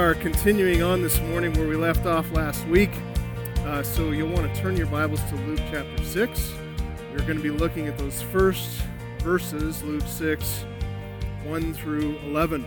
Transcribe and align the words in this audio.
Are 0.00 0.14
continuing 0.14 0.82
on 0.82 1.02
this 1.02 1.20
morning 1.20 1.52
where 1.52 1.68
we 1.68 1.76
left 1.76 2.06
off 2.06 2.32
last 2.32 2.66
week. 2.68 2.90
Uh, 3.58 3.82
so 3.82 4.12
you'll 4.12 4.30
want 4.30 4.52
to 4.52 4.60
turn 4.62 4.74
your 4.74 4.86
Bibles 4.86 5.22
to 5.24 5.36
Luke 5.36 5.60
chapter 5.70 6.02
6. 6.02 6.52
We're 7.10 7.18
going 7.18 7.36
to 7.36 7.42
be 7.42 7.50
looking 7.50 7.86
at 7.86 7.98
those 7.98 8.22
first 8.22 8.80
verses, 9.18 9.82
Luke 9.82 10.02
6, 10.06 10.64
1 11.44 11.74
through 11.74 12.16
11. 12.20 12.64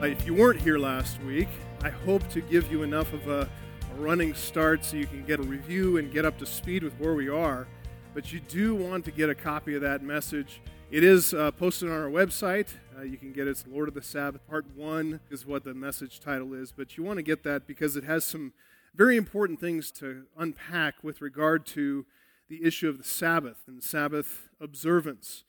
Uh, 0.00 0.06
if 0.06 0.24
you 0.24 0.32
weren't 0.32 0.62
here 0.62 0.78
last 0.78 1.22
week, 1.24 1.48
I 1.82 1.90
hope 1.90 2.26
to 2.30 2.40
give 2.40 2.72
you 2.72 2.82
enough 2.82 3.12
of 3.12 3.28
a, 3.28 3.42
a 3.42 3.94
running 3.96 4.32
start 4.32 4.82
so 4.82 4.96
you 4.96 5.06
can 5.06 5.26
get 5.26 5.40
a 5.40 5.42
review 5.42 5.98
and 5.98 6.10
get 6.10 6.24
up 6.24 6.38
to 6.38 6.46
speed 6.46 6.84
with 6.84 6.94
where 6.98 7.14
we 7.14 7.28
are. 7.28 7.68
But 8.14 8.32
you 8.32 8.40
do 8.40 8.74
want 8.74 9.04
to 9.04 9.10
get 9.10 9.28
a 9.28 9.34
copy 9.34 9.74
of 9.74 9.82
that 9.82 10.02
message. 10.02 10.62
It 10.90 11.04
is 11.04 11.34
uh, 11.34 11.50
posted 11.50 11.90
on 11.90 12.00
our 12.00 12.08
website. 12.08 12.68
Uh, 12.96 13.02
you 13.02 13.18
can 13.18 13.30
get 13.32 13.46
it. 13.46 13.50
It's 13.50 13.66
Lord 13.66 13.88
of 13.88 13.94
the 13.94 14.00
Sabbath. 14.00 14.46
Part 14.48 14.64
1 14.74 15.20
is 15.28 15.44
what 15.44 15.64
the 15.64 15.74
message 15.74 16.18
title 16.18 16.54
is. 16.54 16.72
But 16.72 16.96
you 16.96 17.04
want 17.04 17.18
to 17.18 17.22
get 17.22 17.42
that 17.42 17.66
because 17.66 17.94
it 17.94 18.04
has 18.04 18.24
some 18.24 18.54
very 18.94 19.18
important 19.18 19.60
things 19.60 19.90
to 19.92 20.24
unpack 20.34 21.04
with 21.04 21.20
regard 21.20 21.66
to 21.66 22.06
the 22.48 22.64
issue 22.64 22.88
of 22.88 22.96
the 22.96 23.04
Sabbath 23.04 23.58
and 23.66 23.82
Sabbath 23.82 24.48
observance. 24.62 25.44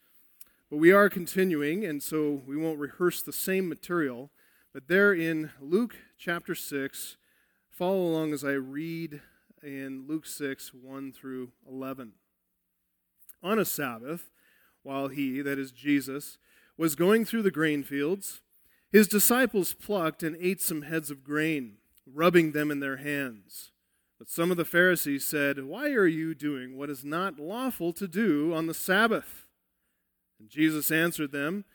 But 0.70 0.78
we 0.78 0.92
are 0.92 1.10
continuing, 1.10 1.86
and 1.86 2.04
so 2.04 2.42
we 2.46 2.58
won't 2.58 2.80
rehearse 2.80 3.22
the 3.22 3.32
same 3.32 3.70
material. 3.70 4.30
But 4.74 4.90
there 4.90 5.14
in 5.14 5.52
Luke 5.62 5.96
chapter 6.18 6.54
6, 6.54 7.16
follow 7.70 8.02
along 8.02 8.34
as 8.34 8.44
I 8.44 8.54
read 8.54 9.22
in 9.64 10.04
Luke 10.06 10.26
6, 10.26 10.74
1 10.74 11.14
through 11.14 11.52
11. 11.66 12.12
On 13.42 13.58
a 13.58 13.64
Sabbath, 13.64 14.32
while 14.84 15.08
he, 15.08 15.42
that 15.42 15.58
is 15.58 15.72
Jesus, 15.72 16.38
was 16.78 16.96
going 16.96 17.26
through 17.26 17.42
the 17.42 17.52
grain 17.52 17.84
fields, 17.84 18.42
his 18.92 19.08
disciples 19.08 19.74
plucked 19.74 20.24
and 20.24 20.38
ate 20.40 20.62
some 20.62 20.84
heads 20.84 21.12
of 21.12 21.24
grain, 21.24 21.78
rubbing 22.06 22.52
them 22.52 22.72
in 22.72 22.80
their 22.80 22.98
hands. 22.98 23.72
But 24.18 24.30
some 24.30 24.50
of 24.50 24.58
the 24.58 24.66
Pharisees 24.66 25.26
said, 25.26 25.64
Why 25.64 25.90
are 25.90 26.08
you 26.08 26.34
doing 26.34 26.78
what 26.78 26.90
is 26.90 27.04
not 27.04 27.40
lawful 27.40 27.94
to 27.94 28.08
do 28.08 28.54
on 28.54 28.68
the 28.68 28.74
Sabbath? 28.74 29.48
And 30.40 30.50
Jesus 30.50 30.92
answered 30.92 31.32
them, 31.32 31.66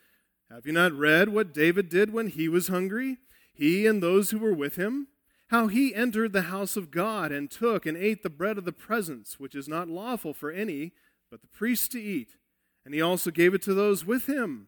Have 0.49 0.65
you 0.65 0.73
not 0.73 0.91
read 0.91 1.29
what 1.29 1.53
David 1.53 1.89
did 1.89 2.11
when 2.11 2.27
he 2.27 2.49
was 2.49 2.67
hungry, 2.67 3.17
he 3.53 3.85
and 3.85 4.01
those 4.01 4.31
who 4.31 4.39
were 4.39 4.53
with 4.53 4.75
him? 4.75 5.07
How 5.47 5.67
he 5.67 5.93
entered 5.93 6.33
the 6.33 6.43
house 6.43 6.75
of 6.75 6.91
God 6.91 7.31
and 7.31 7.49
took 7.49 7.85
and 7.85 7.95
ate 7.95 8.23
the 8.23 8.29
bread 8.29 8.57
of 8.57 8.65
the 8.65 8.71
presence, 8.71 9.39
which 9.39 9.55
is 9.55 9.67
not 9.67 9.87
lawful 9.87 10.33
for 10.33 10.51
any 10.51 10.93
but 11.29 11.41
the 11.41 11.47
priest 11.47 11.91
to 11.91 11.99
eat, 11.99 12.35
and 12.85 12.93
he 12.93 13.01
also 13.01 13.31
gave 13.31 13.55
it 13.55 13.61
to 13.63 13.73
those 13.73 14.05
with 14.05 14.27
him. 14.27 14.67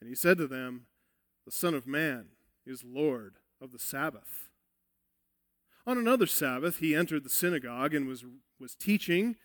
And 0.00 0.08
he 0.08 0.14
said 0.14 0.38
to 0.38 0.46
them, 0.46 0.86
The 1.44 1.52
Son 1.52 1.74
of 1.74 1.86
Man 1.86 2.26
is 2.66 2.84
Lord 2.84 3.36
of 3.60 3.72
the 3.72 3.78
Sabbath. 3.78 4.48
On 5.86 5.96
another 5.96 6.26
Sabbath, 6.26 6.78
he 6.78 6.94
entered 6.94 7.24
the 7.24 7.30
synagogue 7.30 7.94
and 7.94 8.06
was, 8.06 8.24
was 8.60 8.74
teaching, 8.74 9.36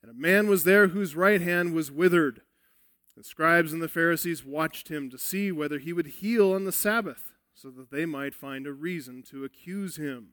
and 0.00 0.10
a 0.10 0.14
man 0.14 0.48
was 0.48 0.64
there 0.64 0.88
whose 0.88 1.16
right 1.16 1.40
hand 1.40 1.74
was 1.74 1.90
withered. 1.90 2.42
The 3.16 3.24
scribes 3.24 3.72
and 3.72 3.82
the 3.82 3.88
Pharisees 3.88 4.44
watched 4.44 4.88
him 4.88 5.10
to 5.10 5.18
see 5.18 5.52
whether 5.52 5.78
he 5.78 5.92
would 5.92 6.06
heal 6.06 6.52
on 6.52 6.64
the 6.64 6.72
Sabbath, 6.72 7.32
so 7.54 7.70
that 7.70 7.90
they 7.90 8.06
might 8.06 8.34
find 8.34 8.66
a 8.66 8.72
reason 8.72 9.22
to 9.30 9.44
accuse 9.44 9.96
him. 9.96 10.28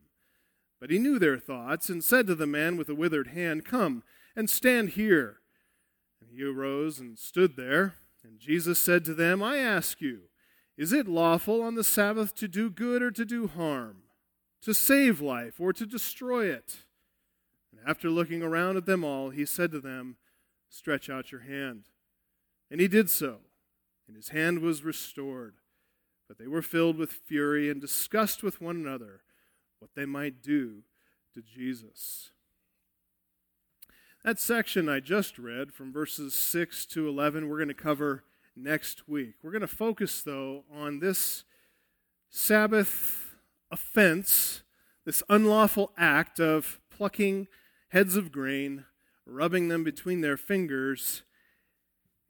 But 0.79 0.91
he 0.91 0.99
knew 0.99 1.19
their 1.19 1.37
thoughts, 1.37 1.89
and 1.89 2.03
said 2.03 2.27
to 2.27 2.35
the 2.35 2.47
man 2.47 2.77
with 2.77 2.87
the 2.87 2.95
withered 2.95 3.27
hand, 3.27 3.65
Come 3.65 4.03
and 4.35 4.49
stand 4.49 4.89
here. 4.89 5.39
And 6.21 6.31
he 6.31 6.43
arose 6.43 6.99
and 6.99 7.19
stood 7.19 7.55
there. 7.57 7.95
And 8.23 8.39
Jesus 8.39 8.79
said 8.79 9.05
to 9.05 9.13
them, 9.13 9.41
I 9.41 9.57
ask 9.57 10.01
you, 10.01 10.23
is 10.77 10.93
it 10.93 11.07
lawful 11.07 11.61
on 11.61 11.75
the 11.75 11.83
Sabbath 11.83 12.33
to 12.35 12.47
do 12.47 12.69
good 12.69 13.01
or 13.01 13.11
to 13.11 13.25
do 13.25 13.47
harm, 13.47 14.03
to 14.61 14.73
save 14.73 15.19
life 15.19 15.59
or 15.59 15.73
to 15.73 15.85
destroy 15.85 16.45
it? 16.45 16.77
And 17.71 17.81
after 17.85 18.09
looking 18.09 18.41
around 18.41 18.77
at 18.77 18.85
them 18.85 19.03
all, 19.03 19.29
he 19.29 19.45
said 19.45 19.71
to 19.71 19.79
them, 19.79 20.17
Stretch 20.69 21.09
out 21.09 21.31
your 21.31 21.41
hand. 21.41 21.85
And 22.69 22.79
he 22.79 22.87
did 22.87 23.09
so, 23.09 23.39
and 24.07 24.15
his 24.15 24.29
hand 24.29 24.59
was 24.59 24.83
restored. 24.83 25.55
But 26.27 26.37
they 26.37 26.47
were 26.47 26.61
filled 26.61 26.97
with 26.97 27.11
fury 27.11 27.69
and 27.69 27.81
discussed 27.81 28.43
with 28.43 28.61
one 28.61 28.75
another 28.75 29.21
what 29.79 29.91
they 29.95 30.05
might 30.05 30.41
do 30.41 30.83
to 31.33 31.41
Jesus. 31.41 32.31
That 34.25 34.37
section 34.37 34.89
I 34.89 34.99
just 34.99 35.39
read 35.39 35.73
from 35.73 35.93
verses 35.93 36.35
6 36.35 36.85
to 36.87 37.07
11, 37.07 37.47
we're 37.47 37.55
going 37.55 37.69
to 37.69 37.73
cover 37.73 38.25
next 38.53 39.07
week. 39.07 39.35
We're 39.41 39.51
going 39.51 39.61
to 39.61 39.67
focus, 39.67 40.21
though, 40.21 40.65
on 40.69 40.99
this 40.99 41.45
Sabbath 42.29 43.37
offense, 43.71 44.63
this 45.05 45.23
unlawful 45.29 45.93
act 45.97 46.37
of 46.37 46.81
plucking 46.89 47.47
heads 47.89 48.17
of 48.17 48.29
grain, 48.29 48.83
rubbing 49.25 49.69
them 49.69 49.85
between 49.85 50.19
their 50.19 50.35
fingers, 50.35 51.23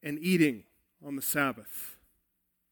and 0.04 0.20
eating 0.20 0.66
on 1.04 1.16
the 1.16 1.24
Sabbath. 1.24 1.98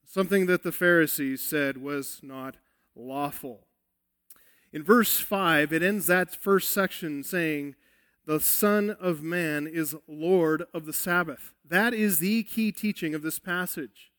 Something 0.06 0.46
that 0.46 0.62
the 0.62 0.72
Pharisees 0.72 1.42
said 1.42 1.78
was 1.78 2.20
not 2.22 2.58
lawful. 2.96 3.66
In 4.72 4.84
verse 4.84 5.20
5, 5.20 5.74
it 5.74 5.82
ends 5.82 6.06
that 6.06 6.36
first 6.36 6.70
section 6.70 7.24
saying, 7.24 7.74
the 8.28 8.42
Son 8.42 8.90
of 8.90 9.24
Man 9.24 9.66
is 9.66 9.96
Lord 10.06 10.66
of 10.74 10.86
the 10.86 10.92
Sabbath. 10.92 11.54
That 11.66 11.94
is 11.94 12.20
the 12.20 12.44
key 12.44 12.74
teaching 12.74 13.16
of 13.16 13.22
this 13.22 13.40
passage. 13.40 14.12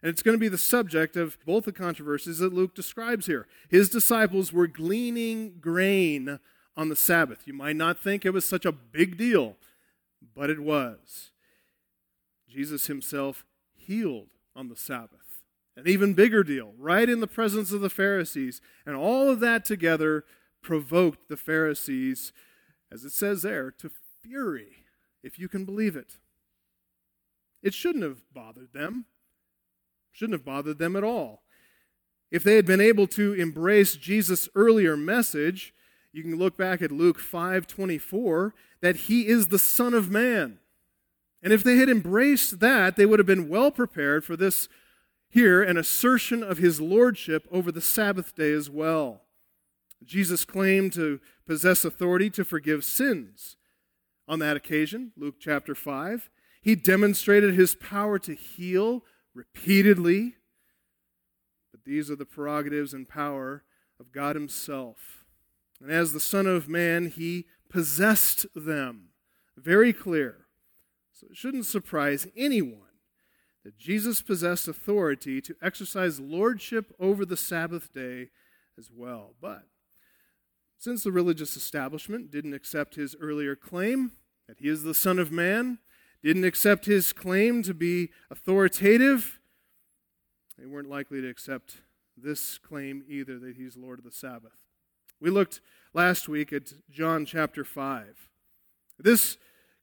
And 0.00 0.08
it's 0.08 0.22
going 0.22 0.36
to 0.36 0.40
be 0.40 0.48
the 0.48 0.56
subject 0.56 1.16
of 1.16 1.36
both 1.44 1.64
the 1.64 1.72
controversies 1.72 2.38
that 2.38 2.54
Luke 2.54 2.76
describes 2.76 3.26
here. 3.26 3.48
His 3.68 3.88
disciples 3.88 4.52
were 4.52 4.68
gleaning 4.68 5.56
grain 5.60 6.38
on 6.76 6.90
the 6.90 6.96
Sabbath. 6.96 7.42
You 7.44 7.52
might 7.52 7.74
not 7.74 7.98
think 7.98 8.24
it 8.24 8.32
was 8.32 8.44
such 8.44 8.64
a 8.64 8.72
big 8.72 9.18
deal, 9.18 9.56
but 10.34 10.48
it 10.48 10.60
was. 10.60 11.32
Jesus 12.48 12.86
himself 12.86 13.44
healed 13.74 14.28
on 14.54 14.68
the 14.68 14.76
Sabbath. 14.76 15.42
An 15.76 15.88
even 15.88 16.14
bigger 16.14 16.44
deal, 16.44 16.72
right 16.78 17.08
in 17.08 17.18
the 17.18 17.26
presence 17.26 17.72
of 17.72 17.80
the 17.80 17.90
Pharisees. 17.90 18.60
And 18.86 18.94
all 18.94 19.28
of 19.28 19.40
that 19.40 19.64
together 19.64 20.24
provoked 20.62 21.28
the 21.28 21.36
Pharisees 21.36 22.32
as 22.92 23.04
it 23.04 23.12
says 23.12 23.42
there, 23.42 23.70
to 23.70 23.90
fury, 24.22 24.84
if 25.22 25.38
you 25.38 25.48
can 25.48 25.64
believe 25.64 25.96
it. 25.96 26.18
It 27.62 27.74
shouldn't 27.74 28.04
have 28.04 28.22
bothered 28.32 28.72
them. 28.72 29.06
Shouldn't 30.12 30.34
have 30.34 30.44
bothered 30.44 30.78
them 30.78 30.96
at 30.96 31.04
all. 31.04 31.42
If 32.30 32.44
they 32.44 32.56
had 32.56 32.66
been 32.66 32.80
able 32.80 33.06
to 33.08 33.34
embrace 33.34 33.96
Jesus' 33.96 34.48
earlier 34.54 34.96
message, 34.96 35.74
you 36.12 36.22
can 36.22 36.36
look 36.36 36.56
back 36.56 36.82
at 36.82 36.92
Luke 36.92 37.18
5:24 37.18 38.54
that 38.80 38.96
he 38.96 39.26
is 39.26 39.48
the 39.48 39.58
son 39.58 39.94
of 39.94 40.10
man. 40.10 40.58
And 41.42 41.52
if 41.52 41.62
they 41.62 41.76
had 41.76 41.88
embraced 41.88 42.60
that, 42.60 42.96
they 42.96 43.06
would 43.06 43.18
have 43.18 43.26
been 43.26 43.48
well 43.48 43.70
prepared 43.70 44.24
for 44.24 44.36
this 44.36 44.68
here 45.28 45.62
an 45.62 45.76
assertion 45.76 46.42
of 46.42 46.58
his 46.58 46.80
lordship 46.80 47.46
over 47.50 47.70
the 47.70 47.80
Sabbath 47.80 48.34
day 48.34 48.52
as 48.52 48.68
well. 48.68 49.22
Jesus 50.04 50.44
claimed 50.44 50.92
to 50.94 51.20
possess 51.46 51.84
authority 51.84 52.30
to 52.30 52.44
forgive 52.44 52.84
sins. 52.84 53.56
On 54.26 54.38
that 54.38 54.56
occasion, 54.56 55.12
Luke 55.16 55.36
chapter 55.40 55.74
5, 55.74 56.30
he 56.62 56.74
demonstrated 56.74 57.54
his 57.54 57.74
power 57.74 58.18
to 58.20 58.34
heal 58.34 59.04
repeatedly. 59.34 60.36
But 61.70 61.84
these 61.84 62.10
are 62.10 62.16
the 62.16 62.26
prerogatives 62.26 62.92
and 62.92 63.08
power 63.08 63.64
of 63.98 64.12
God 64.12 64.36
Himself. 64.36 65.24
And 65.80 65.90
as 65.90 66.12
the 66.12 66.20
Son 66.20 66.46
of 66.46 66.68
Man, 66.68 67.06
He 67.06 67.46
possessed 67.68 68.46
them. 68.54 69.10
Very 69.56 69.92
clear. 69.92 70.46
So 71.12 71.28
it 71.30 71.36
shouldn't 71.36 71.66
surprise 71.66 72.26
anyone 72.36 72.80
that 73.62 73.78
Jesus 73.78 74.22
possessed 74.22 74.66
authority 74.68 75.40
to 75.42 75.54
exercise 75.62 76.18
lordship 76.18 76.94
over 76.98 77.26
the 77.26 77.36
Sabbath 77.36 77.92
day 77.92 78.30
as 78.78 78.90
well. 78.90 79.34
But 79.40 79.64
since 80.80 81.04
the 81.04 81.12
religious 81.12 81.58
establishment 81.58 82.30
didn't 82.30 82.54
accept 82.54 82.94
his 82.94 83.14
earlier 83.20 83.54
claim 83.54 84.12
that 84.48 84.58
he 84.60 84.68
is 84.68 84.82
the 84.82 84.94
Son 84.94 85.18
of 85.18 85.30
Man, 85.30 85.78
didn't 86.24 86.44
accept 86.44 86.86
his 86.86 87.12
claim 87.12 87.62
to 87.62 87.74
be 87.74 88.08
authoritative, 88.30 89.38
they 90.58 90.64
weren't 90.64 90.88
likely 90.88 91.20
to 91.20 91.28
accept 91.28 91.82
this 92.16 92.56
claim 92.56 93.04
either 93.06 93.38
that 93.38 93.56
he's 93.56 93.76
Lord 93.76 93.98
of 93.98 94.06
the 94.06 94.10
Sabbath. 94.10 94.56
We 95.20 95.28
looked 95.28 95.60
last 95.92 96.30
week 96.30 96.50
at 96.50 96.72
John 96.90 97.26
chapter 97.26 97.62
5. 97.62 98.30
This 98.98 99.36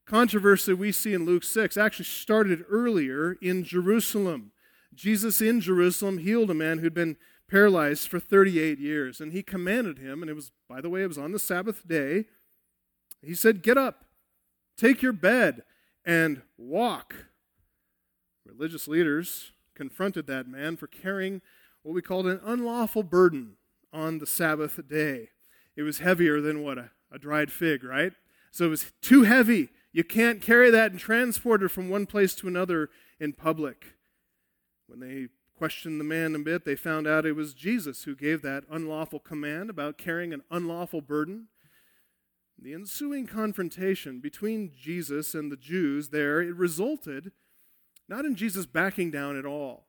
controversy 0.07 0.73
we 0.73 0.91
see 0.91 1.13
in 1.13 1.25
Luke 1.25 1.44
6 1.44 1.77
actually 1.77 2.05
started 2.05 2.65
earlier 2.69 3.38
in 3.39 3.63
Jerusalem. 3.63 4.51
Jesus 4.95 5.41
in 5.41 5.61
Jerusalem 5.61 6.17
healed 6.17 6.49
a 6.49 6.55
man 6.55 6.79
who'd 6.79 6.95
been 6.95 7.17
paralyzed 7.49 8.07
for 8.07 8.19
38 8.19 8.79
years. 8.79 9.19
And 9.19 9.31
he 9.31 9.44
commanded 9.44 9.99
him, 9.99 10.21
and 10.21 10.29
it 10.29 10.35
was, 10.35 10.51
by 10.69 10.81
the 10.81 10.89
way, 10.89 11.03
it 11.03 11.07
was 11.07 11.17
on 11.17 11.31
the 11.31 11.39
Sabbath 11.39 11.88
day. 11.88 12.25
He 13.21 13.33
said, 13.33 13.63
Get 13.63 13.77
up, 13.77 14.05
take 14.77 15.01
your 15.01 15.13
bed, 15.13 15.63
and 16.05 16.41
walk. 16.57 17.13
Religious 18.45 18.88
leaders 18.88 19.51
confronted 19.75 20.27
that 20.27 20.47
man 20.47 20.77
for 20.77 20.88
carrying 20.88 21.41
what 21.83 21.94
we 21.94 22.01
called 22.01 22.27
an 22.27 22.39
unlawful 22.44 23.03
burden 23.03 23.57
on 23.94 24.19
the 24.19 24.25
Sabbath 24.25 24.79
day. 24.88 25.29
It 25.75 25.83
was 25.83 25.99
heavier 25.99 26.41
than 26.41 26.63
what? 26.63 26.77
A, 26.77 26.91
a 27.11 27.19
dried 27.19 27.51
fig, 27.51 27.83
right? 27.83 28.13
So 28.51 28.65
it 28.65 28.69
was 28.69 28.91
too 29.01 29.23
heavy. 29.23 29.69
You 29.91 30.03
can't 30.03 30.41
carry 30.41 30.69
that 30.71 30.91
and 30.91 30.99
transport 30.99 31.63
it 31.63 31.69
from 31.69 31.89
one 31.89 32.05
place 32.05 32.35
to 32.35 32.47
another 32.47 32.89
in 33.19 33.33
public. 33.33 33.94
When 34.88 34.99
they 34.99 35.27
questioned 35.57 36.00
the 36.00 36.06
man 36.06 36.36
a 36.36 36.39
bit, 36.39 36.65
they 36.65 36.75
found 36.75 37.07
out 37.07 37.25
it 37.25 37.36
was 37.36 37.54
Jesus 37.54 38.04
who 38.04 38.15
gave 38.15 38.42
that 38.44 38.63
unlawful 38.69 39.19
command 39.19 39.69
about 39.69 39.98
carrying 39.98 40.33
an 40.33 40.44
unlawful 40.51 41.01
burden. 41.01 41.48
The 42.59 42.74
ensuing 42.74 43.27
confrontation 43.27 44.19
between 44.19 44.71
Jesus 44.75 45.33
and 45.33 45.51
the 45.51 45.57
Jews 45.57 46.09
there, 46.09 46.42
it 46.42 46.56
resulted 46.56 47.31
not 48.07 48.25
in 48.25 48.36
Jesus 48.36 48.65
backing 48.65 49.12
down 49.12 49.38
at 49.38 49.45
all. 49.45 49.88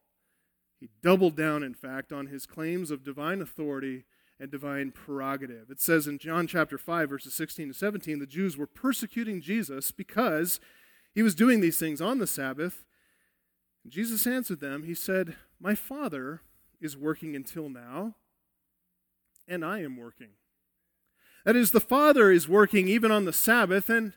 He 0.81 0.89
doubled 1.03 1.37
down, 1.37 1.63
in 1.63 1.75
fact, 1.75 2.13
on 2.13 2.27
his 2.27 2.47
claims 2.47 2.91
of 2.91 3.05
divine 3.05 3.41
authority 3.41 4.05
and 4.41 4.51
divine 4.51 4.93
prerogative. 4.93 5.71
It 5.71 5.81
says 5.81 6.07
in 6.07 6.19
John 6.19 6.47
chapter 6.47 6.79
5, 6.79 7.09
verses 7.09 7.35
16 7.35 7.69
to 7.69 7.75
17, 7.75 8.19
the 8.19 8.27
Jews 8.27 8.57
were 8.57 8.67
persecuting 8.67 9.41
Jesus 9.41 9.91
because 9.91 10.61
he 11.15 11.23
was 11.23 11.35
doing 11.35 11.61
these 11.61 11.79
things 11.79 12.01
on 12.01 12.19
the 12.19 12.27
Sabbath. 12.27 12.85
Jesus 13.89 14.27
answered 14.27 14.61
them. 14.61 14.85
He 14.85 14.95
said, 14.95 15.37
My 15.61 15.75
Father 15.75 16.43
is 16.81 16.97
working 16.97 17.35
until 17.35 17.69
now, 17.69 18.15
and 19.47 19.65
I 19.65 19.83
am 19.83 19.97
working. 19.97 20.31
That 21.45 21.57
is, 21.57 21.71
the 21.71 21.81
Father 21.81 22.31
is 22.31 22.49
working 22.49 22.89
even 22.89 23.11
on 23.11 23.25
the 23.25 23.33
Sabbath, 23.33 23.89
and 23.89 24.13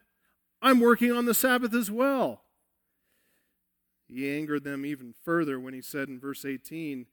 I'm 0.61 0.79
working 0.79 1.11
on 1.11 1.25
the 1.25 1.33
Sabbath 1.33 1.73
as 1.73 1.89
well. 1.89 2.43
He 4.07 4.29
angered 4.29 4.63
them 4.63 4.85
even 4.85 5.13
further 5.23 5.59
when 5.59 5.73
he 5.73 5.81
said 5.81 6.09
in 6.09 6.19
verse 6.19 6.43
18, 6.43 7.05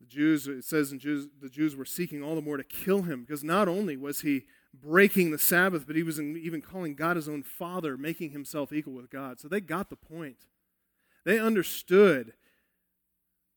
the 0.00 0.06
Jews, 0.06 0.48
it 0.48 0.64
says 0.64 0.90
in 0.90 0.98
Jews, 0.98 1.28
the 1.40 1.48
Jews 1.48 1.76
were 1.76 1.84
seeking 1.84 2.22
all 2.22 2.34
the 2.34 2.42
more 2.42 2.56
to 2.56 2.64
kill 2.64 3.02
him 3.02 3.20
because 3.20 3.44
not 3.44 3.68
only 3.68 3.96
was 3.96 4.22
he 4.22 4.46
breaking 4.74 5.30
the 5.30 5.38
Sabbath, 5.38 5.86
but 5.86 5.94
he 5.94 6.02
was 6.02 6.20
even 6.20 6.60
calling 6.60 6.96
God 6.96 7.16
his 7.16 7.28
own 7.28 7.44
father, 7.44 7.96
making 7.96 8.30
himself 8.30 8.72
equal 8.72 8.94
with 8.94 9.10
God. 9.10 9.38
So 9.38 9.46
they 9.46 9.60
got 9.60 9.90
the 9.90 9.96
point. 9.96 10.38
They 11.24 11.38
understood 11.38 12.32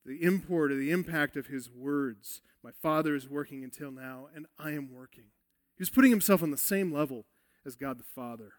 the 0.06 0.22
import 0.22 0.72
or 0.72 0.76
the 0.76 0.92
impact 0.92 1.36
of 1.36 1.48
his 1.48 1.70
words. 1.70 2.42
My 2.64 2.72
father 2.72 3.16
is 3.16 3.30
working 3.30 3.64
until 3.64 3.92
now, 3.92 4.28
and 4.36 4.46
I 4.60 4.72
am 4.72 4.94
working. 4.94 5.26
He 5.76 5.82
was 5.82 5.90
putting 5.90 6.12
himself 6.12 6.42
on 6.42 6.52
the 6.52 6.58
same 6.58 6.92
level 6.92 7.26
as 7.66 7.76
God 7.76 8.00
the 8.00 8.04
Father. 8.04 8.54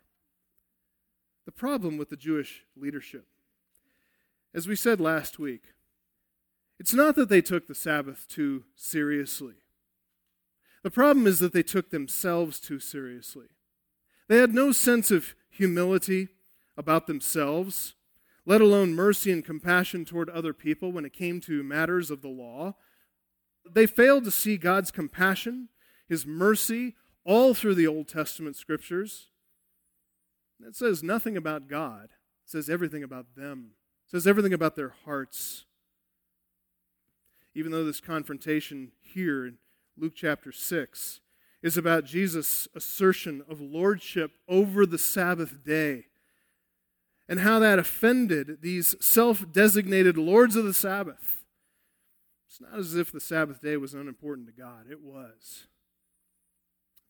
The 1.44 1.52
problem 1.52 1.96
with 1.96 2.10
the 2.10 2.16
Jewish 2.16 2.64
leadership, 2.76 3.26
as 4.52 4.66
we 4.66 4.76
said 4.76 5.00
last 5.00 5.38
week, 5.38 5.62
it's 6.78 6.93
not 6.93 7.14
that 7.16 7.28
they 7.28 7.40
took 7.40 7.66
the 7.66 7.75
Sabbath 7.75 8.26
too 8.28 8.64
seriously. 8.75 9.54
The 10.82 10.90
problem 10.90 11.26
is 11.26 11.40
that 11.40 11.52
they 11.52 11.62
took 11.64 11.90
themselves 11.90 12.60
too 12.60 12.78
seriously. 12.78 13.46
They 14.28 14.38
had 14.38 14.54
no 14.54 14.72
sense 14.72 15.10
of 15.10 15.34
humility 15.50 16.28
about 16.76 17.06
themselves, 17.08 17.95
let 18.46 18.62
alone 18.62 18.94
mercy 18.94 19.31
and 19.31 19.44
compassion 19.44 20.04
toward 20.06 20.31
other 20.31 20.54
people 20.54 20.93
when 20.93 21.04
it 21.04 21.12
came 21.12 21.40
to 21.43 21.62
matters 21.62 22.10
of 22.10 22.22
the 22.22 22.28
law. 22.28 22.76
They 23.69 23.87
failed 23.87 24.25
to 24.25 24.31
see 24.31 24.56
God's 24.56 24.90
compassion, 24.90 25.69
His 26.08 26.25
mercy, 26.25 26.94
all 27.25 27.52
through 27.52 27.75
the 27.75 27.87
Old 27.87 28.08
Testament 28.08 28.56
scriptures. 28.56 29.28
It 30.64 30.76
says 30.76 31.02
nothing 31.02 31.37
about 31.37 31.69
God, 31.69 32.04
it 32.44 32.50
says 32.50 32.70
everything 32.70 33.02
about 33.02 33.34
them, 33.37 33.72
it 34.06 34.12
says 34.12 34.26
everything 34.26 34.54
about 34.54 34.76
their 34.76 34.94
hearts 35.04 35.66
even 37.56 37.72
though 37.72 37.84
this 37.84 38.02
confrontation 38.02 38.92
here 39.00 39.46
in 39.46 39.56
Luke 39.96 40.12
chapter 40.14 40.52
6 40.52 41.20
is 41.62 41.78
about 41.78 42.04
Jesus' 42.04 42.69
assertion 42.75 43.42
of 43.49 43.62
lordship 43.62 44.32
over 44.46 44.84
the 44.84 44.99
Sabbath 44.99 45.64
day 45.64 46.04
and 47.28 47.40
how 47.40 47.58
that 47.58 47.78
offended 47.78 48.58
these 48.62 48.94
self 49.00 49.50
designated 49.52 50.17
lords 50.17 50.56
of 50.56 50.64
the 50.64 50.75
Sabbath. 50.75 51.44
It's 52.49 52.61
not 52.61 52.78
as 52.78 52.94
if 52.94 53.12
the 53.12 53.20
Sabbath 53.20 53.61
day 53.61 53.76
was 53.76 53.94
unimportant 53.94 54.46
to 54.46 54.52
God, 54.52 54.87
it 54.90 55.02
was. 55.02 55.67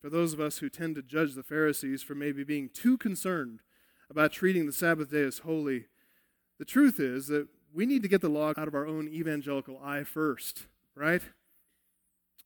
For 0.01 0.09
those 0.09 0.33
of 0.33 0.39
us 0.39 0.59
who 0.59 0.69
tend 0.69 0.95
to 0.95 1.01
judge 1.01 1.33
the 1.33 1.43
Pharisees 1.43 2.03
for 2.03 2.15
maybe 2.15 2.43
being 2.43 2.69
too 2.69 2.97
concerned 2.97 3.61
about 4.09 4.31
treating 4.31 4.65
the 4.65 4.71
Sabbath 4.71 5.11
day 5.11 5.23
as 5.23 5.39
holy, 5.39 5.85
the 6.59 6.65
truth 6.65 6.99
is 6.99 7.27
that 7.27 7.47
we 7.73 7.85
need 7.85 8.01
to 8.03 8.09
get 8.09 8.21
the 8.21 8.29
log 8.29 8.57
out 8.57 8.67
of 8.67 8.75
our 8.75 8.85
own 8.85 9.07
evangelical 9.07 9.79
eye 9.83 10.03
first, 10.03 10.67
right? 10.95 11.21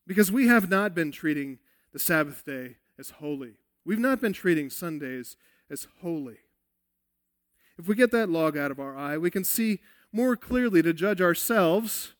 Because 0.06 0.32
we 0.32 0.46
have 0.48 0.68
not 0.68 0.94
been 0.94 1.12
treating 1.12 1.58
the 1.92 1.98
Sabbath 1.98 2.44
day 2.44 2.76
as 2.98 3.10
holy. 3.10 3.54
We've 3.84 3.98
not 3.98 4.20
been 4.20 4.32
treating 4.32 4.70
Sundays 4.70 5.36
as 5.70 5.86
holy. 6.00 6.38
If 7.78 7.88
we 7.88 7.94
get 7.94 8.10
that 8.12 8.28
log 8.28 8.56
out 8.56 8.70
of 8.70 8.80
our 8.80 8.96
eye, 8.96 9.16
we 9.18 9.30
can 9.30 9.44
see 9.44 9.80
more 10.12 10.36
clearly 10.36 10.82
to 10.82 10.92
judge 10.92 11.20
ourselves 11.20 12.14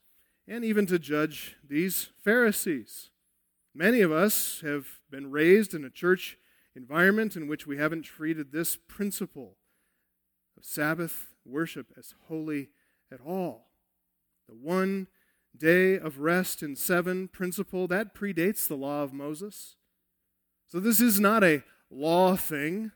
and 0.49 0.65
even 0.65 0.87
to 0.87 0.99
judge 0.99 1.57
these 1.67 2.11
Pharisees. 2.23 3.11
Many 3.75 4.01
of 4.01 4.13
us 4.13 4.61
have 4.65 4.87
been 5.11 5.31
raised 5.31 5.75
in 5.75 5.85
a 5.85 5.91
church 5.91 6.39
environment 6.75 7.37
in 7.37 7.49
which 7.49 7.67
we 7.67 7.77
haven't 7.77 8.03
treated 8.03 8.53
this 8.53 8.77
principle 8.77 9.57
of 10.57 10.65
Sabbath 10.65 11.29
worship 11.45 11.87
as 11.99 12.15
holy 12.29 12.71
at 13.11 13.21
all. 13.21 13.69
The 14.49 14.55
one 14.55 15.09
day 15.57 15.99
of 15.99 16.19
rest 16.19 16.63
in 16.63 16.77
seven 16.77 17.29
principle, 17.29 17.87
that 17.89 18.15
predates 18.15 18.67
the 18.67 18.77
law 18.77 19.03
of 19.03 19.13
Moses. 19.13 19.77
So 20.67 20.81
this 20.81 21.01
is 21.01 21.21
not 21.21 21.45
a 21.45 21.63
law 21.91 22.37
thing. 22.37 22.93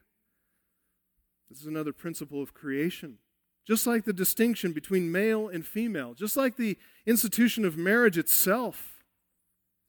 This 1.48 1.60
is 1.60 1.66
another 1.66 1.92
principle 1.92 2.42
of 2.42 2.54
creation. 2.54 3.18
Just 3.66 3.86
like 3.86 4.04
the 4.04 4.12
distinction 4.12 4.72
between 4.72 5.10
male 5.10 5.48
and 5.48 5.66
female, 5.66 6.14
just 6.14 6.36
like 6.36 6.56
the 6.56 6.78
institution 7.04 7.64
of 7.64 7.76
marriage 7.76 8.16
itself. 8.16 9.04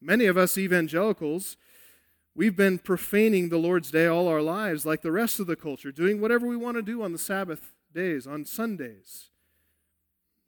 Many 0.00 0.26
of 0.26 0.36
us 0.36 0.58
evangelicals, 0.58 1.56
we've 2.34 2.56
been 2.56 2.78
profaning 2.78 3.48
the 3.48 3.58
Lord's 3.58 3.90
Day 3.90 4.06
all 4.06 4.28
our 4.28 4.42
lives, 4.42 4.84
like 4.84 5.02
the 5.02 5.12
rest 5.12 5.40
of 5.40 5.46
the 5.46 5.56
culture, 5.56 5.92
doing 5.92 6.20
whatever 6.20 6.46
we 6.46 6.56
want 6.56 6.76
to 6.76 6.82
do 6.82 7.02
on 7.02 7.12
the 7.12 7.18
Sabbath 7.18 7.72
days, 7.92 8.26
on 8.26 8.44
Sundays. 8.44 9.30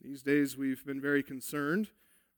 These 0.01 0.23
days 0.23 0.57
we've 0.57 0.85
been 0.85 1.01
very 1.01 1.23
concerned, 1.23 1.89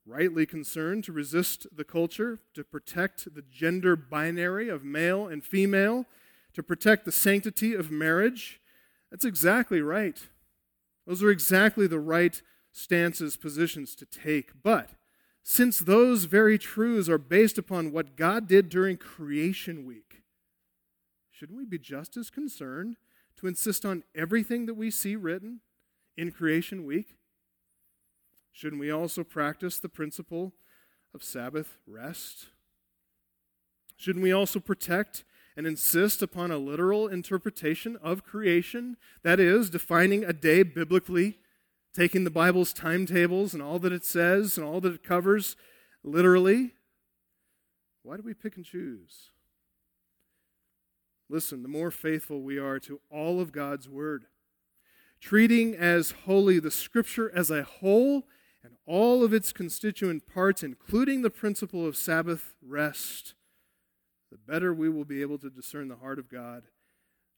rightly 0.05 0.47
concerned, 0.47 1.05
to 1.05 1.13
resist 1.13 1.67
the 1.75 1.85
culture, 1.85 2.41
to 2.55 2.65
protect 2.65 3.35
the 3.35 3.43
gender 3.43 3.95
binary 3.95 4.69
of 4.69 4.85
male 4.85 5.27
and 5.29 5.45
female, 5.45 6.07
to 6.55 6.63
protect 6.63 7.05
the 7.05 7.13
sanctity 7.13 7.75
of 7.75 7.91
marriage. 7.91 8.61
That's 9.13 9.27
exactly 9.27 9.83
right. 9.83 10.19
Those 11.07 11.23
are 11.23 11.31
exactly 11.31 11.87
the 11.87 12.01
right 12.01 12.41
stances, 12.73 13.37
positions 13.37 13.95
to 13.97 14.07
take. 14.07 14.63
But 14.63 14.89
since 15.43 15.79
those 15.79 16.25
very 16.25 16.57
truths 16.57 17.11
are 17.11 17.19
based 17.19 17.59
upon 17.59 17.93
what 17.93 18.17
God 18.17 18.49
did 18.49 18.71
during 18.71 18.97
creation 18.97 19.85
week, 19.85 20.23
shouldn't 21.31 21.59
we 21.59 21.67
be 21.67 21.79
just 21.79 22.17
as 22.17 22.31
concerned 22.31 22.97
to 23.37 23.47
insist 23.47 23.85
on 23.85 24.03
everything 24.15 24.65
that 24.65 24.75
we 24.75 24.91
see 24.91 25.15
written 25.15 25.61
in 26.17 26.33
creation 26.33 26.87
week? 26.87 27.19
Shouldn't 28.51 28.81
we 28.81 28.91
also 28.91 29.25
practice 29.25 29.79
the 29.79 29.91
principle 29.91 30.55
of 31.15 31.23
Sabbath 31.23 31.77
rest? 31.87 32.47
Shouldn't 33.95 34.23
we 34.23 34.33
also 34.33 34.59
protect 34.59 35.25
and 35.57 35.67
insist 35.67 36.23
upon 36.23 36.51
a 36.51 36.59
literal 36.59 37.09
interpretation 37.09 37.97
of 38.03 38.25
creation? 38.25 38.97
That 39.23 39.41
is, 39.41 39.71
defining 39.71 40.25
a 40.25 40.33
day 40.33 40.63
biblically, 40.63 41.39
taking 41.95 42.25
the 42.25 42.31
Bible's 42.31 42.73
timetables 42.73 43.55
and 43.55 43.63
all 43.63 43.79
that 43.81 43.93
it 43.93 44.05
says 44.05 44.57
and 44.57 44.67
all 44.67 44.81
that 44.81 44.95
it 44.95 45.03
covers 45.03 45.57
literally. 46.03 46.73
Why 48.03 48.17
do 48.17 48.23
we 48.23 48.35
pick 48.35 48.57
and 48.57 48.65
choose? 48.65 49.31
Listen, 51.29 51.63
the 51.63 51.69
more 51.69 51.91
faithful 51.91 52.43
we 52.43 52.59
are 52.59 52.79
to 52.81 53.01
all 53.11 53.41
of 53.41 53.53
God's 53.53 53.89
Word, 53.89 54.27
treating 55.21 55.75
as 55.75 56.11
holy 56.27 56.59
the 56.59 56.71
Scripture 56.71 57.31
as 57.35 57.51
a 57.51 57.63
whole 57.63 58.25
and 58.65 58.75
all 58.87 59.25
of 59.25 59.33
its 59.33 59.53
constituent 59.53 60.27
parts, 60.27 60.63
including 60.63 61.23
the 61.23 61.31
principle 61.31 61.87
of 61.87 61.97
Sabbath 61.97 62.53
rest, 62.63 63.35
the 64.33 64.39
better 64.39 64.73
we 64.73 64.89
will 64.89 65.05
be 65.05 65.21
able 65.21 65.37
to 65.37 65.51
discern 65.51 65.89
the 65.89 65.97
heart 65.97 66.19
of 66.19 66.31
God 66.31 66.63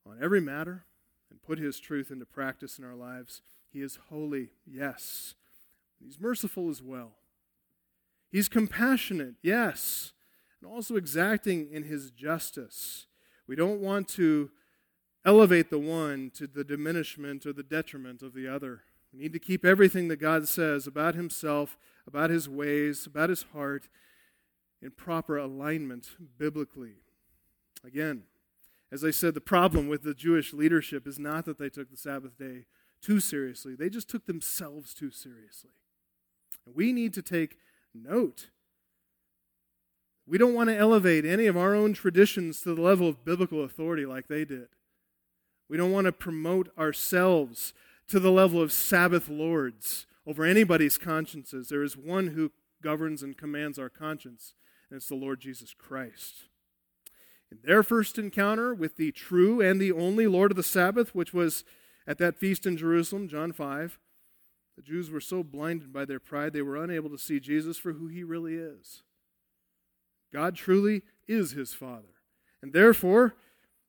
on 0.07 0.17
every 0.23 0.41
matter 0.41 0.85
and 1.29 1.43
put 1.43 1.59
His 1.59 1.81
truth 1.81 2.13
into 2.13 2.25
practice 2.25 2.79
in 2.79 2.85
our 2.85 2.95
lives. 2.95 3.43
He 3.69 3.83
is 3.83 3.99
holy, 4.11 4.51
yes. 4.65 5.35
He's 5.99 6.21
merciful 6.21 6.71
as 6.71 6.81
well. 6.81 7.17
He's 8.31 8.49
compassionate, 8.49 9.35
yes, 9.43 10.13
and 10.63 10.71
also 10.71 10.95
exacting 10.95 11.69
in 11.73 11.83
His 11.83 12.13
justice. 12.13 13.09
We 13.49 13.57
don't 13.57 13.81
want 13.81 14.07
to 14.11 14.51
elevate 15.25 15.71
the 15.71 15.81
one 15.81 16.31
to 16.35 16.47
the 16.47 16.63
diminishment 16.63 17.45
or 17.45 17.53
the 17.53 17.65
detriment 17.65 18.23
of 18.23 18.35
the 18.35 18.47
other. 18.47 18.83
We 19.13 19.19
need 19.19 19.33
to 19.33 19.41
keep 19.41 19.65
everything 19.65 20.07
that 20.09 20.21
God 20.21 20.47
says 20.47 20.87
about 20.87 21.15
himself, 21.17 21.77
about 22.07 22.31
his 22.31 22.49
ways, 22.49 23.05
about 23.07 23.31
his 23.31 23.47
heart 23.53 23.89
in 24.85 24.91
proper 24.91 25.39
alignment 25.39 26.11
biblically. 26.39 26.97
Again, 27.85 28.25
as 28.93 29.03
I 29.03 29.11
said, 29.11 29.35
the 29.35 29.41
problem 29.41 29.89
with 29.89 30.03
the 30.03 30.15
Jewish 30.15 30.53
leadership 30.53 31.07
is 31.07 31.19
not 31.19 31.47
that 31.47 31.59
they 31.59 31.71
took 31.71 31.91
the 31.91 31.97
Sabbath 31.97 32.39
day 32.39 32.67
too 33.03 33.21
seriously, 33.21 33.75
they 33.75 33.91
just 33.91 34.09
took 34.09 34.25
themselves 34.25 34.95
too 34.95 35.11
seriously. 35.11 35.73
And 36.65 36.75
we 36.75 36.91
need 36.93 37.13
to 37.15 37.23
take 37.23 37.59
note. 37.95 38.49
We 40.27 40.39
don't 40.39 40.55
want 40.55 40.71
to 40.71 40.77
elevate 40.77 41.27
any 41.27 41.45
of 41.47 41.57
our 41.57 41.75
own 41.75 41.93
traditions 41.93 42.63
to 42.63 42.75
the 42.75 42.81
level 42.81 43.07
of 43.07 43.25
biblical 43.25 43.63
authority 43.63 44.07
like 44.07 44.29
they 44.29 44.47
did. 44.47 44.69
We 45.69 45.77
don't 45.77 45.93
want 45.93 46.07
to 46.07 46.13
promote 46.13 46.71
ourselves 46.79 47.75
to 48.09 48.19
the 48.19 48.31
level 48.31 48.63
of 48.63 48.73
Sabbath 48.73 49.29
lords 49.29 50.07
over 50.27 50.45
anybody's 50.45 50.97
consciences. 50.97 51.69
There 51.69 51.83
is 51.83 51.99
one 51.99 52.29
who 52.29 52.53
governs 52.83 53.23
and 53.23 53.37
commands 53.37 53.79
our 53.79 53.91
conscience, 53.91 54.55
and 54.91 54.97
it's 54.97 55.09
the 55.09 55.15
Lord 55.15 55.41
Jesus 55.41 55.75
Christ. 55.77 56.45
In 57.51 57.59
their 57.65 57.83
first 57.83 58.19
encounter 58.19 58.75
with 58.75 58.97
the 58.97 59.13
true 59.13 59.61
and 59.61 59.81
the 59.81 59.93
only 59.93 60.27
Lord 60.27 60.51
of 60.51 60.57
the 60.57 60.63
Sabbath, 60.63 61.15
which 61.15 61.33
was 61.33 61.65
at 62.07 62.19
that 62.19 62.37
feast 62.37 62.67
in 62.67 62.77
Jerusalem, 62.77 63.29
John 63.29 63.53
5, 63.53 63.99
the 64.77 64.83
Jews 64.83 65.11
were 65.11 65.21
so 65.21 65.43
blinded 65.43 65.93
by 65.93 66.05
their 66.05 66.19
pride 66.19 66.53
they 66.53 66.63
were 66.63 66.83
unable 66.83 67.11
to 67.11 67.19
see 67.19 67.39
Jesus 67.39 67.79
for 67.79 67.93
who 67.93 68.09
he 68.09 68.25
really 68.25 68.57
is. 68.57 69.03
God 70.33 70.57
truly 70.57 71.03
is 71.29 71.53
his 71.53 71.73
Father. 71.73 72.09
And 72.61 72.73
therefore, 72.73 73.37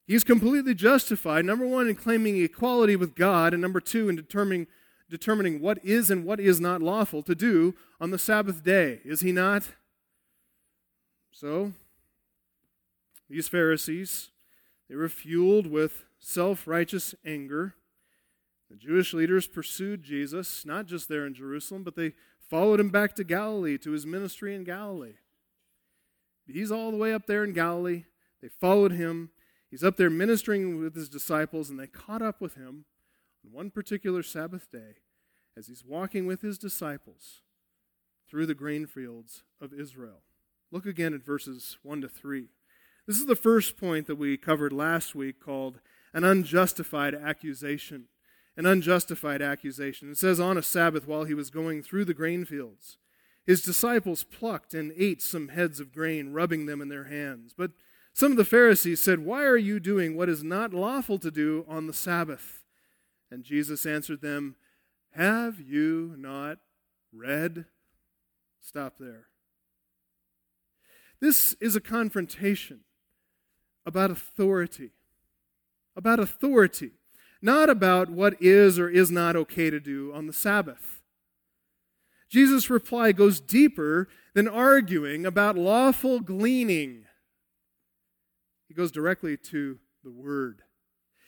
he's 0.05 0.23
completely 0.23 0.75
justified, 0.75 1.45
number 1.45 1.65
one, 1.65 1.87
in 1.87 1.95
claiming 1.95 2.37
equality 2.37 2.95
with 2.95 3.15
God, 3.15 3.53
and 3.53 3.61
number 3.61 3.79
two, 3.79 4.09
in 4.09 4.15
determining, 4.15 4.67
determining 5.09 5.59
what 5.59 5.83
is 5.83 6.11
and 6.11 6.23
what 6.23 6.39
is 6.39 6.61
not 6.61 6.83
lawful 6.83 7.23
to 7.23 7.33
do 7.33 7.73
on 7.99 8.11
the 8.11 8.19
Sabbath 8.19 8.63
day. 8.63 9.01
Is 9.03 9.21
he 9.21 9.31
not? 9.31 9.63
So, 11.35 11.73
these 13.29 13.49
Pharisees, 13.49 14.29
they 14.87 14.95
were 14.95 15.09
fueled 15.09 15.67
with 15.67 16.05
self 16.17 16.65
righteous 16.65 17.13
anger. 17.25 17.75
The 18.69 18.77
Jewish 18.77 19.13
leaders 19.13 19.45
pursued 19.45 20.01
Jesus, 20.01 20.65
not 20.65 20.85
just 20.85 21.09
there 21.09 21.25
in 21.25 21.33
Jerusalem, 21.33 21.83
but 21.83 21.97
they 21.97 22.13
followed 22.49 22.79
him 22.79 22.87
back 22.87 23.15
to 23.15 23.25
Galilee, 23.25 23.77
to 23.79 23.91
his 23.91 24.05
ministry 24.05 24.55
in 24.55 24.63
Galilee. 24.63 25.15
He's 26.47 26.71
all 26.71 26.89
the 26.89 26.95
way 26.95 27.13
up 27.13 27.27
there 27.27 27.43
in 27.43 27.51
Galilee. 27.51 28.05
They 28.41 28.47
followed 28.47 28.93
him. 28.93 29.31
He's 29.69 29.83
up 29.83 29.97
there 29.97 30.09
ministering 30.09 30.79
with 30.79 30.95
his 30.95 31.09
disciples, 31.09 31.69
and 31.69 31.77
they 31.77 31.87
caught 31.87 32.21
up 32.21 32.39
with 32.39 32.55
him 32.55 32.85
on 33.45 33.51
one 33.51 33.71
particular 33.71 34.23
Sabbath 34.23 34.71
day 34.71 35.01
as 35.57 35.67
he's 35.67 35.83
walking 35.83 36.27
with 36.27 36.43
his 36.43 36.57
disciples 36.57 37.41
through 38.25 38.45
the 38.45 38.55
grain 38.55 38.85
fields 38.85 39.43
of 39.59 39.73
Israel. 39.73 40.21
Look 40.75 40.85
again 40.85 41.13
at 41.13 41.23
verses 41.23 41.77
1 41.83 42.01
to 42.01 42.09
3. 42.09 42.49
This 43.07 43.15
is 43.15 43.27
the 43.27 43.35
first 43.37 43.77
point 43.77 44.07
that 44.07 44.17
we 44.17 44.35
covered 44.35 44.73
last 44.73 45.15
week 45.15 45.39
called 45.39 45.79
an 46.13 46.25
unjustified 46.25 47.15
accusation. 47.15 48.07
An 48.57 48.65
unjustified 48.65 49.41
accusation. 49.41 50.11
It 50.11 50.17
says, 50.17 50.37
On 50.37 50.57
a 50.57 50.61
Sabbath, 50.61 51.07
while 51.07 51.23
he 51.23 51.33
was 51.33 51.49
going 51.49 51.81
through 51.81 52.03
the 52.03 52.13
grain 52.13 52.43
fields, 52.43 52.97
his 53.45 53.61
disciples 53.61 54.25
plucked 54.25 54.73
and 54.73 54.91
ate 54.97 55.21
some 55.21 55.47
heads 55.47 55.79
of 55.79 55.93
grain, 55.93 56.33
rubbing 56.33 56.65
them 56.65 56.81
in 56.81 56.89
their 56.89 57.05
hands. 57.05 57.53
But 57.57 57.71
some 58.11 58.31
of 58.31 58.37
the 58.37 58.43
Pharisees 58.43 59.01
said, 59.01 59.19
Why 59.19 59.45
are 59.45 59.55
you 59.55 59.79
doing 59.79 60.17
what 60.17 60.27
is 60.27 60.43
not 60.43 60.73
lawful 60.73 61.19
to 61.19 61.31
do 61.31 61.63
on 61.69 61.87
the 61.87 61.93
Sabbath? 61.93 62.65
And 63.31 63.45
Jesus 63.45 63.85
answered 63.85 64.19
them, 64.19 64.57
Have 65.11 65.57
you 65.57 66.15
not 66.17 66.57
read? 67.13 67.63
Stop 68.59 68.95
there. 68.99 69.27
This 71.25 71.55
is 71.59 71.75
a 71.75 71.81
confrontation 71.81 72.81
about 73.83 74.11
authority. 74.11 74.91
About 75.95 76.19
authority, 76.19 76.91
not 77.41 77.67
about 77.67 78.11
what 78.11 78.39
is 78.39 78.77
or 78.77 78.89
is 78.89 79.09
not 79.09 79.35
okay 79.35 79.71
to 79.71 79.79
do 79.79 80.13
on 80.13 80.27
the 80.27 80.33
Sabbath. 80.33 81.01
Jesus' 82.29 82.69
reply 82.69 83.11
goes 83.11 83.39
deeper 83.39 84.07
than 84.35 84.47
arguing 84.47 85.25
about 85.25 85.57
lawful 85.57 86.19
gleaning. 86.19 87.05
He 88.67 88.75
goes 88.75 88.91
directly 88.91 89.35
to 89.35 89.79
the 90.03 90.11
Word. 90.11 90.61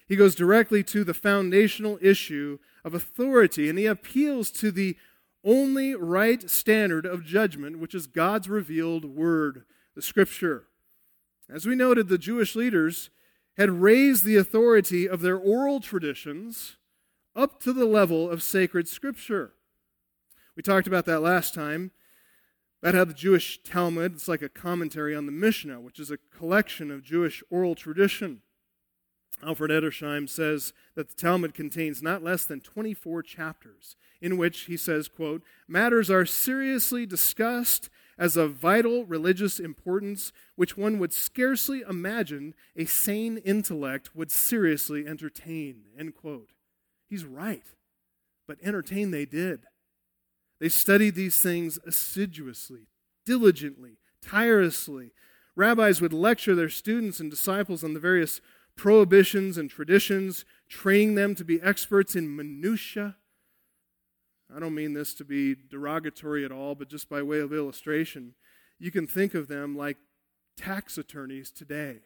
He 0.07 0.15
goes 0.15 0.35
directly 0.35 0.83
to 0.83 1.03
the 1.03 1.15
foundational 1.15 1.97
issue 2.03 2.59
of 2.85 2.93
authority, 2.93 3.67
and 3.67 3.79
he 3.79 3.87
appeals 3.87 4.51
to 4.51 4.69
the 4.69 4.95
only 5.43 5.95
right 5.95 6.47
standard 6.51 7.07
of 7.07 7.25
judgment, 7.25 7.79
which 7.79 7.95
is 7.95 8.05
God's 8.05 8.47
revealed 8.47 9.03
Word, 9.03 9.63
the 9.97 10.01
Scripture. 10.03 10.67
As 11.49 11.65
we 11.65 11.73
noted, 11.73 12.07
the 12.07 12.19
Jewish 12.19 12.55
leaders 12.55 13.09
had 13.57 13.81
raised 13.81 14.23
the 14.23 14.35
authority 14.35 15.09
of 15.09 15.21
their 15.21 15.37
oral 15.37 15.79
traditions 15.79 16.77
up 17.35 17.59
to 17.63 17.73
the 17.73 17.85
level 17.85 18.29
of 18.29 18.43
sacred 18.43 18.87
scripture. 18.87 19.53
We 20.55 20.61
talked 20.61 20.85
about 20.85 21.05
that 21.05 21.21
last 21.21 21.55
time, 21.55 21.89
about 22.83 22.93
how 22.93 23.05
the 23.05 23.13
Jewish 23.15 23.63
Talmud 23.63 24.17
is 24.17 24.27
like 24.27 24.43
a 24.43 24.49
commentary 24.49 25.15
on 25.15 25.25
the 25.25 25.31
Mishnah, 25.31 25.79
which 25.81 25.99
is 25.99 26.11
a 26.11 26.17
collection 26.17 26.91
of 26.91 27.01
Jewish 27.01 27.41
oral 27.49 27.73
tradition. 27.73 28.43
Alfred 29.43 29.71
Edersheim 29.71 30.29
says 30.29 30.73
that 30.93 31.09
the 31.09 31.15
Talmud 31.15 31.55
contains 31.55 32.03
not 32.03 32.23
less 32.23 32.45
than 32.45 32.61
24 32.61 33.23
chapters 33.23 33.95
in 34.21 34.37
which 34.37 34.61
he 34.61 34.77
says, 34.77 35.07
quote, 35.07 35.41
matters 35.67 36.11
are 36.11 36.25
seriously 36.25 37.07
discussed 37.07 37.89
as 38.17 38.36
of 38.36 38.53
vital 38.53 39.05
religious 39.05 39.59
importance 39.59 40.31
which 40.55 40.75
one 40.75 41.00
would 41.00 41.13
scarcely 41.13 41.81
imagine 41.88 42.53
a 42.75 42.86
sane 42.86 43.38
intellect 43.38 44.15
would 44.15 44.31
seriously 44.31 45.07
entertain. 45.07 45.83
End 45.97 46.15
quote. 46.15 46.51
He's 47.09 47.25
right. 47.25 47.65
But 48.47 48.57
entertain 48.63 49.12
they 49.12 49.25
did. 49.25 49.65
They 50.59 50.69
studied 50.69 51.15
these 51.15 51.41
things 51.41 51.77
assiduously, 51.86 52.88
diligently, 53.25 53.97
tirelessly. 54.21 55.12
Rabbis 55.55 56.01
would 56.01 56.13
lecture 56.13 56.55
their 56.55 56.69
students 56.69 57.19
and 57.19 57.29
disciples 57.29 57.83
on 57.83 57.93
the 57.93 58.00
various 58.00 58.41
prohibitions 58.75 59.57
and 59.57 59.69
traditions, 59.69 60.45
training 60.69 61.15
them 61.15 61.36
to 61.36 61.43
be 61.43 61.62
experts 61.62 62.15
in 62.15 62.36
minutiae 62.36 63.15
I 64.55 64.59
don't 64.59 64.75
mean 64.75 64.93
this 64.93 65.13
to 65.15 65.25
be 65.25 65.55
derogatory 65.69 66.45
at 66.45 66.51
all, 66.51 66.73
but 66.73 66.89
just 66.89 67.09
by 67.09 67.21
way 67.21 67.39
of 67.39 67.51
illustration, 67.51 68.33
you 68.79 68.91
can 68.91 69.05
think 69.05 69.33
of 69.33 69.47
them 69.47 69.75
like 69.75 69.97
tax 70.55 70.97
attorneys 70.97 71.51
today, 71.51 71.97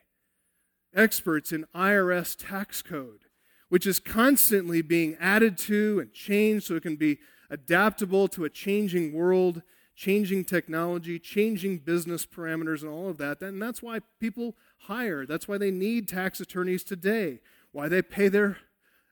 experts 0.93 1.51
in 1.51 1.65
IRS 1.75 2.35
tax 2.37 2.81
code, 2.81 3.25
which 3.69 3.85
is 3.85 3.99
constantly 3.99 4.81
being 4.81 5.15
added 5.19 5.57
to 5.57 5.99
and 5.99 6.13
changed 6.13 6.65
so 6.65 6.75
it 6.75 6.83
can 6.83 6.95
be 6.95 7.19
adaptable 7.49 8.27
to 8.29 8.43
a 8.43 8.49
changing 8.49 9.13
world, 9.13 9.61
changing 9.95 10.43
technology, 10.43 11.19
changing 11.19 11.77
business 11.77 12.25
parameters, 12.25 12.81
and 12.81 12.89
all 12.89 13.09
of 13.09 13.17
that. 13.17 13.41
And 13.41 13.61
that's 13.61 13.83
why 13.83 13.99
people 14.19 14.55
hire, 14.79 15.25
that's 15.25 15.47
why 15.47 15.57
they 15.57 15.71
need 15.71 16.07
tax 16.07 16.39
attorneys 16.39 16.83
today, 16.83 17.39
why 17.71 17.87
they 17.87 18.01
pay 18.01 18.27
their 18.29 18.57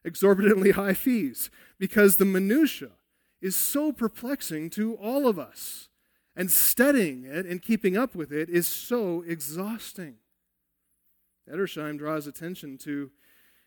exorbitantly 0.03 0.71
high 0.71 0.93
fees, 0.93 1.51
because 1.77 2.17
the 2.17 2.25
minutiae 2.25 2.91
is 3.41 3.55
so 3.55 3.91
perplexing 3.91 4.69
to 4.72 4.96
all 4.96 5.27
of 5.27 5.39
us. 5.39 5.88
And 6.36 6.50
studying 6.50 7.25
it 7.25 7.46
and 7.46 7.62
keeping 7.62 7.98
up 7.98 8.15
with 8.15 8.31
it 8.31 8.50
is 8.50 8.67
so 8.67 9.24
exhausting. 9.27 10.15
Edersheim 11.51 11.98
draws 11.98 12.27
attention 12.27 12.77
to 12.79 13.12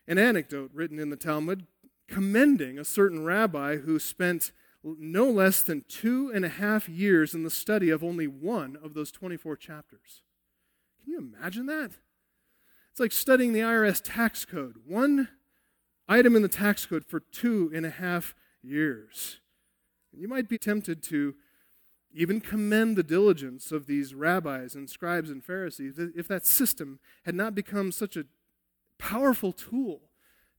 an 0.07 0.17
anecdote 0.17 0.71
written 0.73 0.97
in 0.97 1.09
the 1.09 1.15
Talmud 1.15 1.67
commending 2.07 2.77
a 2.77 2.85
certain 2.85 3.23
rabbi 3.23 3.77
who 3.77 3.99
spent 3.99 4.51
no 4.83 5.29
less 5.29 5.63
than 5.63 5.85
two 5.87 6.31
and 6.33 6.43
a 6.43 6.49
half 6.49 6.89
years 6.89 7.33
in 7.33 7.43
the 7.43 7.49
study 7.49 7.89
of 7.89 8.03
only 8.03 8.27
one 8.27 8.77
of 8.83 8.93
those 8.93 9.11
24 9.11 9.55
chapters. 9.55 10.21
Can 11.01 11.13
you 11.13 11.19
imagine 11.19 11.65
that? 11.67 11.91
It's 12.91 12.99
like 12.99 13.11
studying 13.11 13.53
the 13.53 13.61
IRS 13.61 14.01
tax 14.03 14.45
code, 14.45 14.75
one 14.85 15.29
item 16.07 16.35
in 16.35 16.41
the 16.41 16.47
tax 16.47 16.85
code 16.85 17.05
for 17.05 17.19
two 17.19 17.71
and 17.73 17.85
a 17.85 17.89
half 17.89 18.35
years. 18.61 19.39
You 20.15 20.27
might 20.27 20.47
be 20.47 20.57
tempted 20.57 21.01
to 21.03 21.35
even 22.13 22.39
commend 22.39 22.95
the 22.95 23.03
diligence 23.03 23.71
of 23.71 23.87
these 23.87 24.13
rabbis 24.13 24.75
and 24.75 24.89
scribes 24.89 25.29
and 25.29 25.43
Pharisees 25.43 25.95
if 25.97 26.27
that 26.27 26.45
system 26.45 26.99
had 27.25 27.35
not 27.35 27.55
become 27.55 27.91
such 27.91 28.15
a 28.15 28.25
powerful 28.99 29.51
tool 29.51 30.01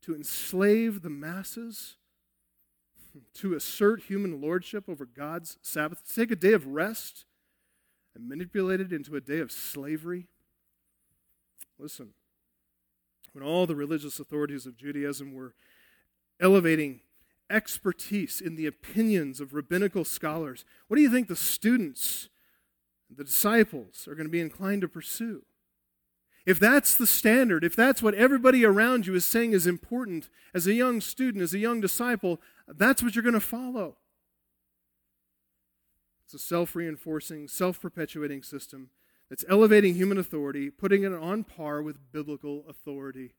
to 0.02 0.14
enslave 0.14 1.02
the 1.02 1.10
masses, 1.10 1.96
to 3.34 3.54
assert 3.54 4.02
human 4.02 4.40
lordship 4.40 4.88
over 4.88 5.06
God's 5.06 5.56
Sabbath, 5.62 6.06
to 6.06 6.14
take 6.14 6.30
a 6.30 6.36
day 6.36 6.52
of 6.52 6.66
rest 6.66 7.24
and 8.14 8.28
manipulate 8.28 8.80
it 8.80 8.92
into 8.92 9.16
a 9.16 9.20
day 9.20 9.38
of 9.38 9.50
slavery. 9.50 10.26
Listen, 11.78 12.10
when 13.32 13.44
all 13.44 13.66
the 13.66 13.74
religious 13.74 14.20
authorities 14.20 14.66
of 14.66 14.76
Judaism 14.76 15.34
were 15.34 15.54
elevating 16.40 17.00
expertise 17.50 18.40
in 18.40 18.56
the 18.56 18.66
opinions 18.66 19.40
of 19.40 19.54
rabbinical 19.54 20.04
scholars, 20.04 20.64
what 20.88 20.96
do 20.96 21.02
you 21.02 21.10
think 21.10 21.28
the 21.28 21.36
students, 21.36 22.28
the 23.14 23.24
disciples, 23.24 24.08
are 24.08 24.14
going 24.14 24.26
to 24.26 24.32
be 24.32 24.40
inclined 24.40 24.82
to 24.82 24.88
pursue? 24.88 25.44
If 26.46 26.58
that's 26.58 26.94
the 26.94 27.06
standard, 27.06 27.64
if 27.64 27.74
that's 27.74 28.02
what 28.02 28.14
everybody 28.14 28.64
around 28.64 29.06
you 29.06 29.14
is 29.14 29.26
saying 29.26 29.52
is 29.52 29.66
important 29.66 30.28
as 30.52 30.66
a 30.66 30.74
young 30.74 31.00
student, 31.00 31.42
as 31.42 31.54
a 31.54 31.58
young 31.58 31.80
disciple, 31.80 32.40
that's 32.68 33.02
what 33.02 33.14
you're 33.14 33.22
going 33.22 33.32
to 33.32 33.40
follow. 33.40 33.96
It's 36.24 36.34
a 36.34 36.38
self 36.38 36.76
reinforcing, 36.76 37.48
self 37.48 37.80
perpetuating 37.80 38.42
system 38.42 38.90
that's 39.30 39.44
elevating 39.48 39.94
human 39.94 40.18
authority, 40.18 40.70
putting 40.70 41.02
it 41.02 41.12
on 41.12 41.44
par 41.44 41.82
with 41.82 42.12
biblical 42.12 42.64
authority. 42.68 43.32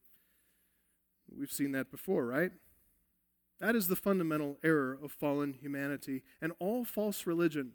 We've 1.37 1.51
seen 1.51 1.73
that 1.73 1.91
before, 1.91 2.25
right? 2.25 2.51
That 3.59 3.75
is 3.75 3.87
the 3.87 3.95
fundamental 3.95 4.57
error 4.63 4.97
of 5.01 5.11
fallen 5.11 5.53
humanity 5.53 6.23
and 6.41 6.53
all 6.59 6.83
false 6.83 7.25
religion. 7.25 7.73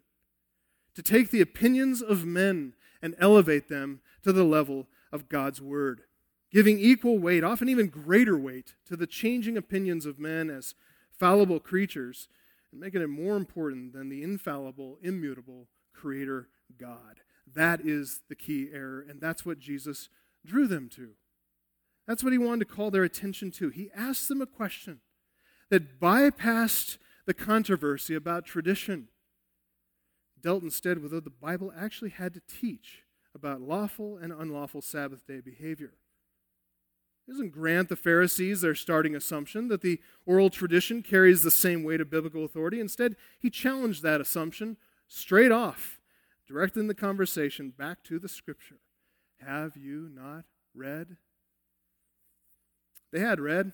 To 0.95 1.03
take 1.03 1.31
the 1.31 1.41
opinions 1.41 2.03
of 2.03 2.25
men 2.25 2.75
and 3.01 3.15
elevate 3.19 3.69
them 3.69 4.01
to 4.23 4.33
the 4.33 4.45
level 4.45 4.89
of 5.13 5.29
God's 5.29 5.61
Word, 5.61 6.03
giving 6.51 6.79
equal 6.79 7.19
weight, 7.19 7.45
often 7.45 7.69
even 7.69 7.89
greater 7.89 8.37
weight, 8.37 8.75
to 8.87 8.97
the 8.97 9.07
changing 9.07 9.57
opinions 9.57 10.05
of 10.05 10.19
men 10.19 10.51
as 10.51 10.75
fallible 11.19 11.61
creatures, 11.61 12.29
and 12.71 12.81
making 12.81 13.03
it 13.03 13.09
more 13.09 13.37
important 13.37 13.93
than 13.93 14.09
the 14.09 14.23
infallible, 14.23 14.99
immutable 15.03 15.69
Creator 15.95 16.49
God. 16.79 17.21
That 17.53 17.81
is 17.81 18.21
the 18.29 18.35
key 18.35 18.69
error, 18.73 19.05
and 19.09 19.21
that's 19.21 19.45
what 19.45 19.59
Jesus 19.59 20.09
drew 20.45 20.67
them 20.67 20.89
to. 20.91 21.11
That's 22.07 22.23
what 22.23 22.33
he 22.33 22.39
wanted 22.39 22.69
to 22.69 22.75
call 22.75 22.91
their 22.91 23.05
attention 23.05 23.51
to. 23.53 23.69
He 23.71 23.91
asked 23.95 24.29
them 24.29 24.43
a 24.43 24.47
question 24.47 25.01
that 25.71 26.01
bypassed 26.01 26.99
the 27.27 27.35
controversy 27.35 28.15
about 28.15 28.45
tradition, 28.45 29.09
dealt 30.41 30.63
instead 30.63 31.03
with 31.03 31.13
what 31.13 31.25
the 31.25 31.31
Bible 31.31 31.73
actually 31.77 32.11
had 32.11 32.35
to 32.35 32.41
teach 32.49 33.05
about 33.35 33.61
lawful 33.61 34.17
and 34.17 34.33
unlawful 34.33 34.83
Sabbath 34.83 35.27
day 35.27 35.41
behavior. 35.41 35.93
He 37.27 37.33
doesn't 37.33 37.53
grant 37.53 37.89
the 37.89 37.97
Pharisees 37.97 38.61
their 38.61 38.75
starting 38.75 39.15
assumption 39.15 39.69
that 39.69 39.83
the 39.83 40.01
oral 40.27 40.51
tradition 40.51 41.03
carries 41.03 41.43
the 41.43 41.51
same 41.51 41.85
weight 41.85 42.01
of 42.01 42.11
biblical 42.11 42.45
authority. 42.45 42.81
Instead, 42.81 43.15
he 43.39 43.51
challenged 43.51 44.03
that 44.03 44.21
assumption 44.21 44.77
straight 45.07 45.53
off, 45.53 46.01
directing 46.49 46.89
the 46.89 46.95
conversation 46.95 47.73
back 47.77 48.03
to 48.05 48.19
the 48.19 48.29
Scripture. 48.29 48.81
Have 49.47 49.77
you 49.77 50.11
not 50.13 50.45
read? 50.75 51.19
They 53.13 53.21
had 53.21 53.39
read, 53.39 53.73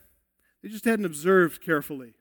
they 0.62 0.68
just 0.68 0.84
hadn't 0.84 1.04
observed 1.04 1.62
carefully. 1.62 2.14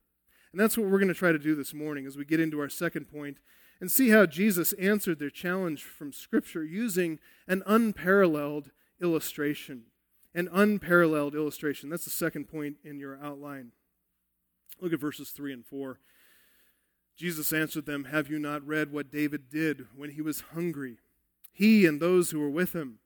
And 0.51 0.59
that's 0.59 0.77
what 0.77 0.87
we're 0.87 0.99
going 0.99 1.09
to 1.09 1.13
try 1.13 1.31
to 1.31 1.39
do 1.39 1.55
this 1.55 1.73
morning 1.73 2.05
as 2.05 2.15
we 2.15 2.25
get 2.25 2.39
into 2.39 2.59
our 2.59 2.69
second 2.69 3.11
point 3.11 3.37
and 3.81 3.91
see 3.91 4.09
how 4.09 4.25
Jesus 4.25 4.73
answered 4.73 5.19
their 5.19 5.29
challenge 5.29 5.83
from 5.83 6.13
Scripture 6.13 6.63
using 6.63 7.19
an 7.47 7.61
unparalleled 7.65 8.71
illustration. 9.01 9.83
An 10.33 10.49
unparalleled 10.51 11.35
illustration. 11.35 11.89
That's 11.89 12.05
the 12.05 12.11
second 12.11 12.49
point 12.49 12.77
in 12.83 12.99
your 12.99 13.17
outline. 13.21 13.71
Look 14.81 14.93
at 14.93 14.99
verses 14.99 15.29
3 15.29 15.53
and 15.53 15.65
4. 15.65 15.99
Jesus 17.17 17.53
answered 17.53 17.85
them, 17.85 18.05
Have 18.05 18.29
you 18.29 18.39
not 18.39 18.65
read 18.65 18.91
what 18.91 19.11
David 19.11 19.49
did 19.49 19.87
when 19.95 20.11
he 20.11 20.21
was 20.21 20.43
hungry? 20.53 20.97
He 21.51 21.85
and 21.85 22.01
those 22.01 22.31
who 22.31 22.39
were 22.39 22.49
with 22.49 22.73
him. 22.73 22.99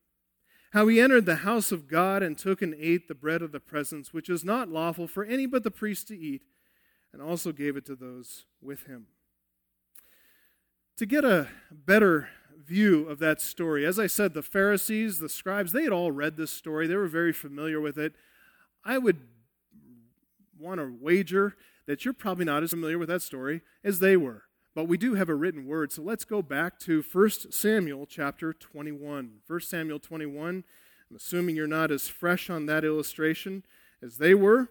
How 0.71 0.87
he 0.87 1.01
entered 1.01 1.25
the 1.25 1.37
house 1.37 1.71
of 1.71 1.87
God 1.87 2.21
and 2.21 2.37
took 2.37 2.61
and 2.61 2.75
ate 2.75 3.07
the 3.07 3.15
bread 3.15 3.41
of 3.41 3.51
the 3.51 3.59
presence, 3.59 4.13
which 4.13 4.29
is 4.29 4.45
not 4.45 4.69
lawful 4.69 5.07
for 5.07 5.23
any 5.23 5.47
but 5.47 5.63
the 5.63 5.71
priest 5.71 6.07
to 6.09 6.17
eat, 6.17 6.43
and 7.11 7.21
also 7.21 7.51
gave 7.51 7.75
it 7.75 7.85
to 7.87 7.95
those 7.95 8.45
with 8.61 8.85
him. 8.85 9.07
To 10.97 11.05
get 11.05 11.25
a 11.25 11.47
better 11.71 12.29
view 12.63 13.07
of 13.07 13.17
that 13.19 13.41
story, 13.41 13.85
as 13.85 13.97
I 13.97 14.05
said, 14.05 14.33
the 14.33 14.43
Pharisees, 14.43 15.17
the 15.17 15.29
scribes, 15.29 15.71
they 15.71 15.83
had 15.83 15.93
all 15.93 16.11
read 16.11 16.37
this 16.37 16.51
story. 16.51 16.85
They 16.85 16.95
were 16.95 17.07
very 17.07 17.33
familiar 17.33 17.81
with 17.81 17.97
it. 17.97 18.13
I 18.85 18.99
would 18.99 19.17
want 20.59 20.79
to 20.79 20.95
wager 21.01 21.55
that 21.87 22.05
you're 22.05 22.13
probably 22.13 22.45
not 22.45 22.61
as 22.61 22.69
familiar 22.69 22.99
with 22.99 23.09
that 23.09 23.23
story 23.23 23.61
as 23.83 23.99
they 23.99 24.15
were. 24.15 24.43
But 24.79 24.87
we 24.87 24.97
do 24.97 25.15
have 25.15 25.27
a 25.27 25.35
written 25.35 25.65
word, 25.65 25.91
so 25.91 26.01
let's 26.01 26.23
go 26.23 26.41
back 26.41 26.79
to 26.79 27.01
1 27.01 27.29
Samuel 27.51 28.05
chapter 28.05 28.53
21. 28.53 29.39
1 29.45 29.59
Samuel 29.59 29.99
21. 29.99 30.63
I'm 31.09 31.15
assuming 31.17 31.57
you're 31.57 31.67
not 31.67 31.91
as 31.91 32.07
fresh 32.07 32.49
on 32.49 32.65
that 32.67 32.85
illustration 32.85 33.65
as 34.01 34.19
they 34.19 34.33
were, 34.33 34.69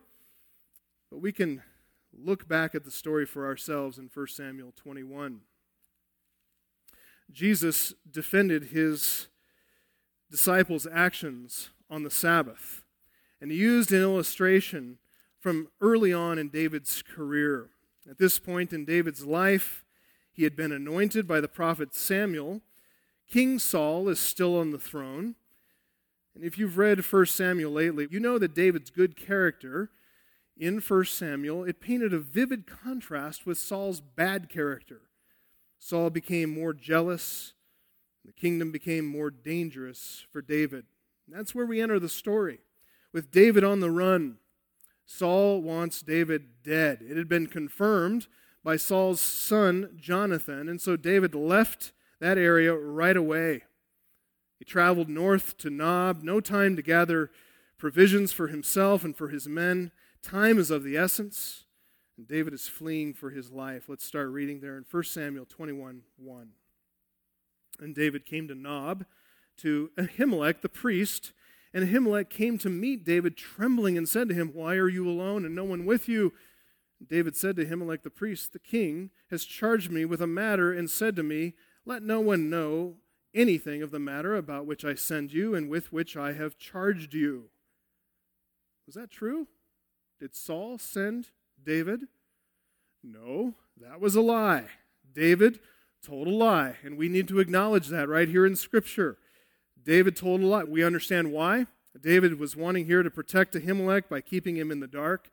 but 1.10 1.18
we 1.18 1.30
can 1.30 1.62
look 2.10 2.48
back 2.48 2.74
at 2.74 2.84
the 2.84 2.90
story 2.90 3.26
for 3.26 3.44
ourselves 3.44 3.98
in 3.98 4.08
1 4.08 4.28
Samuel 4.28 4.72
21. 4.74 5.42
Jesus 7.30 7.92
defended 8.10 8.68
his 8.68 9.26
disciples' 10.30 10.86
actions 10.90 11.68
on 11.90 12.02
the 12.02 12.10
Sabbath. 12.10 12.82
And 13.42 13.50
he 13.50 13.58
used 13.58 13.92
an 13.92 14.00
illustration 14.00 14.96
from 15.38 15.68
early 15.82 16.14
on 16.14 16.38
in 16.38 16.48
David's 16.48 17.02
career. 17.02 17.68
At 18.10 18.16
this 18.16 18.38
point 18.38 18.72
in 18.72 18.86
David's 18.86 19.26
life, 19.26 19.84
he 20.38 20.44
had 20.44 20.54
been 20.54 20.70
anointed 20.70 21.26
by 21.26 21.40
the 21.40 21.48
prophet 21.48 21.92
Samuel. 21.96 22.60
King 23.28 23.58
Saul 23.58 24.08
is 24.08 24.20
still 24.20 24.56
on 24.56 24.70
the 24.70 24.78
throne. 24.78 25.34
And 26.32 26.44
if 26.44 26.56
you've 26.56 26.78
read 26.78 27.04
1 27.04 27.26
Samuel 27.26 27.72
lately, 27.72 28.06
you 28.08 28.20
know 28.20 28.38
that 28.38 28.54
David's 28.54 28.90
good 28.90 29.16
character 29.16 29.90
in 30.56 30.78
1 30.78 31.04
Samuel, 31.06 31.64
it 31.64 31.80
painted 31.80 32.14
a 32.14 32.20
vivid 32.20 32.68
contrast 32.68 33.46
with 33.46 33.58
Saul's 33.58 34.00
bad 34.00 34.48
character. 34.48 35.00
Saul 35.80 36.08
became 36.08 36.50
more 36.50 36.72
jealous. 36.72 37.54
The 38.24 38.32
kingdom 38.32 38.70
became 38.70 39.06
more 39.06 39.32
dangerous 39.32 40.24
for 40.30 40.40
David. 40.40 40.84
And 41.26 41.36
that's 41.36 41.52
where 41.52 41.66
we 41.66 41.80
enter 41.80 41.98
the 41.98 42.08
story. 42.08 42.60
With 43.12 43.32
David 43.32 43.64
on 43.64 43.80
the 43.80 43.90
run, 43.90 44.36
Saul 45.04 45.60
wants 45.62 46.00
David 46.00 46.62
dead. 46.62 47.00
It 47.02 47.16
had 47.16 47.28
been 47.28 47.48
confirmed 47.48 48.28
by 48.64 48.76
Saul's 48.76 49.20
son, 49.20 49.90
Jonathan, 49.96 50.68
and 50.68 50.80
so 50.80 50.96
David 50.96 51.34
left 51.34 51.92
that 52.20 52.38
area 52.38 52.74
right 52.74 53.16
away. 53.16 53.62
He 54.58 54.64
traveled 54.64 55.08
north 55.08 55.56
to 55.58 55.70
Nob, 55.70 56.22
no 56.22 56.40
time 56.40 56.76
to 56.76 56.82
gather 56.82 57.30
provisions 57.78 58.32
for 58.32 58.48
himself 58.48 59.04
and 59.04 59.16
for 59.16 59.28
his 59.28 59.46
men. 59.46 59.92
Time 60.22 60.58
is 60.58 60.70
of 60.70 60.82
the 60.82 60.96
essence. 60.96 61.64
And 62.16 62.26
David 62.26 62.52
is 62.52 62.66
fleeing 62.66 63.14
for 63.14 63.30
his 63.30 63.52
life. 63.52 63.84
Let's 63.88 64.04
start 64.04 64.28
reading 64.30 64.60
there 64.60 64.76
in 64.76 64.84
1 64.90 65.02
Samuel 65.04 65.46
21 65.46 66.02
1. 66.16 66.48
And 67.80 67.94
David 67.94 68.26
came 68.26 68.48
to 68.48 68.56
Nob, 68.56 69.06
to 69.58 69.90
Ahimelech 69.96 70.60
the 70.60 70.68
priest. 70.68 71.32
And 71.72 71.88
Ahimelech 71.88 72.28
came 72.28 72.58
to 72.58 72.68
meet 72.68 73.04
David 73.04 73.36
trembling 73.36 73.96
and 73.96 74.08
said 74.08 74.28
to 74.28 74.34
him, 74.34 74.50
Why 74.52 74.74
are 74.74 74.88
you 74.88 75.08
alone 75.08 75.44
and 75.44 75.54
no 75.54 75.64
one 75.64 75.86
with 75.86 76.08
you? 76.08 76.32
David 77.06 77.36
said 77.36 77.56
to 77.56 77.64
Ahimelech 77.64 78.02
the 78.02 78.10
priest, 78.10 78.52
The 78.52 78.58
king 78.58 79.10
has 79.30 79.44
charged 79.44 79.90
me 79.90 80.04
with 80.04 80.20
a 80.20 80.26
matter 80.26 80.72
and 80.72 80.90
said 80.90 81.16
to 81.16 81.22
me, 81.22 81.54
Let 81.84 82.02
no 82.02 82.20
one 82.20 82.50
know 82.50 82.96
anything 83.34 83.82
of 83.82 83.90
the 83.90 83.98
matter 83.98 84.34
about 84.34 84.66
which 84.66 84.84
I 84.84 84.94
send 84.94 85.32
you 85.32 85.54
and 85.54 85.68
with 85.68 85.92
which 85.92 86.16
I 86.16 86.32
have 86.32 86.58
charged 86.58 87.14
you. 87.14 87.50
Was 88.86 88.94
that 88.94 89.10
true? 89.10 89.46
Did 90.18 90.34
Saul 90.34 90.78
send 90.78 91.28
David? 91.62 92.08
No, 93.02 93.54
that 93.80 94.00
was 94.00 94.16
a 94.16 94.20
lie. 94.20 94.66
David 95.12 95.60
told 96.02 96.26
a 96.26 96.32
lie, 96.32 96.76
and 96.82 96.96
we 96.96 97.08
need 97.08 97.28
to 97.28 97.38
acknowledge 97.38 97.88
that 97.88 98.08
right 98.08 98.28
here 98.28 98.46
in 98.46 98.56
Scripture. 98.56 99.18
David 99.82 100.16
told 100.16 100.40
a 100.40 100.46
lie. 100.46 100.64
We 100.64 100.82
understand 100.82 101.32
why. 101.32 101.66
David 102.00 102.38
was 102.38 102.56
wanting 102.56 102.86
here 102.86 103.02
to 103.02 103.10
protect 103.10 103.54
Ahimelech 103.54 104.08
by 104.08 104.20
keeping 104.20 104.56
him 104.56 104.70
in 104.70 104.80
the 104.80 104.86
dark. 104.86 105.30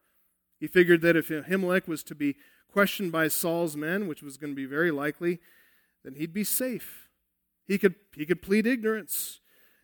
He 0.60 0.68
figured 0.68 1.02
that 1.02 1.16
if 1.16 1.30
Ahimelech 1.30 1.88
was 1.88 2.04
to 2.04 2.16
be 2.16 2.36
questioned 2.72 3.12
by 3.12 3.28
Saul's 3.28 3.76
men, 3.76 4.08
which 4.08 4.24
was 4.24 4.38
going 4.38 4.52
to 4.52 4.56
be 4.56 4.66
very 4.66 4.92
likely, 4.92 5.40
then 6.04 6.16
he'd 6.16 6.34
be 6.34 6.44
safe. 6.44 7.10
He 7.68 7.78
could, 7.78 7.96
he 8.16 8.26
could 8.26 8.42
plead 8.42 8.68
ignorance. 8.68 9.40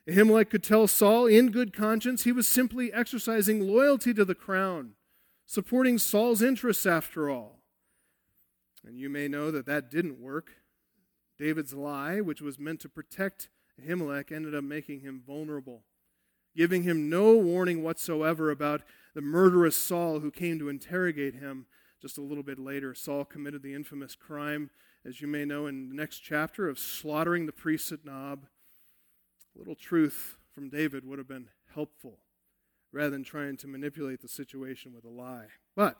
Ahimelech 0.07 0.49
could 0.49 0.63
tell 0.63 0.87
Saul 0.87 1.25
in 1.25 1.51
good 1.51 1.73
conscience 1.73 2.23
he 2.23 2.31
was 2.31 2.47
simply 2.47 2.91
exercising 2.91 3.61
loyalty 3.61 4.13
to 4.13 4.25
the 4.25 4.35
crown 4.35 4.93
supporting 5.51 5.97
Saul's 5.97 6.41
interests 6.41 6.85
after 6.85 7.29
all. 7.29 7.59
And 8.87 8.97
you 8.97 9.09
may 9.09 9.27
know 9.27 9.51
that 9.51 9.65
that 9.65 9.91
didn't 9.91 10.17
work. 10.17 10.51
David's 11.37 11.73
lie, 11.73 12.21
which 12.21 12.41
was 12.41 12.57
meant 12.57 12.79
to 12.81 12.89
protect 12.89 13.49
Ahimelech, 13.77 14.31
ended 14.31 14.55
up 14.55 14.63
making 14.63 15.01
him 15.01 15.21
vulnerable, 15.27 15.83
giving 16.55 16.83
him 16.83 17.09
no 17.09 17.35
warning 17.35 17.83
whatsoever 17.83 18.49
about 18.49 18.83
the 19.13 19.21
murderous 19.21 19.75
Saul 19.75 20.19
who 20.19 20.31
came 20.31 20.59
to 20.59 20.69
interrogate 20.69 21.35
him 21.35 21.65
just 22.01 22.17
a 22.17 22.21
little 22.21 22.43
bit 22.43 22.59
later. 22.59 22.95
Saul 22.95 23.25
committed 23.25 23.61
the 23.61 23.73
infamous 23.73 24.15
crime, 24.15 24.69
as 25.05 25.21
you 25.21 25.27
may 25.27 25.45
know 25.45 25.67
in 25.67 25.89
the 25.89 25.95
next 25.95 26.19
chapter, 26.19 26.67
of 26.67 26.79
slaughtering 26.79 27.45
the 27.45 27.51
priests 27.51 27.91
at 27.91 28.05
Nob. 28.05 28.45
A 29.55 29.59
little 29.59 29.75
truth 29.75 30.37
from 30.53 30.69
David 30.69 31.05
would 31.05 31.19
have 31.19 31.27
been 31.27 31.49
helpful 31.73 32.19
rather 32.91 33.11
than 33.11 33.23
trying 33.23 33.57
to 33.57 33.67
manipulate 33.67 34.21
the 34.21 34.27
situation 34.27 34.93
with 34.93 35.05
a 35.05 35.09
lie. 35.09 35.47
But 35.75 35.97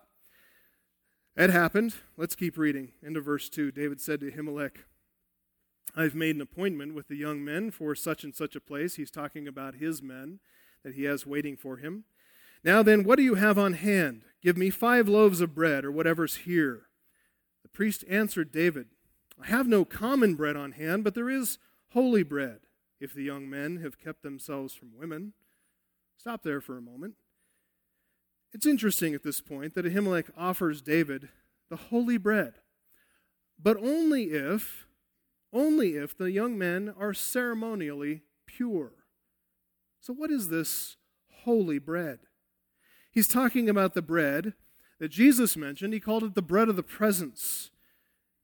It 1.36 1.50
happened. 1.50 1.96
Let's 2.18 2.36
keep 2.36 2.58
reading. 2.58 2.92
Of 3.04 3.24
verse 3.24 3.48
2. 3.48 3.72
David 3.72 4.02
said 4.02 4.20
to 4.20 4.32
Ahimelech, 4.32 4.84
I've 5.96 6.16
made 6.16 6.36
an 6.36 6.42
appointment 6.42 6.94
with 6.94 7.08
the 7.08 7.16
young 7.16 7.44
men 7.44 7.72
for 7.72 7.96
such 7.96 8.24
and 8.24 8.36
such 8.36 8.56
a 8.56 8.62
place. 8.62 8.96
He's 8.96 9.12
talking 9.12 9.48
about 9.48 9.76
his 9.76 10.02
men 10.02 10.40
that 10.84 10.96
he 10.96 11.04
has 11.04 11.26
waiting 11.26 11.56
for 11.56 11.78
him. 11.78 12.04
Now 12.64 12.84
then, 12.84 13.04
what 13.04 13.18
do 13.18 13.24
you 13.24 13.36
have 13.36 13.58
on 13.58 13.74
hand? 13.74 14.22
Give 14.42 14.58
me 14.58 14.70
five 14.70 15.08
loaves 15.08 15.42
of 15.42 15.56
bread, 15.56 15.86
or 15.86 15.92
whatever's 15.92 16.38
here. 16.38 16.84
The 17.64 17.70
priest 17.70 18.04
answered 18.10 18.52
David, 18.52 18.88
I 19.42 19.48
have 19.48 19.68
no 19.68 19.86
common 19.86 20.36
bread 20.36 20.56
on 20.56 20.74
hand, 20.74 21.04
but 21.04 21.16
there 21.16 21.30
is 21.30 21.58
holy 21.90 22.24
bread, 22.24 22.60
if 23.00 23.14
the 23.14 23.24
young 23.24 23.50
men 23.50 23.78
have 23.78 24.00
kept 24.00 24.22
themselves 24.22 24.74
from 24.74 24.98
women. 24.98 25.34
Stop 26.18 26.44
there 26.44 26.62
for 26.62 26.78
a 26.78 26.82
moment. 26.82 27.16
It's 28.54 28.66
interesting 28.66 29.16
at 29.16 29.24
this 29.24 29.42
point 29.42 29.74
that 29.74 29.86
Ahimelech 29.86 30.30
offers 30.38 30.82
David 30.82 31.30
the 31.70 31.78
holy 31.78 32.18
bread, 32.18 32.56
but 33.62 33.78
only 33.78 34.26
if, 34.26 34.86
only 35.54 35.96
if 35.96 36.16
the 36.16 36.32
young 36.32 36.58
men 36.58 36.94
are 37.00 37.14
ceremonially 37.14 38.22
pure. 38.46 38.92
So, 40.00 40.14
what 40.14 40.32
is 40.32 40.50
this 40.50 40.98
holy 41.44 41.80
bread? 41.80 42.20
He's 43.12 43.28
talking 43.28 43.70
about 43.70 43.94
the 43.94 44.02
bread 44.02 44.54
that 45.00 45.10
Jesus 45.10 45.58
mentioned. 45.58 45.94
He 45.94 46.00
called 46.00 46.24
it 46.24 46.34
the 46.34 46.42
bread 46.42 46.70
of 46.70 46.76
the 46.76 46.84
presence. 46.84 47.72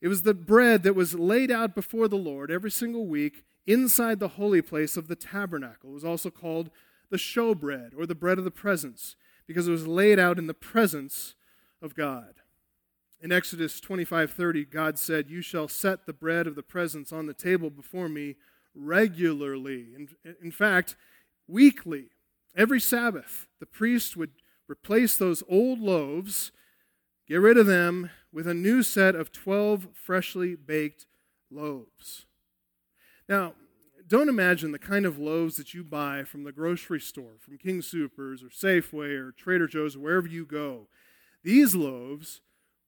It 0.02 0.10
was 0.10 0.24
the 0.24 0.34
bread 0.34 0.84
that 0.84 0.94
was 0.94 1.16
laid 1.16 1.50
out 1.50 1.74
before 1.74 2.08
the 2.08 2.18
Lord 2.18 2.52
every 2.52 2.72
single 2.72 3.08
week 3.08 3.46
inside 3.66 4.20
the 4.20 4.28
holy 4.30 4.62
place 4.62 4.98
of 4.98 5.08
the 5.08 5.16
tabernacle. 5.16 5.92
It 5.92 5.94
was 5.94 6.06
also 6.06 6.30
called 6.30 6.70
the 7.10 7.18
showbread 7.18 7.92
or 7.98 8.06
the 8.06 8.16
bread 8.16 8.38
of 8.38 8.44
the 8.44 8.52
presence 8.52 9.16
because 9.48 9.68
it 9.68 9.72
was 9.72 9.88
laid 9.88 10.20
out 10.20 10.38
in 10.38 10.48
the 10.48 10.54
presence 10.54 11.36
of 11.82 11.96
God. 11.96 12.36
In 13.20 13.32
Exodus 13.32 13.80
25:30, 13.80 14.66
God 14.66 15.00
said, 15.00 15.30
"You 15.30 15.42
shall 15.42 15.68
set 15.68 16.06
the 16.06 16.14
bread 16.14 16.46
of 16.46 16.56
the 16.56 16.64
presence 16.64 17.12
on 17.12 17.26
the 17.26 17.34
table 17.34 17.70
before 17.70 18.10
me 18.10 18.36
regularly." 18.76 19.96
In, 19.96 20.10
in 20.42 20.52
fact, 20.52 20.96
weekly, 21.48 22.12
every 22.56 22.80
Sabbath, 22.80 23.48
the 23.60 23.66
priest 23.66 24.16
would 24.16 24.32
replace 24.68 25.18
those 25.18 25.44
old 25.48 25.80
loaves, 25.80 26.52
get 27.28 27.38
rid 27.38 27.58
of 27.58 27.66
them 27.66 28.10
with 28.32 28.48
a 28.48 28.54
new 28.54 28.84
set 28.84 29.16
of 29.16 29.32
12 29.32 29.88
freshly 29.94 30.56
baked 30.56 31.06
loaves. 31.50 32.26
Now, 33.28 33.54
don't 34.08 34.30
imagine 34.30 34.72
the 34.72 34.80
kind 34.80 35.06
of 35.06 35.20
loaves 35.20 35.58
that 35.58 35.74
you 35.74 35.84
buy 35.84 36.24
from 36.24 36.44
the 36.44 36.52
grocery 36.52 37.02
store, 37.02 37.34
from 37.40 37.58
King 37.58 37.82
Soopers 37.82 38.42
or 38.44 38.50
Safeway 38.50 39.18
or 39.18 39.32
Trader 39.32 39.68
Joe's, 39.68 39.98
wherever 39.98 40.28
you 40.28 40.46
go. 40.46 40.88
These 41.44 41.76
loaves 41.76 42.42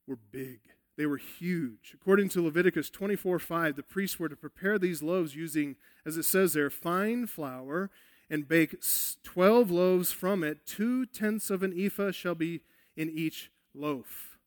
were 0.07 0.15
big. 0.31 0.59
They 0.97 1.05
were 1.05 1.17
huge. 1.17 1.91
According 1.93 2.29
to 2.29 2.41
Leviticus 2.41 2.89
24 2.89 3.39
5, 3.39 3.75
the 3.75 3.83
priests 3.83 4.19
were 4.19 4.29
to 4.29 4.35
prepare 4.35 4.77
these 4.77 5.03
loaves 5.03 5.35
using, 5.35 5.75
as 6.05 6.17
it 6.17 6.23
says 6.23 6.53
there, 6.53 6.69
fine 6.69 7.25
flour 7.25 7.89
and 8.29 8.47
bake 8.47 8.75
12 9.23 9.71
loaves 9.71 10.11
from 10.11 10.43
it. 10.43 10.65
Two 10.65 11.05
tenths 11.05 11.49
of 11.49 11.63
an 11.63 11.73
ephah 11.77 12.11
shall 12.11 12.35
be 12.35 12.61
in 12.95 13.09
each 13.09 13.51
loaf. 13.73 14.37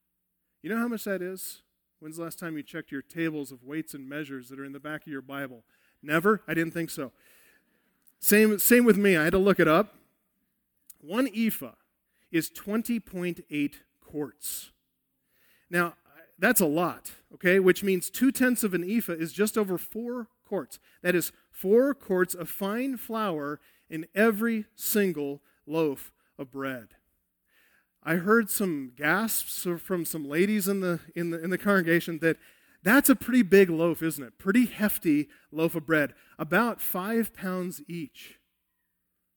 You 0.63 0.71
know 0.71 0.79
how 0.79 0.89
much 0.89 1.05
that 1.05 1.23
is? 1.23 1.63
When's 1.99 2.17
the 2.17 2.23
last 2.23 2.39
time 2.39 2.57
you 2.57 2.63
checked 2.63 2.93
your 2.93 3.03
tables 3.03 3.53
of 3.53 3.65
weights 3.65 3.95
and 3.95 4.09
measures 4.09 4.49
that 4.49 4.59
are 4.59 4.65
in 4.65 4.73
the 4.73 4.81
back 4.81 5.03
of 5.03 5.13
your 5.13 5.23
Bible? 5.23 5.65
Never? 6.03 6.43
I 6.49 6.55
didn't 6.55 6.73
think 6.75 6.91
so. 6.91 7.13
Same, 8.19 8.59
same 8.59 8.85
with 8.85 8.97
me. 8.97 9.17
I 9.17 9.25
had 9.25 9.33
to 9.33 9.39
look 9.39 9.59
it 9.59 9.69
up. 9.69 9.95
One 11.01 11.29
ephah 11.35 11.75
is 12.31 12.51
20.8 12.51 13.75
quarts. 14.01 14.71
Now, 15.71 15.95
that's 16.39 16.61
a 16.61 16.67
lot, 16.67 17.13
okay? 17.35 17.59
Which 17.59 17.83
means 17.83 18.11
two 18.11 18.33
tenths 18.33 18.65
of 18.65 18.75
an 18.75 18.89
ephah 18.89 19.13
is 19.13 19.33
just 19.33 19.57
over 19.57 19.79
four 19.79 20.29
quarts. 20.47 20.79
That 21.03 21.15
is 21.15 21.33
four 21.51 21.95
quarts 21.95 22.35
of 22.35 22.49
fine 22.49 22.97
flour 22.97 23.61
in 23.93 24.07
every 24.15 24.65
single 24.75 25.43
loaf 25.67 26.13
of 26.39 26.51
bread. 26.51 26.89
I 28.03 28.17
heard 28.17 28.51
some 28.51 28.93
gasps 28.97 29.67
from 29.79 30.05
some 30.07 30.29
ladies 30.29 30.67
in 30.67 30.81
the, 30.81 30.99
in 31.15 31.31
the, 31.31 31.45
in 31.45 31.51
the 31.51 31.59
congregation 31.59 32.19
that 32.21 32.39
that's 32.83 33.11
a 33.11 33.15
pretty 33.15 33.43
big 33.43 33.71
loaf, 33.71 34.03
isn't 34.03 34.25
it? 34.25 34.39
Pretty 34.39 34.65
hefty 34.65 35.29
loaf 35.53 35.75
of 35.75 35.87
bread, 35.87 36.15
about 36.39 36.81
five 36.81 37.35
pounds 37.35 37.83
each. 37.87 38.41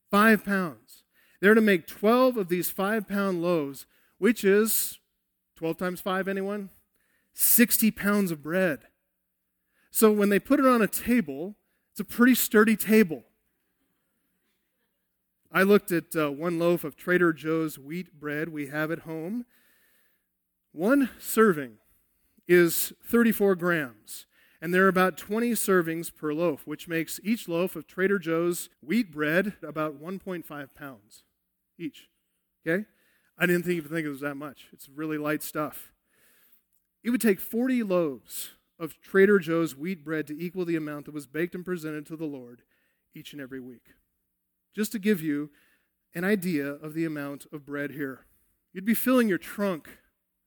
Five 0.09 0.45
pounds. 0.45 1.03
They're 1.41 1.53
to 1.53 1.61
make 1.61 1.85
12 1.85 2.37
of 2.37 2.47
these 2.47 2.71
five 2.71 3.07
pound 3.07 3.43
loaves, 3.43 3.85
which 4.17 4.43
is 4.43 4.99
12 5.57 5.77
times 5.77 6.01
5, 6.01 6.27
anyone? 6.27 6.69
60 7.33 7.91
pounds 7.91 8.31
of 8.31 8.41
bread. 8.41 8.83
So 9.91 10.11
when 10.11 10.29
they 10.29 10.39
put 10.39 10.59
it 10.59 10.65
on 10.65 10.81
a 10.81 10.87
table, 10.87 11.55
it's 11.91 11.99
a 11.99 12.05
pretty 12.05 12.35
sturdy 12.35 12.77
table. 12.77 13.25
I 15.55 15.63
looked 15.63 15.93
at 15.93 16.13
uh, 16.17 16.29
one 16.31 16.59
loaf 16.59 16.83
of 16.83 16.97
Trader 16.97 17.31
Joe's 17.31 17.79
wheat 17.79 18.19
bread 18.19 18.49
we 18.49 18.67
have 18.67 18.91
at 18.91 18.99
home. 18.99 19.45
One 20.73 21.09
serving 21.17 21.77
is 22.45 22.91
34 23.09 23.55
grams, 23.55 24.25
and 24.61 24.73
there 24.73 24.83
are 24.83 24.89
about 24.89 25.15
20 25.15 25.51
servings 25.51 26.13
per 26.13 26.33
loaf, 26.33 26.67
which 26.67 26.89
makes 26.89 27.21
each 27.23 27.47
loaf 27.47 27.77
of 27.77 27.87
Trader 27.87 28.19
Joe's 28.19 28.67
wheat 28.81 29.13
bread 29.13 29.53
about 29.65 29.97
1.5 29.97 30.43
pounds 30.75 31.23
each. 31.79 32.09
Okay? 32.67 32.83
I 33.37 33.45
didn't 33.45 33.69
even 33.69 33.89
think 33.89 34.05
it 34.05 34.09
was 34.09 34.19
that 34.19 34.35
much. 34.35 34.67
It's 34.73 34.89
really 34.89 35.17
light 35.17 35.41
stuff. 35.41 35.93
It 37.01 37.11
would 37.11 37.21
take 37.21 37.39
40 37.39 37.81
loaves 37.81 38.49
of 38.77 38.99
Trader 38.99 39.39
Joe's 39.39 39.73
wheat 39.73 40.03
bread 40.03 40.27
to 40.27 40.37
equal 40.37 40.65
the 40.65 40.75
amount 40.75 41.05
that 41.05 41.13
was 41.13 41.27
baked 41.27 41.55
and 41.55 41.63
presented 41.63 42.05
to 42.07 42.17
the 42.17 42.25
Lord 42.25 42.63
each 43.13 43.31
and 43.31 43.41
every 43.41 43.61
week. 43.61 43.93
Just 44.75 44.91
to 44.91 44.99
give 44.99 45.21
you 45.21 45.51
an 46.13 46.23
idea 46.23 46.67
of 46.67 46.93
the 46.93 47.05
amount 47.05 47.45
of 47.51 47.65
bread 47.65 47.91
here. 47.91 48.25
You'd 48.73 48.85
be 48.85 48.93
filling 48.93 49.29
your 49.29 49.37
trunk 49.37 49.89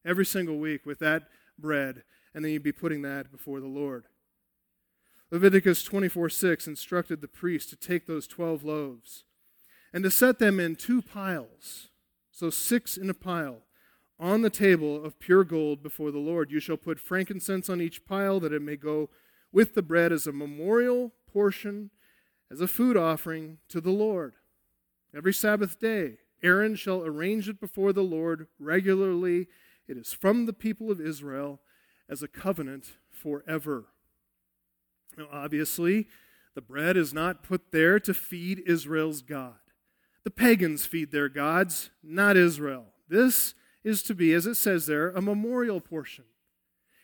every 0.05 0.27
single 0.27 0.59
week 0.59 0.85
with 0.85 0.99
that 0.99 1.25
bread, 1.59 2.03
and 2.35 2.45
then 2.45 2.53
you'd 2.53 2.63
be 2.63 2.73
putting 2.73 3.03
that 3.03 3.31
before 3.31 3.61
the 3.61 3.67
Lord. 3.67 4.05
Leviticus 5.31 5.83
24 5.83 6.31
6 6.31 6.67
instructed 6.67 7.21
the 7.21 7.29
priest 7.29 7.69
to 7.71 7.77
take 7.77 8.07
those 8.07 8.27
12 8.27 8.65
loaves 8.65 9.25
and 9.93 10.05
to 10.05 10.11
set 10.11 10.39
them 10.39 10.61
in 10.61 10.77
two 10.77 11.03
piles, 11.03 11.89
so 12.31 12.51
six 12.51 12.97
in 12.97 13.09
a 13.11 13.15
pile, 13.15 13.63
on 14.19 14.43
the 14.43 14.51
table 14.51 15.03
of 15.03 15.19
pure 15.19 15.45
gold 15.45 15.83
before 15.83 16.11
the 16.11 16.19
Lord. 16.19 16.51
You 16.51 16.61
shall 16.61 16.77
put 16.77 17.01
frankincense 17.01 17.69
on 17.69 17.81
each 17.81 18.05
pile, 18.05 18.41
that 18.41 18.53
it 18.53 18.63
may 18.63 18.77
go 18.77 19.11
with 19.53 19.75
the 19.75 19.83
bread 19.83 20.13
as 20.13 20.27
a 20.27 20.33
memorial 20.33 21.13
portion, 21.31 21.91
as 22.51 22.61
a 22.61 22.69
food 22.69 22.97
offering 22.97 23.59
to 23.69 23.81
the 23.81 23.91
Lord. 23.91 24.35
Every 25.15 25.33
Sabbath 25.33 25.79
day, 25.79 26.19
Aaron 26.43 26.77
shall 26.77 27.05
arrange 27.05 27.49
it 27.49 27.61
before 27.61 27.93
the 27.93 28.03
Lord 28.03 28.47
regularly 28.59 29.49
it 29.89 29.97
is 29.97 30.13
from 30.13 30.45
the 30.45 30.53
people 30.53 30.91
of 30.91 31.01
Israel 31.01 31.61
as 32.09 32.23
a 32.23 32.29
covenant 32.29 32.93
forever. 33.11 33.87
Now, 35.17 35.27
obviously, 35.33 36.07
the 36.55 36.61
bread 36.61 36.97
is 36.97 37.15
not 37.15 37.43
put 37.43 37.73
there 37.73 37.99
to 38.01 38.13
feed 38.13 38.63
Israel's 38.67 39.23
God. 39.23 39.55
The 40.25 40.31
pagans 40.31 40.85
feed 40.85 41.11
their 41.11 41.31
gods, 41.31 41.91
not 42.03 42.37
Israel. 42.37 42.87
This 43.09 43.55
is 43.83 44.03
to 44.05 44.15
be, 44.15 44.35
as 44.35 44.47
it 44.47 44.57
says 44.57 44.87
there, 44.87 45.09
a 45.11 45.23
memorial 45.23 45.81
portion. 45.81 46.25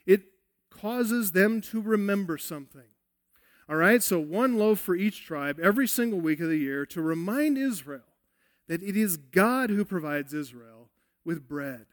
It 0.04 0.24
causes 0.70 1.32
them 1.32 1.62
to 1.62 1.80
remember 1.80 2.36
something. 2.36 2.82
All 3.68 3.76
right, 3.76 4.02
so 4.02 4.20
one 4.20 4.58
loaf 4.58 4.78
for 4.78 4.94
each 4.94 5.24
tribe 5.24 5.58
every 5.58 5.88
single 5.88 6.20
week 6.20 6.40
of 6.40 6.48
the 6.48 6.58
year 6.58 6.84
to 6.86 7.00
remind 7.00 7.56
Israel 7.56 8.02
that 8.68 8.82
it 8.82 8.96
is 8.96 9.16
God 9.16 9.70
who 9.70 9.84
provides 9.86 10.34
Israel 10.34 10.90
with 11.24 11.48
bread 11.48 11.86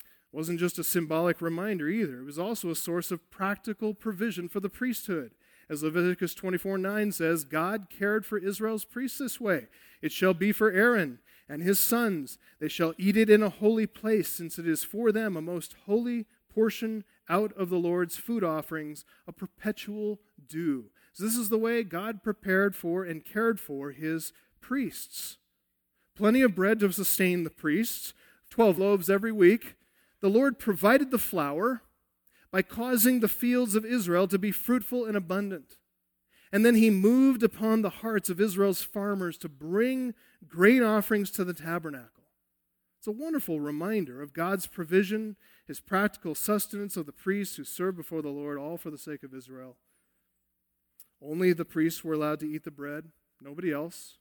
It 0.00 0.36
wasn't 0.36 0.58
just 0.58 0.78
a 0.80 0.84
symbolic 0.84 1.40
reminder 1.40 1.88
either. 1.88 2.20
It 2.20 2.24
was 2.24 2.40
also 2.40 2.70
a 2.70 2.76
source 2.76 3.12
of 3.12 3.30
practical 3.30 3.94
provision 3.94 4.48
for 4.48 4.58
the 4.58 4.68
priesthood. 4.68 5.30
As 5.70 5.84
Leviticus 5.84 6.34
24 6.34 6.78
9 6.78 7.12
says, 7.12 7.44
God 7.44 7.86
cared 7.88 8.26
for 8.26 8.36
Israel's 8.36 8.84
priests 8.84 9.18
this 9.18 9.40
way. 9.40 9.68
It 10.02 10.10
shall 10.10 10.34
be 10.34 10.50
for 10.50 10.72
Aaron 10.72 11.20
and 11.48 11.62
his 11.62 11.78
sons. 11.78 12.36
They 12.58 12.68
shall 12.68 12.94
eat 12.98 13.16
it 13.16 13.30
in 13.30 13.44
a 13.44 13.48
holy 13.48 13.86
place, 13.86 14.28
since 14.28 14.58
it 14.58 14.66
is 14.66 14.82
for 14.82 15.12
them 15.12 15.36
a 15.36 15.40
most 15.40 15.76
holy 15.86 16.26
portion 16.52 17.04
out 17.28 17.52
of 17.52 17.70
the 17.70 17.78
Lord's 17.78 18.16
food 18.16 18.44
offerings, 18.44 19.04
a 19.26 19.32
perpetual 19.32 20.20
due. 20.48 20.86
So, 21.12 21.24
this 21.24 21.36
is 21.36 21.48
the 21.48 21.58
way 21.58 21.82
God 21.82 22.22
prepared 22.22 22.74
for 22.74 23.04
and 23.04 23.24
cared 23.24 23.60
for 23.60 23.92
his 23.92 24.32
priests. 24.60 25.38
Plenty 26.16 26.42
of 26.42 26.54
bread 26.54 26.80
to 26.80 26.92
sustain 26.92 27.44
the 27.44 27.50
priests, 27.50 28.14
12 28.50 28.78
loaves 28.78 29.10
every 29.10 29.32
week 29.32 29.74
the 30.24 30.30
Lord 30.30 30.58
provided 30.58 31.10
the 31.10 31.18
flour 31.18 31.82
by 32.50 32.62
causing 32.62 33.20
the 33.20 33.28
fields 33.28 33.74
of 33.74 33.84
Israel 33.84 34.26
to 34.28 34.38
be 34.38 34.52
fruitful 34.52 35.04
and 35.04 35.18
abundant. 35.18 35.76
And 36.50 36.64
then 36.64 36.76
he 36.76 36.88
moved 36.88 37.42
upon 37.42 37.82
the 37.82 37.90
hearts 37.90 38.30
of 38.30 38.40
Israel's 38.40 38.82
farmers 38.82 39.36
to 39.36 39.50
bring 39.50 40.14
grain 40.48 40.82
offerings 40.82 41.30
to 41.32 41.44
the 41.44 41.52
tabernacle. 41.52 42.24
It's 42.96 43.06
a 43.06 43.12
wonderful 43.12 43.60
reminder 43.60 44.22
of 44.22 44.32
God's 44.32 44.66
provision, 44.66 45.36
his 45.66 45.78
practical 45.78 46.34
sustenance 46.34 46.96
of 46.96 47.04
the 47.04 47.12
priests 47.12 47.56
who 47.56 47.64
serve 47.64 47.94
before 47.94 48.22
the 48.22 48.30
Lord, 48.30 48.56
all 48.56 48.78
for 48.78 48.90
the 48.90 48.96
sake 48.96 49.24
of 49.24 49.34
Israel. 49.34 49.76
Only 51.24 51.52
the 51.52 51.64
priests 51.64 52.04
were 52.04 52.14
allowed 52.14 52.40
to 52.40 52.48
eat 52.48 52.64
the 52.64 52.70
bread, 52.70 53.06
nobody 53.40 53.72
else. 53.72 54.18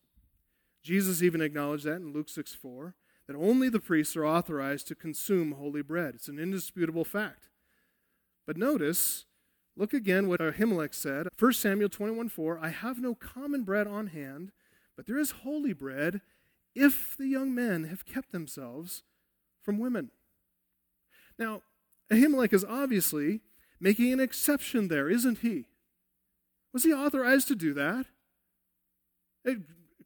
Jesus 0.81 1.21
even 1.21 1.41
acknowledged 1.41 1.85
that 1.85 1.97
in 1.97 2.13
Luke 2.13 2.29
6 2.29 2.53
4, 2.53 2.95
that 3.27 3.35
only 3.35 3.69
the 3.69 3.79
priests 3.79 4.15
are 4.15 4.25
authorized 4.25 4.87
to 4.87 4.95
consume 4.95 5.53
holy 5.53 5.81
bread. 5.81 6.15
It's 6.15 6.27
an 6.27 6.39
indisputable 6.39 7.05
fact. 7.05 7.49
But 8.45 8.57
notice, 8.57 9.25
look 9.77 9.93
again 9.93 10.27
what 10.27 10.41
Ahimelech 10.41 10.93
said. 10.93 11.27
1 11.39 11.53
Samuel 11.53 11.89
21 11.89 12.29
4, 12.29 12.59
I 12.61 12.69
have 12.69 12.99
no 12.99 13.15
common 13.15 13.63
bread 13.63 13.87
on 13.87 14.07
hand, 14.07 14.51
but 14.95 15.05
there 15.05 15.19
is 15.19 15.31
holy 15.31 15.73
bread 15.73 16.21
if 16.75 17.15
the 17.17 17.27
young 17.27 17.53
men 17.53 17.85
have 17.85 18.05
kept 18.05 18.31
themselves 18.31 19.03
from 19.61 19.79
women. 19.79 20.11
Now, 21.37 21.61
Ahimelech 22.11 22.53
is 22.53 22.65
obviously 22.65 23.41
making 23.79 24.11
an 24.11 24.19
exception 24.19 24.87
there, 24.87 25.09
isn't 25.09 25.39
he? 25.39 25.65
Was 26.73 26.83
he 26.83 26.93
authorized 26.93 27.47
to 27.49 27.55
do 27.55 27.73
that? 27.75 28.07
It 29.45 29.59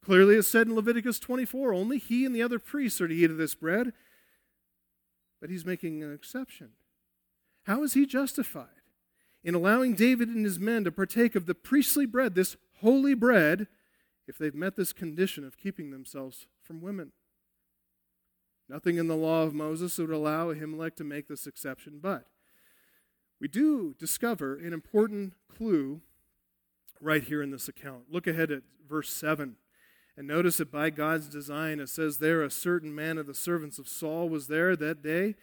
clearly 0.04 0.36
is 0.36 0.48
said 0.48 0.68
in 0.68 0.76
Leviticus 0.76 1.20
24 1.20 1.74
only 1.74 1.98
he 1.98 2.26
and 2.26 2.36
the 2.36 2.44
other 2.44 2.60
priests 2.60 3.00
are 3.00 3.08
to 3.08 3.16
eat 3.16 3.32
of 3.32 3.38
this 3.38 3.56
bread. 3.56 3.94
But 5.40 5.50
he's 5.50 5.66
making 5.66 6.04
an 6.04 6.14
exception. 6.14 6.72
How 7.64 7.84
is 7.84 7.94
he 7.94 8.06
justified 8.06 8.68
in 9.44 9.56
allowing 9.56 9.94
David 9.94 10.30
and 10.30 10.44
his 10.44 10.60
men 10.60 10.84
to 10.84 10.92
partake 10.92 11.36
of 11.36 11.46
the 11.46 11.56
priestly 11.56 12.06
bread, 12.06 12.36
this 12.36 12.58
holy 12.82 13.14
bread, 13.14 13.68
if 14.28 14.38
they've 14.38 14.54
met 14.54 14.76
this 14.76 14.92
condition 14.92 15.46
of 15.46 15.58
keeping 15.58 15.90
themselves 15.90 16.48
from 16.62 16.82
women. 16.82 17.14
Nothing 18.68 18.98
in 18.98 19.08
the 19.08 19.16
law 19.16 19.44
of 19.44 19.54
Moses 19.54 19.98
would 19.98 20.10
allow 20.10 20.52
Ahimelech 20.52 20.96
to 20.98 21.06
make 21.06 21.28
this 21.28 21.48
exception, 21.48 22.00
but 22.02 22.26
we 23.40 23.48
do 23.48 23.96
discover 23.98 24.56
an 24.58 24.74
important 24.74 25.34
clue 25.48 26.02
right 27.02 27.24
here 27.24 27.42
in 27.42 27.52
this 27.52 27.68
account. 27.68 28.04
Look 28.12 28.28
ahead 28.28 28.52
at 28.52 28.64
verse 28.88 29.10
7. 29.10 29.56
And 30.16 30.28
notice 30.28 30.58
that 30.58 30.72
by 30.72 30.90
God's 30.90 31.28
design, 31.28 31.80
it 31.80 31.90
says 31.90 32.18
there, 32.18 32.42
a 32.44 32.50
certain 32.50 32.94
man 32.94 33.18
of 33.18 33.28
the 33.28 33.36
servants 33.36 33.78
of 33.78 33.88
Saul 33.88 34.30
was 34.30 34.48
there 34.48 34.76
that 34.76 35.04
day. 35.04 35.36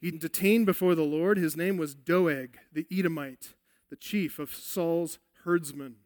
He 0.00 0.10
detained 0.10 0.66
before 0.66 0.94
the 0.94 1.02
Lord. 1.02 1.38
His 1.38 1.56
name 1.56 1.76
was 1.78 1.94
Doeg, 1.94 2.58
the 2.72 2.86
Edomite, 2.90 3.54
the 3.88 3.96
chief 3.96 4.38
of 4.38 4.54
Saul's 4.54 5.18
herdsmen. 5.44 5.96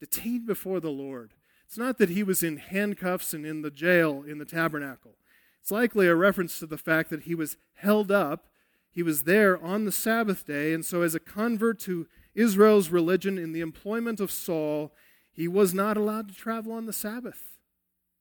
Detained 0.00 0.46
before 0.46 0.80
the 0.80 0.90
Lord. 0.90 1.34
It's 1.66 1.78
not 1.78 1.98
that 1.98 2.10
he 2.10 2.22
was 2.22 2.42
in 2.42 2.56
handcuffs 2.56 3.34
and 3.34 3.46
in 3.46 3.62
the 3.62 3.70
jail 3.70 4.24
in 4.26 4.38
the 4.38 4.44
tabernacle. 4.44 5.16
It's 5.60 5.70
likely 5.70 6.06
a 6.06 6.14
reference 6.14 6.58
to 6.58 6.66
the 6.66 6.78
fact 6.78 7.10
that 7.10 7.22
he 7.22 7.34
was 7.34 7.56
held 7.74 8.10
up. 8.10 8.46
He 8.90 9.02
was 9.02 9.24
there 9.24 9.62
on 9.62 9.84
the 9.84 9.92
Sabbath 9.92 10.46
day, 10.46 10.72
and 10.72 10.84
so 10.84 11.02
as 11.02 11.14
a 11.14 11.20
convert 11.20 11.78
to 11.80 12.06
Israel's 12.36 12.90
religion 12.90 13.38
in 13.38 13.52
the 13.52 13.62
employment 13.62 14.20
of 14.20 14.30
Saul, 14.30 14.92
he 15.32 15.48
was 15.48 15.74
not 15.74 15.96
allowed 15.96 16.28
to 16.28 16.34
travel 16.34 16.72
on 16.72 16.86
the 16.86 16.92
Sabbath. 16.92 17.56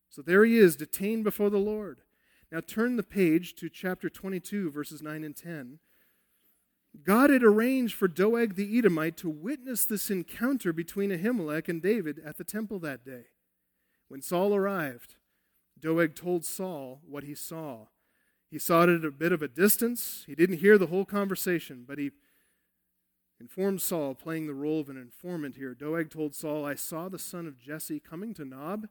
So 0.09 0.21
there 0.21 0.45
he 0.45 0.57
is, 0.57 0.75
detained 0.75 1.25
before 1.25 1.49
the 1.49 1.57
Lord. 1.57 1.99
Now 2.51 2.61
turn 2.61 2.95
the 2.95 3.03
page 3.03 3.55
to 3.55 3.69
chapter 3.69 4.09
22, 4.09 4.71
verses 4.71 5.01
9 5.01 5.23
and 5.23 5.35
10. 5.35 5.79
God 7.03 7.29
had 7.29 7.43
arranged 7.43 7.93
for 7.93 8.07
Doeg 8.07 8.55
the 8.55 8.77
Edomite 8.77 9.17
to 9.17 9.29
witness 9.29 9.83
this 9.83 10.09
encounter 10.09 10.71
between 10.71 11.11
Ahimelech 11.11 11.67
and 11.67 11.81
David 11.81 12.21
at 12.23 12.37
the 12.37 12.45
temple 12.45 12.79
that 12.79 13.03
day. 13.03 13.25
When 14.07 14.21
Saul 14.21 14.55
arrived, 14.55 15.15
Doeg 15.77 16.15
told 16.15 16.45
Saul 16.45 17.01
what 17.05 17.25
he 17.25 17.35
saw. 17.35 17.87
He 18.49 18.59
saw 18.59 18.83
it 18.83 18.89
at 18.89 19.03
a 19.03 19.11
bit 19.11 19.33
of 19.33 19.41
a 19.41 19.49
distance. 19.49 20.23
He 20.25 20.35
didn't 20.35 20.59
hear 20.59 20.77
the 20.77 20.87
whole 20.87 21.03
conversation, 21.03 21.83
but 21.85 21.97
he 21.97 22.11
informed 23.39 23.81
Saul, 23.81 24.15
playing 24.15 24.47
the 24.47 24.53
role 24.53 24.79
of 24.79 24.89
an 24.89 24.97
informant 24.97 25.55
here. 25.55 25.73
Doeg 25.73 26.09
told 26.09 26.33
Saul, 26.33 26.65
I 26.65 26.75
saw 26.75 27.09
the 27.09 27.19
son 27.19 27.47
of 27.47 27.59
Jesse 27.59 27.99
coming 27.99 28.33
to 28.35 28.45
Nob, 28.45 28.87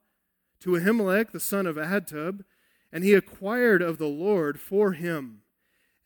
to 0.60 0.70
Ahimelech, 0.70 1.30
the 1.30 1.40
son 1.40 1.66
of 1.66 1.76
Ahitub, 1.76 2.44
and 2.92 3.04
he 3.04 3.14
acquired 3.14 3.82
of 3.82 3.98
the 3.98 4.06
Lord 4.06 4.60
for 4.60 4.92
him, 4.92 5.42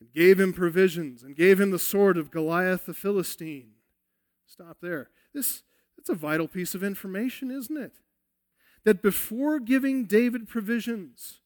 and 0.00 0.12
gave 0.12 0.38
him 0.38 0.52
provisions, 0.52 1.22
and 1.22 1.36
gave 1.36 1.60
him 1.60 1.70
the 1.70 1.78
sword 1.78 2.16
of 2.16 2.30
Goliath 2.30 2.86
the 2.86 2.94
Philistine. 2.94 3.72
Stop 4.46 4.78
there. 4.80 5.10
This, 5.34 5.62
that's 5.96 6.08
a 6.08 6.14
vital 6.14 6.48
piece 6.48 6.74
of 6.74 6.82
information, 6.82 7.50
isn't 7.50 7.76
it? 7.76 7.92
that 8.84 9.02
before 9.02 9.60
giving 9.60 10.06
David 10.06 10.48
provisions, 10.48 11.40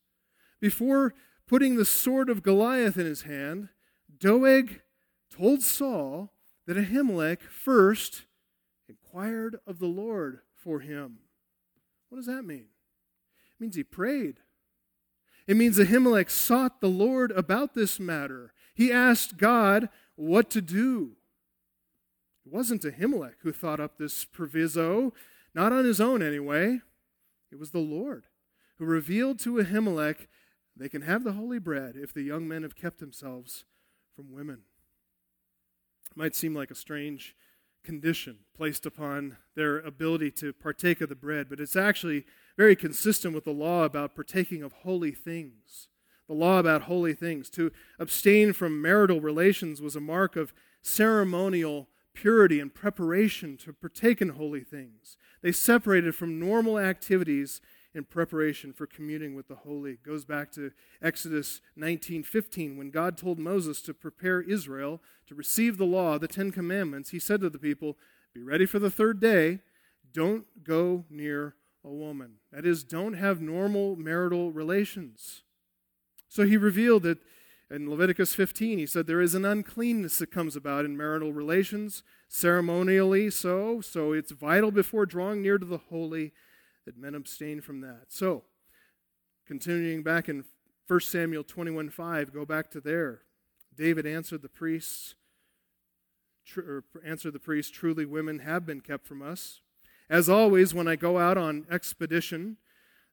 before 0.60 1.12
putting 1.48 1.76
the 1.76 1.84
sword 1.84 2.28
of 2.28 2.42
Goliath 2.42 2.96
in 2.96 3.04
his 3.04 3.22
hand, 3.22 3.68
Doeg 4.16 4.80
told 5.28 5.62
Saul 5.62 6.30
that 6.66 6.76
Ahimelech 6.76 7.42
first 7.42 8.24
inquired 8.88 9.56
of 9.66 9.78
the 9.78 9.86
Lord 9.86 10.40
for 10.54 10.80
him. 10.80 11.18
What 12.08 12.16
does 12.16 12.26
that 12.26 12.44
mean? 12.44 12.66
It 13.54 13.60
means 13.60 13.76
he 13.76 13.84
prayed. 13.84 14.40
It 15.46 15.56
means 15.56 15.78
Ahimelech 15.78 16.30
sought 16.30 16.80
the 16.80 16.88
Lord 16.88 17.32
about 17.32 17.74
this 17.74 17.98
matter. 17.98 18.52
He 18.74 18.92
asked 18.92 19.36
God 19.38 19.88
what 20.14 20.50
to 20.50 20.60
do. 20.60 21.16
It 22.44 22.52
wasn't 22.52 22.82
Ahimelech 22.82 23.36
who 23.42 23.52
thought 23.52 23.80
up 23.80 23.98
this 23.98 24.24
proviso, 24.24 25.12
not 25.54 25.72
on 25.72 25.84
his 25.84 26.00
own 26.00 26.22
anyway. 26.22 26.80
It 27.50 27.58
was 27.58 27.70
the 27.70 27.78
Lord 27.78 28.26
who 28.78 28.84
revealed 28.84 29.38
to 29.40 29.54
Ahimelech 29.54 30.26
they 30.76 30.88
can 30.88 31.02
have 31.02 31.22
the 31.22 31.32
holy 31.32 31.58
bread 31.58 31.96
if 31.96 32.12
the 32.12 32.22
young 32.22 32.48
men 32.48 32.62
have 32.62 32.74
kept 32.74 32.98
themselves 32.98 33.64
from 34.16 34.32
women. 34.32 34.62
It 36.12 36.18
might 36.18 36.36
seem 36.36 36.54
like 36.54 36.70
a 36.70 36.74
strange 36.74 37.34
condition 37.82 38.40
placed 38.54 38.84
upon 38.84 39.38
their 39.56 39.78
ability 39.78 40.30
to 40.32 40.52
partake 40.52 41.00
of 41.00 41.08
the 41.08 41.14
bread, 41.14 41.48
but 41.48 41.58
it's 41.58 41.74
actually 41.74 42.26
very 42.58 42.76
consistent 42.76 43.34
with 43.34 43.44
the 43.44 43.50
law 43.50 43.84
about 43.84 44.14
partaking 44.14 44.62
of 44.62 44.72
holy 44.72 45.12
things. 45.12 45.88
The 46.28 46.34
law 46.34 46.58
about 46.58 46.82
holy 46.82 47.14
things. 47.14 47.48
To 47.50 47.72
abstain 47.98 48.52
from 48.52 48.82
marital 48.82 49.22
relations 49.22 49.80
was 49.80 49.96
a 49.96 50.00
mark 50.00 50.36
of 50.36 50.52
ceremonial 50.82 51.88
purity 52.12 52.60
and 52.60 52.74
preparation 52.74 53.56
to 53.56 53.72
partake 53.72 54.20
in 54.20 54.30
holy 54.30 54.64
things. 54.64 55.16
They 55.40 55.50
separated 55.50 56.14
from 56.14 56.38
normal 56.38 56.78
activities 56.78 57.62
in 57.94 58.04
preparation 58.04 58.72
for 58.72 58.86
communing 58.86 59.34
with 59.34 59.48
the 59.48 59.56
holy. 59.56 59.92
It 59.92 60.02
goes 60.02 60.24
back 60.24 60.50
to 60.52 60.72
Exodus 61.00 61.60
19:15 61.76 62.76
when 62.76 62.90
God 62.90 63.16
told 63.16 63.38
Moses 63.38 63.82
to 63.82 63.94
prepare 63.94 64.40
Israel 64.40 65.02
to 65.26 65.34
receive 65.34 65.76
the 65.76 65.86
law, 65.86 66.18
the 66.18 66.28
10 66.28 66.50
commandments. 66.52 67.10
He 67.10 67.18
said 67.18 67.40
to 67.40 67.50
the 67.50 67.58
people, 67.58 67.98
"Be 68.32 68.42
ready 68.42 68.66
for 68.66 68.78
the 68.78 68.90
third 68.90 69.20
day. 69.20 69.60
Don't 70.12 70.64
go 70.64 71.04
near 71.10 71.56
a 71.84 71.90
woman." 71.90 72.38
That 72.50 72.66
is, 72.66 72.84
don't 72.84 73.14
have 73.14 73.40
normal 73.40 73.96
marital 73.96 74.52
relations. 74.52 75.42
So 76.28 76.46
he 76.46 76.56
revealed 76.56 77.02
that 77.02 77.18
in 77.70 77.88
Leviticus 77.88 78.34
15, 78.34 78.78
he 78.78 78.86
said 78.86 79.06
there 79.06 79.22
is 79.22 79.34
an 79.34 79.46
uncleanness 79.46 80.18
that 80.18 80.30
comes 80.30 80.56
about 80.56 80.84
in 80.84 80.96
marital 80.96 81.32
relations, 81.32 82.02
ceremonially 82.28 83.30
so. 83.30 83.80
So 83.80 84.12
it's 84.12 84.32
vital 84.32 84.70
before 84.70 85.06
drawing 85.06 85.40
near 85.40 85.58
to 85.58 85.64
the 85.64 85.78
holy 85.78 86.32
that 86.84 86.98
men 86.98 87.14
abstain 87.14 87.60
from 87.60 87.80
that. 87.80 88.06
So, 88.08 88.44
continuing 89.46 90.02
back 90.02 90.28
in 90.28 90.44
1 90.86 91.00
Samuel 91.00 91.44
21 91.44 91.90
5, 91.90 92.32
go 92.32 92.44
back 92.44 92.70
to 92.70 92.80
there. 92.80 93.22
David 93.74 94.06
answered 94.06 94.42
the 94.42 94.48
priests, 94.48 95.14
tr- 96.44 96.80
answered 97.04 97.32
the 97.32 97.38
priests, 97.38 97.70
truly 97.70 98.04
women 98.04 98.40
have 98.40 98.66
been 98.66 98.80
kept 98.80 99.06
from 99.06 99.22
us. 99.22 99.60
As 100.10 100.28
always, 100.28 100.74
when 100.74 100.88
I 100.88 100.96
go 100.96 101.18
out 101.18 101.38
on 101.38 101.66
expedition, 101.70 102.58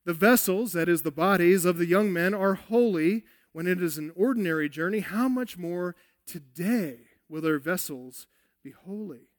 the 0.05 0.13
vessels, 0.13 0.73
that 0.73 0.89
is, 0.89 1.03
the 1.03 1.11
bodies 1.11 1.65
of 1.65 1.77
the 1.77 1.85
young 1.85 2.11
men, 2.11 2.33
are 2.33 2.55
holy 2.55 3.23
when 3.51 3.67
it 3.67 3.81
is 3.81 3.97
an 3.97 4.11
ordinary 4.15 4.69
journey, 4.69 4.99
how 4.99 5.27
much 5.27 5.57
more 5.57 5.95
today 6.25 6.99
will 7.29 7.41
their 7.41 7.59
vessels 7.59 8.27
be 8.63 8.71
holy? 8.71 9.29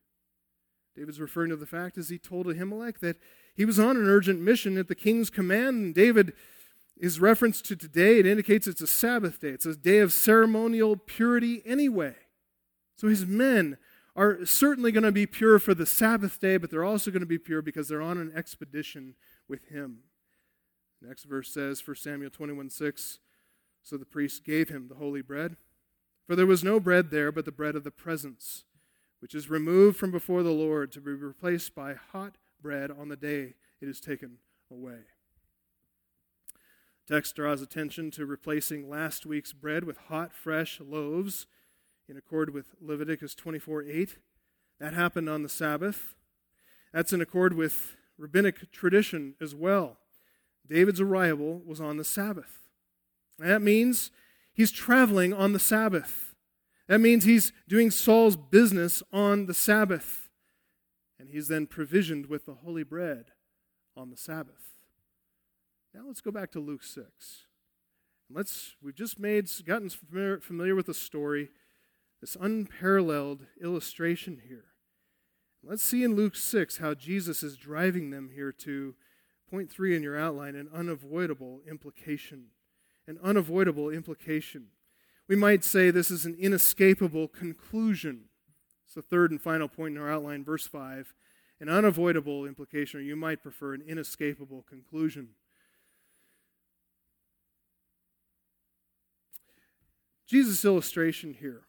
David's 0.97 1.21
referring 1.21 1.51
to 1.51 1.57
the 1.57 1.66
fact 1.66 1.99
as 1.99 2.09
he 2.09 2.19
told 2.19 2.47
Ahimelech 2.47 2.99
that 3.01 3.16
he 3.61 3.66
was 3.66 3.79
on 3.79 3.99
an 3.99 4.09
urgent 4.09 4.40
mission 4.40 4.79
at 4.79 4.88
the 4.88 4.94
king's 4.94 5.29
command, 5.29 5.77
and 5.77 5.94
David 5.94 6.33
is 6.96 7.20
reference 7.20 7.61
to 7.61 7.77
today. 7.77 8.18
It 8.18 8.25
indicates 8.25 8.66
it's 8.66 8.81
a 8.81 8.87
Sabbath 8.87 9.38
day. 9.38 9.51
It's 9.51 9.66
a 9.66 9.77
day 9.77 9.99
of 9.99 10.14
ceremonial 10.14 10.96
purity 10.96 11.61
anyway. 11.66 12.14
So 12.96 13.09
his 13.09 13.27
men 13.27 13.77
are 14.16 14.46
certainly 14.46 14.92
going 14.92 15.05
to 15.05 15.12
be 15.12 15.27
pure 15.27 15.59
for 15.59 15.75
the 15.75 15.85
Sabbath 15.85 16.40
day, 16.40 16.57
but 16.57 16.70
they're 16.70 16.87
also 16.87 17.11
going 17.11 17.20
to 17.20 17.27
be 17.27 17.37
pure 17.37 17.61
because 17.61 17.87
they're 17.87 18.01
on 18.01 18.16
an 18.16 18.33
expedition 18.35 19.14
with 19.46 19.68
him. 19.68 20.05
Next 21.03 21.25
verse 21.25 21.53
says, 21.53 21.87
1 21.87 21.96
Samuel 21.96 22.31
21 22.31 22.70
6, 22.70 23.18
so 23.83 23.99
the 23.99 24.07
priest 24.07 24.42
gave 24.42 24.70
him 24.70 24.88
the 24.88 24.94
holy 24.94 25.20
bread. 25.20 25.59
For 26.27 26.35
there 26.35 26.46
was 26.46 26.64
no 26.64 26.81
bread 26.81 27.11
there 27.11 27.31
but 27.31 27.44
the 27.44 27.53
bread 27.53 27.77
of 27.77 27.85
the 27.85 27.90
presence, 27.90 28.64
which 29.18 29.35
is 29.35 29.51
removed 29.51 29.99
from 29.99 30.11
before 30.11 30.42
the 30.42 30.49
Lord 30.49 30.90
to 30.92 31.01
be 31.03 31.12
replaced 31.12 31.75
by 31.75 31.92
hot 31.92 32.38
bread 32.62 32.90
on 32.90 33.09
the 33.09 33.16
day 33.16 33.55
it 33.81 33.88
is 33.88 34.01
taken 34.01 34.38
away. 34.70 35.01
text 37.09 37.35
draws 37.35 37.61
attention 37.61 38.11
to 38.12 38.25
replacing 38.25 38.88
last 38.88 39.27
week's 39.27 39.53
bread 39.53 39.85
with 39.85 39.96
hot, 40.09 40.33
fresh 40.33 40.81
loaves 40.81 41.46
in 42.09 42.16
accord 42.16 42.53
with 42.53 42.75
Leviticus 42.81 43.35
24 43.35 43.85
8. 43.85 44.18
That 44.79 44.94
happened 44.94 45.29
on 45.29 45.42
the 45.42 45.49
Sabbath. 45.49 46.14
That's 46.92 47.12
in 47.12 47.20
accord 47.20 47.55
with 47.55 47.96
rabbinic 48.18 48.70
tradition 48.73 49.35
as 49.40 49.55
well. 49.55 49.99
David's 50.66 51.01
arrival 51.01 51.61
was 51.64 51.81
on 51.81 51.96
the 51.96 52.05
Sabbath. 52.05 52.68
That 53.38 53.62
means 53.62 54.11
he's 54.53 54.70
traveling 54.70 55.33
on 55.33 55.53
the 55.53 55.59
Sabbath. 55.59 56.35
That 56.87 57.01
means 57.01 57.25
he's 57.25 57.53
doing 57.68 57.90
Saul's 57.90 58.37
business 58.37 59.03
on 59.12 59.46
the 59.46 59.55
Sabbath. 59.55 60.30
And 61.20 61.28
he's 61.28 61.48
then 61.48 61.66
provisioned 61.66 62.26
with 62.26 62.46
the 62.46 62.54
holy 62.54 62.83
bread 62.83 63.26
on 63.94 64.09
the 64.09 64.16
Sabbath. 64.16 64.70
Now 65.92 66.02
let's 66.06 66.22
go 66.22 66.30
back 66.30 66.50
to 66.52 66.61
Luke 66.61 66.83
6. 66.83 67.06
Let's 68.33 68.76
we've 68.83 68.94
just 68.94 69.18
made 69.18 69.50
gotten 69.66 69.90
familiar, 69.90 70.40
familiar 70.40 70.74
with 70.74 70.87
the 70.87 70.94
story, 70.94 71.50
this 72.20 72.37
unparalleled 72.40 73.46
illustration 73.62 74.40
here. 74.48 74.66
Let's 75.62 75.83
see 75.83 76.04
in 76.04 76.16
Luke 76.16 76.37
6 76.37 76.78
how 76.78 76.94
Jesus 76.94 77.42
is 77.42 77.56
driving 77.56 78.11
them 78.11 78.30
here 78.35 78.52
to 78.52 78.94
point 79.50 79.70
3 79.70 79.96
in 79.96 80.02
your 80.02 80.18
outline 80.18 80.54
an 80.54 80.70
unavoidable 80.72 81.61
implication. 81.68 82.46
An 83.06 83.18
unavoidable 83.22 83.90
implication. 83.90 84.68
We 85.28 85.37
might 85.37 85.64
say 85.64 85.90
this 85.90 86.11
is 86.11 86.24
an 86.24 86.37
inescapable 86.38 87.28
conclusion. 87.28 88.30
It's 88.90 88.96
the 88.96 89.03
third 89.03 89.31
and 89.31 89.40
final 89.40 89.68
point 89.68 89.94
in 89.94 90.03
our 90.03 90.11
outline, 90.11 90.42
verse 90.42 90.66
5. 90.66 91.14
An 91.61 91.68
unavoidable 91.68 92.44
implication, 92.44 92.98
or 92.98 93.03
you 93.05 93.14
might 93.14 93.40
prefer 93.40 93.72
an 93.72 93.85
inescapable 93.87 94.64
conclusion. 94.68 95.29
Jesus' 100.26 100.64
illustration 100.64 101.37
here, 101.38 101.62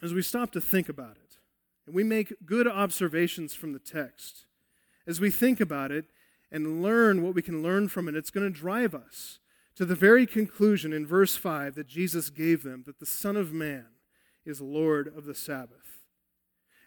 as 0.00 0.14
we 0.14 0.22
stop 0.22 0.52
to 0.52 0.60
think 0.60 0.88
about 0.88 1.16
it, 1.16 1.38
and 1.86 1.94
we 1.96 2.04
make 2.04 2.46
good 2.46 2.68
observations 2.68 3.54
from 3.54 3.72
the 3.72 3.80
text, 3.80 4.46
as 5.08 5.18
we 5.18 5.28
think 5.28 5.58
about 5.58 5.90
it 5.90 6.04
and 6.52 6.84
learn 6.84 7.20
what 7.20 7.34
we 7.34 7.42
can 7.42 7.64
learn 7.64 7.88
from 7.88 8.06
it, 8.06 8.14
it's 8.14 8.30
going 8.30 8.46
to 8.46 8.60
drive 8.60 8.94
us 8.94 9.40
to 9.74 9.84
the 9.84 9.96
very 9.96 10.24
conclusion 10.24 10.92
in 10.92 11.04
verse 11.04 11.34
5 11.34 11.74
that 11.74 11.88
Jesus 11.88 12.30
gave 12.30 12.62
them 12.62 12.84
that 12.86 13.00
the 13.00 13.06
Son 13.06 13.36
of 13.36 13.52
Man 13.52 13.86
is 14.44 14.60
Lord 14.60 15.12
of 15.16 15.24
the 15.24 15.34
Sabbath. 15.34 15.98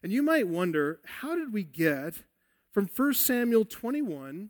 And 0.01 0.11
you 0.11 0.21
might 0.21 0.47
wonder, 0.47 0.99
how 1.05 1.35
did 1.35 1.53
we 1.53 1.63
get 1.63 2.23
from 2.71 2.89
1 2.93 3.13
Samuel 3.13 3.65
21, 3.65 4.49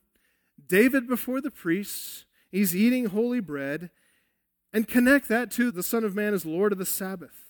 David 0.66 1.08
before 1.08 1.42
the 1.42 1.52
priests, 1.52 2.26
he's 2.50 2.76
eating 2.76 3.08
holy 3.08 3.42
bread, 3.42 3.90
and 4.72 4.88
connect 4.88 5.28
that 5.28 5.52
to 5.52 5.72
the 5.72 5.84
Son 5.84 6.04
of 6.04 6.16
Man 6.16 6.34
is 6.34 6.46
Lord 6.46 6.72
of 6.72 6.78
the 6.78 6.86
Sabbath. 6.86 7.46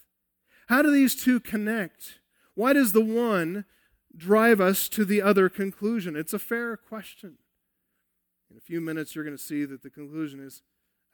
How 0.67 0.81
do 0.81 0.91
these 0.91 1.15
two 1.15 1.39
connect? 1.39 2.19
Why 2.55 2.73
does 2.73 2.91
the 2.91 3.03
one 3.03 3.65
drive 4.15 4.59
us 4.59 4.89
to 4.89 5.05
the 5.05 5.21
other 5.21 5.47
conclusion? 5.47 6.15
It's 6.15 6.33
a 6.33 6.39
fair 6.39 6.75
question. 6.75 7.37
In 8.51 8.57
a 8.57 8.61
few 8.61 8.81
minutes, 8.81 9.15
you're 9.15 9.23
going 9.23 9.37
to 9.37 9.41
see 9.41 9.65
that 9.65 9.83
the 9.83 9.89
conclusion 9.89 10.39
is 10.39 10.61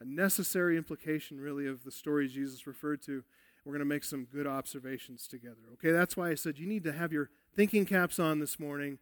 a 0.00 0.04
necessary 0.04 0.76
implication, 0.76 1.40
really, 1.40 1.66
of 1.66 1.84
the 1.84 1.92
story 1.92 2.28
Jesus 2.28 2.66
referred 2.66 3.02
to. 3.02 3.22
We're 3.64 3.72
going 3.72 3.80
to 3.80 3.84
make 3.84 4.04
some 4.04 4.24
good 4.24 4.46
observations 4.46 5.26
together. 5.26 5.56
Okay, 5.74 5.92
that's 5.92 6.16
why 6.16 6.30
I 6.30 6.34
said 6.34 6.58
you 6.58 6.66
need 6.66 6.84
to 6.84 6.92
have 6.92 7.12
your 7.12 7.30
thinking 7.54 7.84
caps 7.84 8.18
on 8.18 8.38
this 8.38 8.58
morning. 8.58 8.98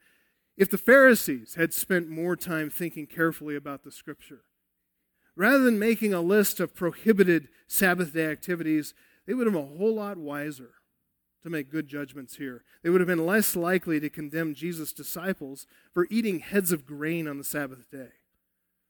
If 0.57 0.71
the 0.71 0.79
Pharisees 0.79 1.55
had 1.55 1.73
spent 1.73 2.09
more 2.09 2.37
time 2.37 2.69
thinking 2.69 3.07
carefully 3.07 3.55
about 3.55 3.85
the 3.85 3.93
scripture, 3.93 4.43
Rather 5.39 5.61
than 5.61 5.79
making 5.79 6.13
a 6.13 6.21
list 6.21 6.59
of 6.59 6.75
prohibited 6.75 7.47
Sabbath 7.69 8.13
day 8.13 8.27
activities, 8.27 8.93
they 9.25 9.35
would 9.35 9.47
have 9.47 9.55
been 9.55 9.63
a 9.63 9.77
whole 9.79 9.95
lot 9.95 10.19
wiser 10.19 10.73
to 11.45 11.49
make 11.49 11.71
good 11.71 11.87
judgments 11.87 12.39
here. 12.39 12.65
They 12.83 12.91
would 12.91 13.01
have 13.01 13.07
been 13.07 13.25
less 13.25 13.55
likely 13.55 14.01
to 14.01 14.11
condemn 14.11 14.53
Jesus' 14.53 14.93
disciples 14.93 15.69
for 15.95 16.09
eating 16.11 16.41
heads 16.41 16.73
of 16.73 16.85
grain 16.85 17.29
on 17.29 17.39
the 17.39 17.45
Sabbath 17.45 17.89
day. 17.89 18.09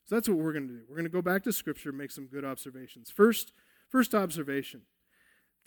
So 0.07 0.15
that's 0.15 0.27
what 0.27 0.39
we're 0.39 0.55
going 0.55 0.69
to 0.69 0.73
do. 0.73 0.81
We're 0.89 0.97
going 0.97 1.05
to 1.05 1.11
go 1.11 1.21
back 1.21 1.45
to 1.45 1.53
Scripture 1.53 1.91
and 1.91 1.99
make 1.99 2.11
some 2.11 2.25
good 2.25 2.47
observations. 2.47 3.11
First, 3.11 3.53
first 3.91 4.15
observation 4.15 4.85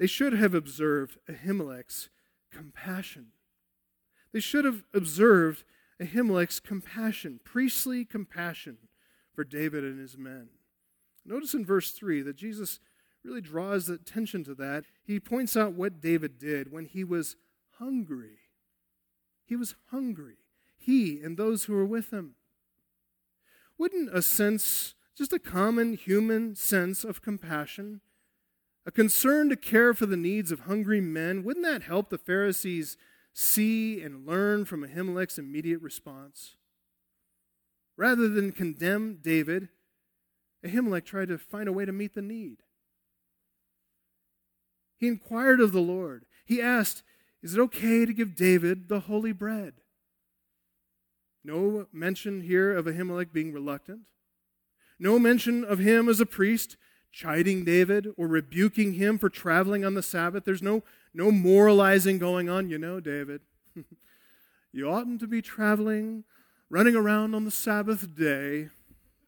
they 0.02 0.08
should 0.08 0.34
have 0.34 0.56
observed 0.56 1.20
Ahimelech's 1.30 2.10
compassion. 2.52 3.28
They 4.34 4.40
should 4.40 4.66
have 4.66 4.84
observed 4.96 5.64
Ahimelech's 6.02 6.60
compassion, 6.60 7.40
priestly 7.44 8.04
compassion 8.04 8.80
for 9.36 9.44
David 9.44 9.84
and 9.84 10.00
his 10.00 10.18
men. 10.18 10.50
Notice 11.24 11.54
in 11.54 11.64
verse 11.64 11.92
3 11.92 12.24
that 12.24 12.36
Jesus 12.36 12.80
really 13.24 13.42
draws 13.42 13.90
attention 13.90 14.44
to 14.46 14.56
that. 14.56 14.86
He 15.04 15.20
points 15.20 15.56
out 15.56 15.74
what 15.74 16.02
David 16.02 16.40
did 16.40 16.72
when 16.72 16.86
he 16.86 17.04
was 17.04 17.36
hungry. 17.78 18.40
He 19.46 19.56
was 19.56 19.76
hungry, 19.92 20.38
he 20.80 21.22
and 21.22 21.38
those 21.38 21.66
who 21.66 21.74
were 21.74 21.86
with 21.86 22.12
him. 22.12 22.34
Wouldn't 23.78 24.10
a 24.12 24.24
sense, 24.24 24.96
just 25.16 25.32
a 25.32 25.38
common 25.38 25.94
human 25.94 26.56
sense 26.56 27.04
of 27.04 27.22
compassion, 27.22 28.02
a 28.86 28.91
concern 28.91 29.50
to 29.50 29.56
care 29.56 29.94
for 29.94 30.06
the 30.06 30.17
needs 30.17 30.52
of 30.52 30.62
hungry 30.62 31.02
men, 31.02 31.44
wouldn't 31.44 31.65
that 31.65 31.84
help 31.84 32.10
the 32.10 32.17
Pharisees 32.17 32.98
see 33.34 34.02
and 34.02 34.26
learn 34.26 34.65
from 34.65 34.84
Ahimelech's 34.84 35.38
immediate 35.38 35.82
response? 35.82 36.56
Rather 37.96 38.28
than 38.28 38.52
condemn 38.52 39.20
David, 39.22 39.70
Ahimelech 40.65 41.06
tried 41.06 41.28
to 41.28 41.38
find 41.38 41.67
a 41.67 41.74
way 41.74 41.86
to 41.86 41.91
meet 41.91 42.15
the 42.15 42.22
need. 42.22 42.58
He 44.98 45.08
inquired 45.08 45.60
of 45.60 45.72
the 45.72 45.82
Lord. 45.82 46.26
He 46.46 46.62
asked, 46.62 47.04
Is 47.41 47.56
it 47.56 47.60
okay 47.60 48.06
to 48.06 48.13
give 48.13 48.36
David 48.36 48.88
the 48.88 49.02
holy 49.02 49.32
bread? 49.32 49.74
No 51.44 51.88
mention 51.91 52.41
here 52.41 52.76
of 52.76 52.86
Ahimelech 52.86 53.34
being 53.34 53.52
reluctant. 53.52 54.02
No 55.00 55.17
mention 55.17 55.63
of 55.63 55.80
him 55.80 56.08
as 56.08 56.20
a 56.20 56.26
priest 56.26 56.78
chiding 57.12 57.63
David 57.63 58.08
or 58.17 58.28
rebuking 58.28 58.93
him 58.93 59.17
for 59.17 59.30
traveling 59.30 59.84
on 59.84 59.93
the 59.93 60.04
Sabbath. 60.04 60.45
There's 60.45 60.62
no, 60.62 60.84
no 61.13 61.32
moralizing 61.32 62.17
going 62.17 62.50
on. 62.50 62.69
You 62.69 62.78
know, 62.78 63.00
David, 63.00 63.41
you 64.71 64.89
oughtn't 64.89 65.19
to 65.19 65.28
be 65.28 65.41
traveling, 65.41 66.24
running 66.69 66.95
around 66.95 67.36
on 67.36 67.45
the 67.45 67.52
Sabbath 67.52 68.15
day 68.15 68.69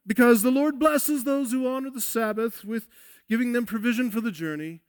because 0.06 0.42
the 0.42 0.52
Lord 0.52 0.80
blesses 0.80 1.24
those 1.24 1.52
who 1.52 1.68
honor 1.68 1.90
the 1.90 2.02
Sabbath 2.02 2.64
with 2.64 2.88
giving 3.30 3.54
them 3.54 3.66
provision 3.66 4.12
for 4.12 4.22
the 4.22 4.32
journey. 4.32 4.82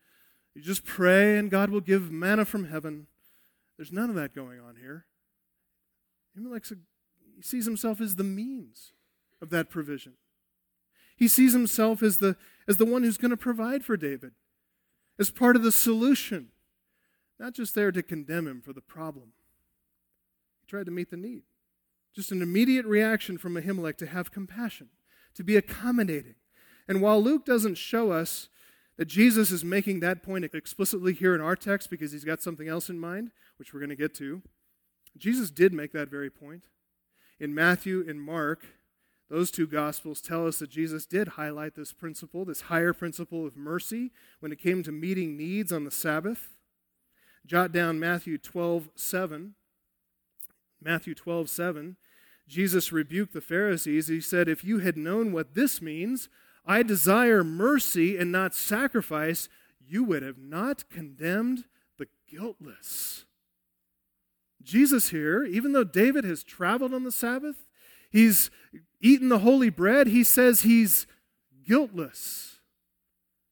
You 0.53 0.61
just 0.61 0.85
pray 0.85 1.37
and 1.37 1.51
God 1.51 1.69
will 1.69 1.81
give 1.81 2.11
manna 2.11 2.45
from 2.45 2.69
heaven. 2.69 3.07
There's 3.77 3.91
none 3.91 4.09
of 4.09 4.15
that 4.15 4.33
going 4.33 4.59
on 4.59 4.77
here. 4.77 5.05
He 6.35 7.41
sees 7.41 7.65
himself 7.65 7.99
as 7.99 8.15
the 8.15 8.23
means 8.23 8.93
of 9.41 9.49
that 9.49 9.69
provision. 9.69 10.13
He 11.15 11.27
sees 11.27 11.53
himself 11.53 12.03
as 12.03 12.17
the, 12.17 12.35
as 12.67 12.77
the 12.77 12.85
one 12.85 13.03
who's 13.03 13.17
going 13.17 13.31
to 13.31 13.37
provide 13.37 13.85
for 13.85 13.97
David, 13.97 14.31
as 15.19 15.29
part 15.31 15.55
of 15.55 15.63
the 15.63 15.71
solution, 15.71 16.49
not 17.39 17.53
just 17.53 17.75
there 17.75 17.91
to 17.91 18.03
condemn 18.03 18.47
him 18.47 18.61
for 18.61 18.73
the 18.73 18.81
problem. 18.81 19.33
He 20.61 20.67
tried 20.67 20.85
to 20.85 20.91
meet 20.91 21.11
the 21.11 21.17
need. 21.17 21.43
Just 22.13 22.31
an 22.31 22.41
immediate 22.41 22.85
reaction 22.85 23.37
from 23.37 23.55
Ahimelech 23.55 23.97
to 23.97 24.07
have 24.07 24.31
compassion 24.31 24.89
to 25.35 25.43
be 25.43 25.57
accommodating. 25.57 26.35
And 26.87 27.01
while 27.01 27.21
Luke 27.21 27.45
doesn't 27.45 27.75
show 27.75 28.11
us 28.11 28.49
that 28.97 29.05
Jesus 29.05 29.51
is 29.51 29.65
making 29.65 29.99
that 29.99 30.23
point 30.23 30.45
explicitly 30.53 31.13
here 31.13 31.35
in 31.35 31.41
our 31.41 31.55
text 31.55 31.89
because 31.89 32.11
he's 32.11 32.23
got 32.23 32.41
something 32.41 32.67
else 32.67 32.89
in 32.89 32.99
mind, 32.99 33.31
which 33.57 33.73
we're 33.73 33.81
going 33.81 33.89
to 33.89 33.95
get 33.95 34.15
to, 34.15 34.41
Jesus 35.17 35.49
did 35.49 35.73
make 35.73 35.91
that 35.91 36.09
very 36.09 36.29
point. 36.29 36.63
In 37.39 37.53
Matthew 37.53 38.05
and 38.07 38.21
Mark, 38.21 38.65
those 39.29 39.49
two 39.49 39.65
gospels 39.65 40.21
tell 40.21 40.47
us 40.47 40.59
that 40.59 40.69
Jesus 40.69 41.05
did 41.05 41.29
highlight 41.29 41.75
this 41.75 41.93
principle, 41.93 42.45
this 42.45 42.61
higher 42.61 42.93
principle 42.93 43.45
of 43.45 43.57
mercy, 43.57 44.11
when 44.39 44.51
it 44.51 44.59
came 44.59 44.83
to 44.83 44.91
meeting 44.91 45.35
needs 45.35 45.71
on 45.71 45.83
the 45.83 45.91
Sabbath. 45.91 46.49
Jot 47.45 47.71
down 47.71 47.99
Matthew 47.99 48.37
12, 48.37 48.89
7. 48.95 49.55
Matthew 50.81 51.15
12, 51.15 51.49
7. 51.49 51.95
Jesus 52.47 52.91
rebuked 52.91 53.33
the 53.33 53.41
Pharisees. 53.41 54.07
He 54.07 54.21
said, 54.21 54.47
If 54.47 54.63
you 54.63 54.79
had 54.79 54.97
known 54.97 55.31
what 55.31 55.55
this 55.55 55.81
means, 55.81 56.29
I 56.65 56.83
desire 56.83 57.43
mercy 57.43 58.17
and 58.17 58.31
not 58.31 58.53
sacrifice, 58.53 59.49
you 59.79 60.03
would 60.03 60.21
have 60.21 60.37
not 60.37 60.89
condemned 60.89 61.65
the 61.97 62.07
guiltless. 62.29 63.25
Jesus 64.61 65.09
here, 65.09 65.43
even 65.43 65.73
though 65.73 65.83
David 65.83 66.23
has 66.23 66.43
traveled 66.43 66.93
on 66.93 67.03
the 67.03 67.11
Sabbath, 67.11 67.64
he's 68.15 68.49
eaten 69.01 69.29
the 69.29 69.39
holy 69.39 69.69
bread, 69.69 70.07
he 70.07 70.23
says 70.23 70.61
he's 70.61 71.05
guiltless. 71.67 72.59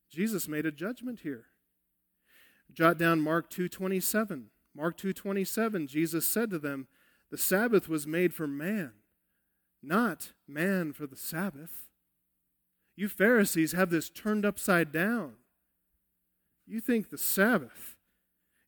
Jesus 0.10 0.48
made 0.48 0.66
a 0.66 0.72
judgment 0.72 1.20
here. 1.22 1.46
Jot 2.72 2.98
down 2.98 3.20
Mark 3.20 3.50
2:27. 3.50 4.46
Mark 4.76 4.98
2:27 4.98 5.88
Jesus 5.88 6.28
said 6.28 6.50
to 6.50 6.60
them, 6.60 6.88
the 7.30 7.38
Sabbath 7.38 7.90
was 7.90 8.06
made 8.06 8.32
for 8.32 8.46
man, 8.46 8.92
not 9.82 10.34
man 10.48 10.94
for 10.94 11.08
the 11.08 11.16
Sabbath. 11.16 11.88
You 12.96 13.10
Pharisees 13.10 13.72
have 13.72 13.90
this 13.90 14.10
turned 14.12 14.46
upside 14.46 14.92
down. 14.92 15.34
You 16.68 16.80
think 16.80 17.10
the 17.10 17.18
Sabbath 17.18 17.96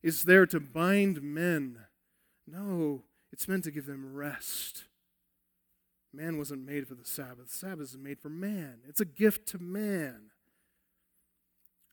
is 0.02 0.24
there 0.24 0.46
to 0.46 0.58
bind 0.58 1.22
men. 1.22 1.86
No, 2.44 3.04
it's 3.32 3.46
meant 3.46 3.62
to 3.64 3.70
give 3.70 3.86
them 3.86 4.14
rest. 4.14 4.86
Man 6.16 6.38
wasn't 6.38 6.64
made 6.64 6.88
for 6.88 6.94
the 6.94 7.04
Sabbath. 7.04 7.48
The 7.48 7.54
Sabbath 7.54 7.90
is 7.90 7.98
made 7.98 8.20
for 8.20 8.30
man. 8.30 8.78
It's 8.88 9.00
a 9.00 9.04
gift 9.04 9.46
to 9.48 9.58
man. 9.58 10.30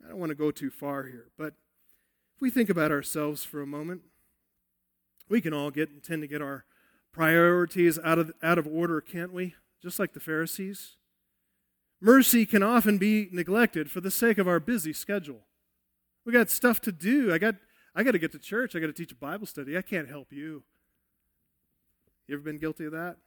I 0.03 0.09
don't 0.09 0.17
want 0.17 0.29
to 0.29 0.35
go 0.35 0.49
too 0.49 0.69
far 0.69 1.03
here, 1.03 1.27
but 1.37 1.55
if 2.35 2.41
we 2.41 2.49
think 2.49 2.69
about 2.69 2.91
ourselves 2.91 3.43
for 3.43 3.61
a 3.61 3.67
moment, 3.67 4.01
we 5.29 5.41
can 5.41 5.53
all 5.53 5.71
get 5.71 6.03
tend 6.03 6.21
to 6.21 6.27
get 6.27 6.41
our 6.41 6.65
priorities 7.11 7.99
out 8.03 8.17
of, 8.17 8.31
out 8.41 8.57
of 8.57 8.67
order, 8.67 9.01
can't 9.01 9.33
we? 9.33 9.55
Just 9.81 9.99
like 9.99 10.13
the 10.13 10.19
Pharisees. 10.19 10.95
Mercy 12.01 12.45
can 12.45 12.63
often 12.63 12.97
be 12.97 13.29
neglected 13.31 13.91
for 13.91 14.01
the 14.01 14.11
sake 14.11 14.37
of 14.37 14.47
our 14.47 14.59
busy 14.59 14.93
schedule. 14.93 15.47
We 16.25 16.33
got 16.33 16.49
stuff 16.49 16.79
to 16.81 16.91
do. 16.91 17.33
I 17.33 17.37
got 17.37 17.55
I 17.95 18.03
got 18.03 18.11
to 18.11 18.19
get 18.19 18.31
to 18.31 18.39
church. 18.39 18.75
I 18.75 18.79
got 18.79 18.87
to 18.87 18.93
teach 18.93 19.11
a 19.11 19.15
Bible 19.15 19.45
study. 19.45 19.77
I 19.77 19.81
can't 19.81 20.09
help 20.09 20.31
you. 20.31 20.63
You 22.27 22.35
ever 22.35 22.43
been 22.43 22.57
guilty 22.57 22.85
of 22.85 22.93
that? 22.93 23.17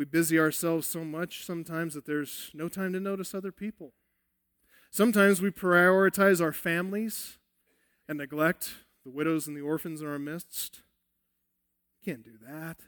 We 0.00 0.06
busy 0.06 0.38
ourselves 0.38 0.86
so 0.86 1.04
much 1.04 1.44
sometimes 1.44 1.92
that 1.92 2.06
there's 2.06 2.50
no 2.54 2.70
time 2.70 2.94
to 2.94 3.00
notice 3.00 3.34
other 3.34 3.52
people. 3.52 3.92
Sometimes 4.90 5.42
we 5.42 5.50
prioritize 5.50 6.40
our 6.40 6.54
families 6.54 7.36
and 8.08 8.16
neglect 8.16 8.76
the 9.04 9.10
widows 9.10 9.46
and 9.46 9.54
the 9.54 9.60
orphans 9.60 10.00
in 10.00 10.06
our 10.06 10.18
midst. 10.18 10.80
Can't 12.02 12.24
do 12.24 12.38
that. 12.48 12.78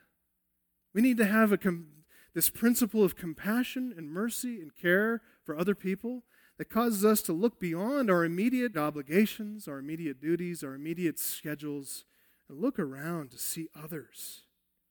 We 0.95 1.03
need 1.03 1.19
to 1.19 1.27
have 1.27 1.53
a 1.53 1.59
com- 1.59 1.89
this 2.33 2.49
principle 2.49 3.05
of 3.05 3.15
compassion 3.15 3.93
and 3.95 4.11
mercy 4.11 4.63
and 4.63 4.75
care 4.75 5.21
for 5.45 5.55
other 5.55 5.75
people 5.75 6.23
that 6.57 6.71
causes 6.71 7.05
us 7.05 7.21
to 7.25 7.35
look 7.35 7.61
beyond 7.61 8.11
our 8.11 8.25
immediate 8.25 8.75
obligations, 8.75 9.69
our 9.69 9.81
immediate 9.81 10.19
duties, 10.19 10.65
our 10.65 10.73
immediate 10.73 11.19
schedules, 11.19 12.07
and 12.49 12.59
look 12.59 12.79
around 12.79 13.33
to 13.33 13.39
see 13.39 13.69
others. 13.79 14.45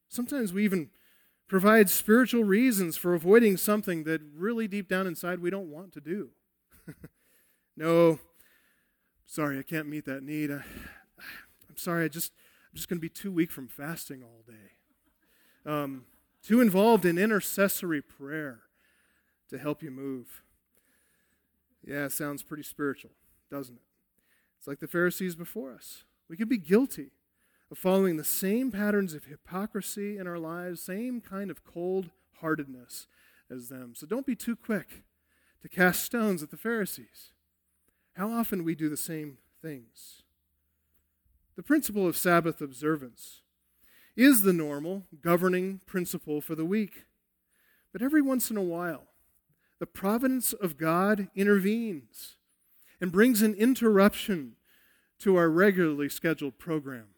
Sometimes 0.08 0.54
we 0.54 0.64
even 0.64 0.92
provide 1.52 1.90
spiritual 1.90 2.46
reasons 2.46 2.96
for 2.96 3.14
avoiding 3.14 3.58
something 3.58 4.06
that 4.06 4.22
really 4.34 4.70
deep 4.70 4.88
down 4.88 5.06
inside 5.06 5.40
we 5.40 5.50
don't 5.50 5.70
want 5.70 5.92
to 5.92 6.00
do. 6.00 6.30
no, 7.76 8.20
sorry, 9.26 9.60
I 9.60 9.62
can't 9.62 9.90
meet 9.90 10.06
that 10.06 10.24
need. 10.24 10.50
I, 10.50 10.64
am 11.68 11.76
sorry, 11.76 12.06
I 12.06 12.08
just 12.08 12.32
I'm 12.72 12.78
just 12.78 12.88
going 12.88 13.00
to 13.00 13.02
be 13.02 13.10
too 13.10 13.34
weak 13.34 13.52
from 13.52 13.68
fasting 13.68 14.24
all 14.24 14.46
day. 14.48 15.70
Um, 15.70 16.06
too 16.42 16.62
involved 16.62 17.04
in 17.04 17.18
intercessory 17.18 18.02
prayer 18.02 18.62
to 19.50 19.58
help 19.58 19.84
you 19.84 19.92
move. 19.92 20.44
Yeah, 21.86 22.08
sounds 22.08 22.44
pretty 22.44 22.64
spiritual, 22.64 23.12
doesn't 23.52 23.76
it? 23.76 23.82
It's 24.58 24.68
like 24.68 24.80
the 24.80 24.88
Pharisees 24.88 25.36
before 25.36 25.74
us. 25.74 26.06
We 26.30 26.38
could 26.38 26.48
be 26.48 26.58
guilty 26.58 27.12
of 27.72 27.78
following 27.78 28.18
the 28.18 28.24
same 28.24 28.70
patterns 28.70 29.14
of 29.14 29.26
hypocrisy 29.26 30.18
in 30.18 30.28
our 30.28 30.38
lives, 30.38 30.82
same 30.82 31.22
kind 31.22 31.50
of 31.50 31.64
cold 31.64 32.10
heartedness 32.42 33.08
as 33.50 33.70
them. 33.70 33.94
So 33.96 34.06
don't 34.06 34.26
be 34.26 34.36
too 34.36 34.58
quick 34.58 35.04
to 35.62 35.70
cast 35.70 36.04
stones 36.04 36.44
at 36.44 36.52
the 36.52 36.58
Pharisees. 36.58 37.32
How 38.18 38.30
often 38.30 38.66
we 38.66 38.76
do 38.76 38.90
the 38.90 38.98
same 38.98 39.38
things. 39.62 40.24
The 41.56 41.64
principle 41.64 42.06
of 42.08 42.18
Sabbath 42.18 42.60
observance 42.60 43.42
is 44.18 44.42
the 44.42 44.54
normal 44.54 45.06
governing 45.22 45.80
principle 45.86 46.42
for 46.42 46.56
the 46.56 46.66
week. 46.66 47.06
But 47.94 48.02
every 48.02 48.22
once 48.22 48.52
in 48.52 48.58
a 48.58 48.62
while, 48.62 49.04
the 49.80 49.86
providence 49.86 50.52
of 50.52 50.78
God 50.78 51.30
intervenes 51.36 52.36
and 53.00 53.12
brings 53.12 53.42
an 53.42 53.54
interruption 53.54 54.56
to 55.20 55.38
our 55.38 55.50
regularly 55.50 56.10
scheduled 56.10 56.58
program. 56.58 57.11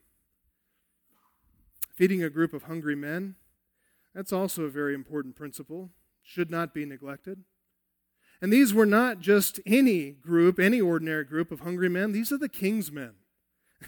Feeding 1.94 2.24
a 2.24 2.30
group 2.30 2.54
of 2.54 2.64
hungry 2.64 2.96
men, 2.96 3.36
that's 4.14 4.34
also 4.34 4.64
a 4.64 4.70
very 4.70 4.94
important 4.94 5.36
principle, 5.36 5.92
should 6.22 6.50
not 6.50 6.74
be 6.74 6.86
neglected. 6.86 7.44
And 8.42 8.52
these 8.52 8.74
were 8.74 8.86
not 8.86 9.20
just 9.20 9.60
any 9.66 10.12
group, 10.12 10.60
any 10.60 10.82
ordinary 10.82 11.24
group 11.24 11.52
of 11.52 11.62
hungry 11.62 11.90
men, 11.90 12.12
these 12.12 12.32
are 12.32 12.38
the 12.38 12.50
king's 12.50 12.92
men. 12.92 13.14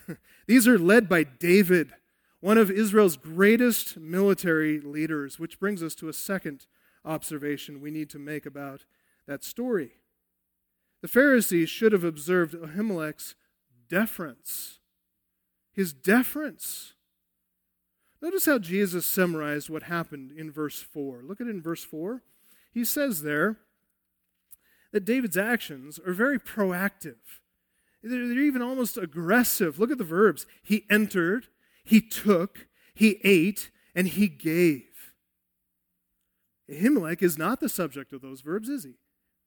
these 0.47 0.67
are 0.67 0.79
led 0.79 1.09
by 1.09 1.23
David, 1.23 1.91
one 2.39 2.57
of 2.57 2.71
Israel's 2.71 3.17
greatest 3.17 3.97
military 3.97 4.79
leaders, 4.79 5.39
which 5.39 5.59
brings 5.59 5.81
us 5.83 5.95
to 5.95 6.09
a 6.09 6.13
second 6.13 6.67
observation 7.03 7.81
we 7.81 7.91
need 7.91 8.09
to 8.09 8.19
make 8.19 8.45
about 8.45 8.85
that 9.27 9.43
story. 9.43 9.93
The 11.01 11.07
Pharisees 11.07 11.69
should 11.69 11.91
have 11.91 12.03
observed 12.03 12.55
Ahimelech's 12.55 13.35
deference. 13.89 14.79
His 15.71 15.93
deference. 15.93 16.94
Notice 18.21 18.45
how 18.45 18.59
Jesus 18.59 19.05
summarized 19.05 19.69
what 19.69 19.83
happened 19.83 20.31
in 20.31 20.51
verse 20.51 20.81
4. 20.81 21.21
Look 21.23 21.41
at 21.41 21.47
it 21.47 21.51
in 21.51 21.61
verse 21.61 21.83
4. 21.83 22.23
He 22.73 22.85
says 22.85 23.21
there, 23.21 23.57
that 24.95 25.03
David's 25.03 25.35
actions 25.35 25.99
are 26.07 26.13
very 26.13 26.39
proactive. 26.39 27.17
They're, 28.01 28.29
they're 28.29 28.39
even 28.39 28.61
almost 28.61 28.97
aggressive. 28.97 29.77
Look 29.77 29.91
at 29.91 29.97
the 29.97 30.05
verbs. 30.05 30.45
He 30.63 30.85
entered, 30.89 31.47
he 31.83 31.99
took, 31.99 32.67
he 32.93 33.19
ate, 33.25 33.71
and 33.93 34.07
he 34.07 34.29
gave. 34.29 35.13
Ahimelech 36.71 37.21
is 37.21 37.37
not 37.37 37.59
the 37.59 37.67
subject 37.67 38.13
of 38.13 38.21
those 38.21 38.39
verbs, 38.39 38.69
is 38.69 38.85
he? 38.85 38.93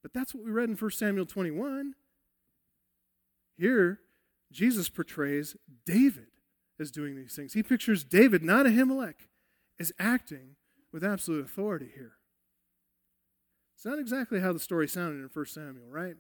But 0.03 0.13
that's 0.13 0.35
what 0.35 0.45
we 0.45 0.51
read 0.51 0.69
in 0.69 0.77
1 0.77 0.91
Samuel 0.91 1.25
21. 1.25 1.95
Here, 3.57 4.01
Jesus 4.53 4.91
portrays 4.91 5.57
David 5.87 6.27
as 6.81 6.91
doing 6.91 7.17
these 7.17 7.35
things. 7.35 7.55
He 7.55 7.63
pictures 7.63 8.05
David, 8.05 8.43
not 8.43 8.67
Ahimelech, 8.67 9.15
as 9.79 9.93
acting 9.99 10.57
with 10.93 11.05
absolute 11.05 11.45
authority 11.45 11.91
here. 11.95 12.13
It's 13.75 13.85
not 13.85 13.99
exactly 13.99 14.41
how 14.41 14.53
the 14.53 14.59
story 14.59 14.89
sounded 14.89 15.23
in 15.23 15.31
1 15.33 15.47
Samuel, 15.47 15.89
right? 15.91 16.17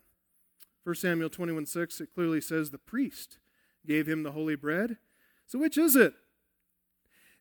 1 0.85 0.95
Samuel 0.95 1.29
21 1.29 1.67
6, 1.67 2.01
it 2.01 2.15
clearly 2.15 2.41
says 2.41 2.71
the 2.71 2.79
priest 2.79 3.39
gave 3.87 4.09
him 4.09 4.23
the 4.23 4.33
holy 4.33 4.55
bread. 4.55 4.99
So 5.47 5.59
which 5.59 5.77
is 5.77 5.97
it? 5.97 6.15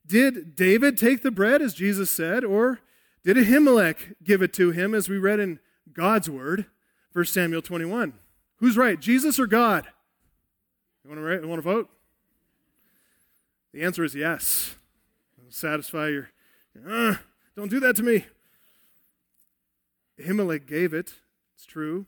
Did 0.05 0.55
David 0.55 0.97
take 0.97 1.21
the 1.21 1.31
bread, 1.31 1.61
as 1.61 1.73
Jesus 1.73 2.09
said, 2.09 2.43
or 2.43 2.79
did 3.23 3.37
Ahimelech 3.37 4.15
give 4.23 4.41
it 4.41 4.53
to 4.53 4.71
him, 4.71 4.95
as 4.95 5.09
we 5.09 5.17
read 5.17 5.39
in 5.39 5.59
God's 5.91 6.29
word, 6.29 6.65
1 7.11 7.25
Samuel 7.25 7.61
21? 7.61 8.13
Who's 8.57 8.77
right, 8.77 8.99
Jesus 8.99 9.39
or 9.39 9.47
God? 9.47 9.87
You 11.03 11.09
want 11.09 11.21
to, 11.21 11.41
you 11.41 11.47
want 11.47 11.59
to 11.59 11.69
vote? 11.69 11.89
The 13.77 13.83
answer 13.83 14.03
is 14.03 14.15
yes. 14.15 14.75
Satisfy 15.49 16.07
your, 16.07 16.31
uh, 16.83 17.17
don't 17.55 17.69
do 17.69 17.79
that 17.81 17.95
to 17.97 18.01
me. 18.03 18.25
Ahimelech 20.19 20.65
gave 20.65 20.95
it, 20.95 21.13
it's 21.53 21.67
true. 21.67 22.07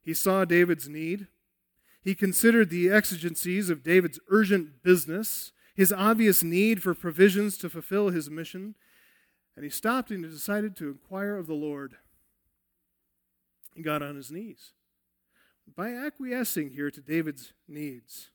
He 0.00 0.14
saw 0.14 0.46
David's 0.46 0.88
need. 0.88 1.26
He 2.02 2.14
considered 2.14 2.70
the 2.70 2.88
exigencies 2.88 3.68
of 3.68 3.82
David's 3.82 4.18
urgent 4.30 4.82
business, 4.82 5.52
his 5.76 5.92
obvious 5.92 6.42
need 6.42 6.82
for 6.82 6.94
provisions 6.94 7.58
to 7.58 7.68
fulfill 7.68 8.08
his 8.08 8.30
mission, 8.30 8.74
and 9.54 9.62
he 9.62 9.70
stopped 9.70 10.10
and 10.10 10.22
decided 10.22 10.74
to 10.76 10.88
inquire 10.88 11.36
of 11.36 11.46
the 11.46 11.52
Lord. 11.52 11.96
He 13.74 13.82
got 13.82 14.02
on 14.02 14.16
his 14.16 14.30
knees. 14.30 14.72
By 15.76 15.90
acquiescing 15.92 16.70
here 16.70 16.90
to 16.90 17.02
David's 17.02 17.52
needs, 17.68 18.30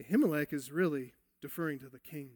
Ahimelech 0.00 0.52
is 0.52 0.70
really 0.70 1.14
deferring 1.44 1.78
to 1.78 1.88
the 1.88 2.00
king. 2.00 2.30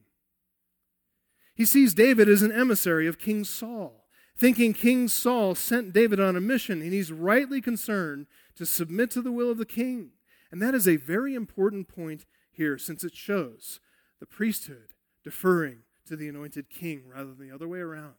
He 1.55 1.65
sees 1.65 1.95
David 1.95 2.29
as 2.29 2.43
an 2.43 2.53
emissary 2.53 3.09
of 3.09 3.19
King 3.19 3.43
Saul 3.43 4.05
thinking 4.39 4.73
King 4.73 5.09
Saul 5.09 5.55
sent 5.55 5.93
David 5.93 6.21
on 6.21 6.37
a 6.37 6.41
mission, 6.41 6.81
and 6.81 6.93
he's 6.93 7.11
rightly 7.11 7.61
concerned 7.61 8.27
to 8.55 8.65
submit 8.65 9.11
to 9.11 9.21
the 9.21 9.33
will 9.33 9.51
of 9.51 9.59
the 9.59 9.67
king. 9.67 10.11
And 10.51 10.63
that 10.63 10.75
is 10.75 10.89
a 10.89 10.97
very 10.97 11.35
important 11.35 11.89
point 11.89 12.25
here, 12.51 12.79
since 12.79 13.05
it 13.05 13.17
shows 13.17 13.81
the 14.21 14.27
priesthood 14.27 14.95
deferring 15.25 15.81
to 16.07 16.17
the 16.17 16.29
anointed 16.29 16.71
king 16.71 17.03
rather 17.07 17.35
than 17.35 17.49
the 17.49 17.55
other 17.55 17.69
way 17.69 17.81
around. 17.81 18.15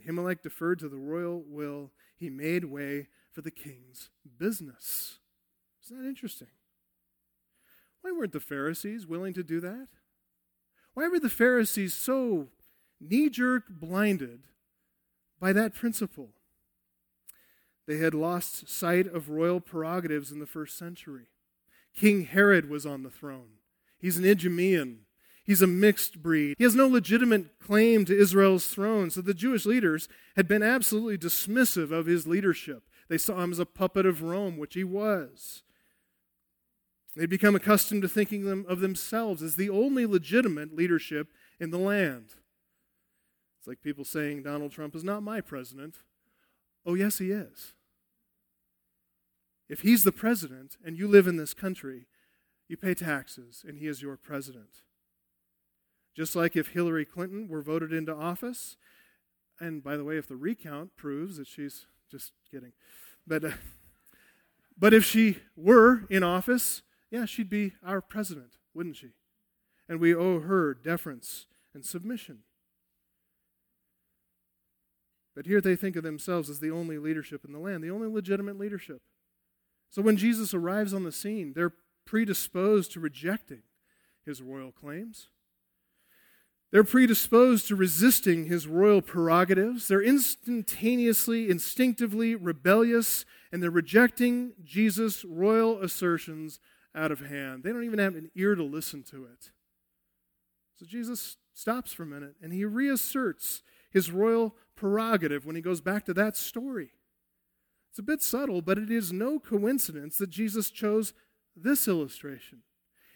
Ahimelech 0.00 0.42
deferred 0.42 0.78
to 0.80 0.88
the 0.88 0.96
royal 0.96 1.42
will. 1.46 1.92
He 2.16 2.30
made 2.30 2.64
way 2.64 3.08
for 3.30 3.42
the 3.42 3.50
king's 3.50 4.08
business. 4.38 5.18
Isn't 5.84 6.02
that 6.02 6.08
interesting? 6.08 6.48
Why 8.02 8.12
weren't 8.12 8.32
the 8.32 8.40
Pharisees 8.40 9.06
willing 9.06 9.34
to 9.34 9.42
do 9.42 9.60
that? 9.60 9.88
Why 10.94 11.08
were 11.08 11.20
the 11.20 11.28
Pharisees 11.28 11.94
so 11.94 12.48
knee 13.00 13.30
jerk 13.30 13.64
blinded 13.68 14.40
by 15.40 15.52
that 15.54 15.74
principle. 15.74 16.30
They 17.86 17.96
had 17.96 18.14
lost 18.14 18.68
sight 18.68 19.06
of 19.06 19.30
royal 19.30 19.60
prerogatives 19.60 20.30
in 20.30 20.38
the 20.38 20.46
first 20.46 20.78
century. 20.78 21.26
King 21.96 22.26
Herod 22.26 22.68
was 22.68 22.86
on 22.86 23.02
the 23.02 23.10
throne. 23.10 23.58
He's 23.98 24.16
an 24.16 24.24
Idumean. 24.24 25.00
He's 25.44 25.62
a 25.62 25.66
mixed 25.66 26.22
breed. 26.22 26.54
He 26.58 26.64
has 26.64 26.76
no 26.76 26.86
legitimate 26.86 27.58
claim 27.58 28.04
to 28.04 28.16
Israel's 28.16 28.68
throne. 28.68 29.10
So 29.10 29.20
the 29.20 29.34
Jewish 29.34 29.66
leaders 29.66 30.08
had 30.36 30.46
been 30.46 30.62
absolutely 30.62 31.18
dismissive 31.18 31.90
of 31.90 32.06
his 32.06 32.26
leadership. 32.26 32.84
They 33.08 33.18
saw 33.18 33.42
him 33.42 33.50
as 33.50 33.58
a 33.58 33.66
puppet 33.66 34.06
of 34.06 34.22
Rome, 34.22 34.58
which 34.58 34.74
he 34.74 34.84
was. 34.84 35.62
They'd 37.16 37.28
become 37.28 37.56
accustomed 37.56 38.02
to 38.02 38.08
thinking 38.08 38.44
them 38.44 38.64
of 38.68 38.80
themselves 38.80 39.42
as 39.42 39.56
the 39.56 39.68
only 39.68 40.06
legitimate 40.06 40.74
leadership 40.74 41.28
in 41.58 41.70
the 41.70 41.78
land. 41.78 42.34
It's 43.58 43.66
like 43.66 43.82
people 43.82 44.04
saying 44.04 44.42
Donald 44.42 44.72
Trump 44.72 44.94
is 44.94 45.04
not 45.04 45.22
my 45.22 45.40
president. 45.40 45.96
Oh, 46.86 46.94
yes, 46.94 47.18
he 47.18 47.30
is. 47.30 47.74
If 49.68 49.80
he's 49.80 50.02
the 50.02 50.12
president 50.12 50.76
and 50.84 50.98
you 50.98 51.06
live 51.06 51.26
in 51.26 51.36
this 51.36 51.52
country, 51.52 52.06
you 52.68 52.76
pay 52.76 52.94
taxes 52.94 53.64
and 53.66 53.78
he 53.78 53.86
is 53.86 54.02
your 54.02 54.16
president. 54.16 54.82
Just 56.16 56.34
like 56.34 56.56
if 56.56 56.68
Hillary 56.68 57.04
Clinton 57.04 57.48
were 57.48 57.62
voted 57.62 57.92
into 57.92 58.14
office, 58.14 58.76
and 59.60 59.82
by 59.82 59.96
the 59.96 60.04
way, 60.04 60.16
if 60.16 60.26
the 60.26 60.36
recount 60.36 60.96
proves 60.96 61.36
that 61.36 61.46
she's 61.46 61.86
just 62.10 62.32
kidding, 62.50 62.72
but 63.26 63.44
uh, 63.44 63.50
but 64.76 64.94
if 64.94 65.04
she 65.04 65.38
were 65.54 66.04
in 66.08 66.22
office, 66.22 66.82
yeah, 67.10 67.24
she'd 67.24 67.50
be 67.50 67.72
our 67.84 68.00
president, 68.00 68.52
wouldn't 68.74 68.96
she? 68.96 69.10
And 69.88 70.00
we 70.00 70.14
owe 70.14 70.40
her 70.40 70.74
deference 70.74 71.46
and 71.74 71.84
submission. 71.84 72.40
But 75.34 75.46
here 75.46 75.60
they 75.60 75.76
think 75.76 75.96
of 75.96 76.02
themselves 76.02 76.50
as 76.50 76.60
the 76.60 76.70
only 76.70 76.98
leadership 76.98 77.44
in 77.44 77.52
the 77.52 77.58
land, 77.58 77.82
the 77.82 77.90
only 77.90 78.08
legitimate 78.08 78.58
leadership. 78.58 79.00
So 79.90 80.02
when 80.02 80.16
Jesus 80.16 80.54
arrives 80.54 80.94
on 80.94 81.04
the 81.04 81.12
scene, 81.12 81.52
they're 81.54 81.74
predisposed 82.04 82.92
to 82.92 83.00
rejecting 83.00 83.62
his 84.24 84.42
royal 84.42 84.72
claims. 84.72 85.28
They're 86.72 86.84
predisposed 86.84 87.66
to 87.68 87.76
resisting 87.76 88.46
his 88.46 88.68
royal 88.68 89.02
prerogatives. 89.02 89.88
They're 89.88 90.02
instantaneously, 90.02 91.50
instinctively 91.50 92.36
rebellious, 92.36 93.24
and 93.50 93.60
they're 93.60 93.70
rejecting 93.70 94.52
Jesus' 94.62 95.24
royal 95.24 95.80
assertions 95.82 96.60
out 96.94 97.12
of 97.12 97.20
hand. 97.20 97.62
They 97.62 97.72
don't 97.72 97.84
even 97.84 97.98
have 97.98 98.16
an 98.16 98.30
ear 98.34 98.54
to 98.54 98.62
listen 98.62 99.02
to 99.10 99.24
it. 99.24 99.50
So 100.78 100.86
Jesus 100.86 101.36
stops 101.54 101.92
for 101.92 102.04
a 102.04 102.06
minute 102.06 102.36
and 102.42 102.52
he 102.52 102.64
reasserts 102.64 103.62
his 103.90 104.10
royal 104.10 104.54
prerogative 104.76 105.44
when 105.44 105.56
he 105.56 105.62
goes 105.62 105.80
back 105.80 106.06
to 106.06 106.14
that 106.14 106.36
story. 106.36 106.90
It's 107.90 107.98
a 107.98 108.02
bit 108.02 108.22
subtle, 108.22 108.62
but 108.62 108.78
it 108.78 108.90
is 108.90 109.12
no 109.12 109.38
coincidence 109.38 110.18
that 110.18 110.30
Jesus 110.30 110.70
chose 110.70 111.12
this 111.56 111.88
illustration 111.88 112.62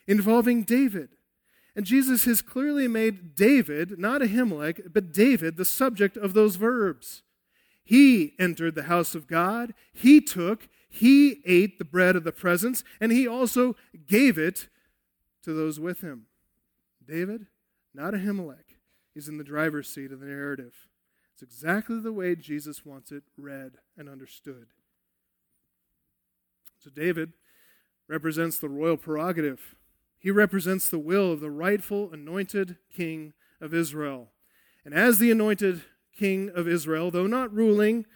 involving 0.06 0.62
David. 0.64 1.10
And 1.76 1.86
Jesus 1.86 2.24
has 2.24 2.42
clearly 2.42 2.86
made 2.86 3.34
David, 3.34 3.98
not 3.98 4.20
Ahimelech, 4.20 4.92
but 4.92 5.12
David, 5.12 5.56
the 5.56 5.64
subject 5.64 6.16
of 6.16 6.32
those 6.32 6.56
verbs. 6.56 7.22
He 7.82 8.34
entered 8.38 8.74
the 8.74 8.84
house 8.84 9.14
of 9.14 9.26
God, 9.26 9.74
he 9.92 10.20
took, 10.20 10.68
he 10.94 11.42
ate 11.44 11.78
the 11.78 11.84
bread 11.84 12.14
of 12.14 12.22
the 12.22 12.30
presence, 12.30 12.84
and 13.00 13.10
he 13.10 13.26
also 13.26 13.74
gave 14.06 14.38
it 14.38 14.68
to 15.42 15.52
those 15.52 15.80
with 15.80 16.02
him. 16.02 16.26
David, 17.04 17.46
not 17.92 18.14
Ahimelech, 18.14 18.76
is 19.12 19.26
in 19.26 19.36
the 19.36 19.42
driver's 19.42 19.88
seat 19.88 20.12
of 20.12 20.20
the 20.20 20.26
narrative. 20.26 20.86
It's 21.32 21.42
exactly 21.42 21.98
the 21.98 22.12
way 22.12 22.36
Jesus 22.36 22.86
wants 22.86 23.10
it 23.10 23.24
read 23.36 23.72
and 23.98 24.08
understood. 24.08 24.68
So, 26.78 26.90
David 26.90 27.32
represents 28.06 28.58
the 28.58 28.68
royal 28.68 28.96
prerogative. 28.96 29.74
He 30.20 30.30
represents 30.30 30.88
the 30.88 31.00
will 31.00 31.32
of 31.32 31.40
the 31.40 31.50
rightful 31.50 32.12
anointed 32.12 32.76
king 32.94 33.32
of 33.60 33.74
Israel. 33.74 34.28
And 34.84 34.94
as 34.94 35.18
the 35.18 35.32
anointed 35.32 35.82
king 36.16 36.52
of 36.54 36.68
Israel, 36.68 37.10
though 37.10 37.26
not 37.26 37.52
ruling, 37.52 38.06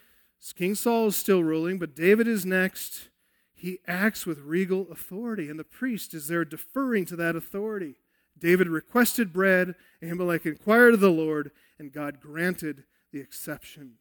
King 0.57 0.74
Saul 0.74 1.09
is 1.09 1.16
still 1.16 1.45
ruling, 1.45 1.78
but 1.78 1.95
David 1.95 2.26
is 2.26 2.47
next. 2.47 3.09
He 3.55 3.78
acts 3.86 4.24
with 4.24 4.39
regal 4.39 4.86
authority, 4.91 5.49
and 5.49 5.59
the 5.59 5.64
priest 5.64 6.14
is 6.14 6.28
there 6.28 6.45
deferring 6.45 7.05
to 7.07 7.16
that 7.16 7.36
authority. 7.36 7.97
David 8.39 8.68
requested 8.68 9.32
bread, 9.32 9.74
and 10.01 10.12
Ahimelech 10.12 10.47
inquired 10.47 10.95
of 10.95 11.01
the 11.01 11.11
Lord, 11.11 11.51
and 11.78 11.93
God 11.93 12.20
granted 12.20 12.84
the 13.12 13.20
exception. 13.20 13.95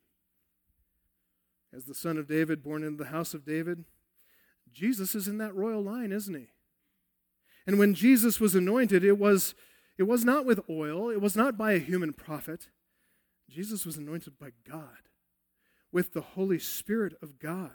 As 1.73 1.85
the 1.85 1.95
son 1.95 2.17
of 2.17 2.27
David, 2.27 2.63
born 2.63 2.83
into 2.83 3.03
the 3.03 3.09
house 3.09 3.33
of 3.33 3.45
David, 3.45 3.85
Jesus 4.71 5.15
is 5.15 5.27
in 5.27 5.38
that 5.39 5.55
royal 5.55 5.81
line, 5.81 6.11
isn't 6.11 6.35
he? 6.35 6.47
And 7.65 7.79
when 7.79 7.93
Jesus 7.93 8.39
was 8.39 8.55
anointed, 8.55 9.03
it 9.03 9.17
was, 9.17 9.55
it 9.97 10.03
was 10.03 10.23
not 10.23 10.45
with 10.45 10.59
oil, 10.69 11.09
it 11.09 11.19
was 11.19 11.35
not 11.35 11.57
by 11.57 11.73
a 11.73 11.79
human 11.79 12.13
prophet. 12.13 12.69
Jesus 13.49 13.85
was 13.85 13.97
anointed 13.97 14.39
by 14.39 14.51
God, 14.69 15.09
with 15.97 16.13
the 16.13 16.21
Holy 16.21 16.59
Spirit 16.59 17.15
of 17.23 17.39
God. 17.39 17.71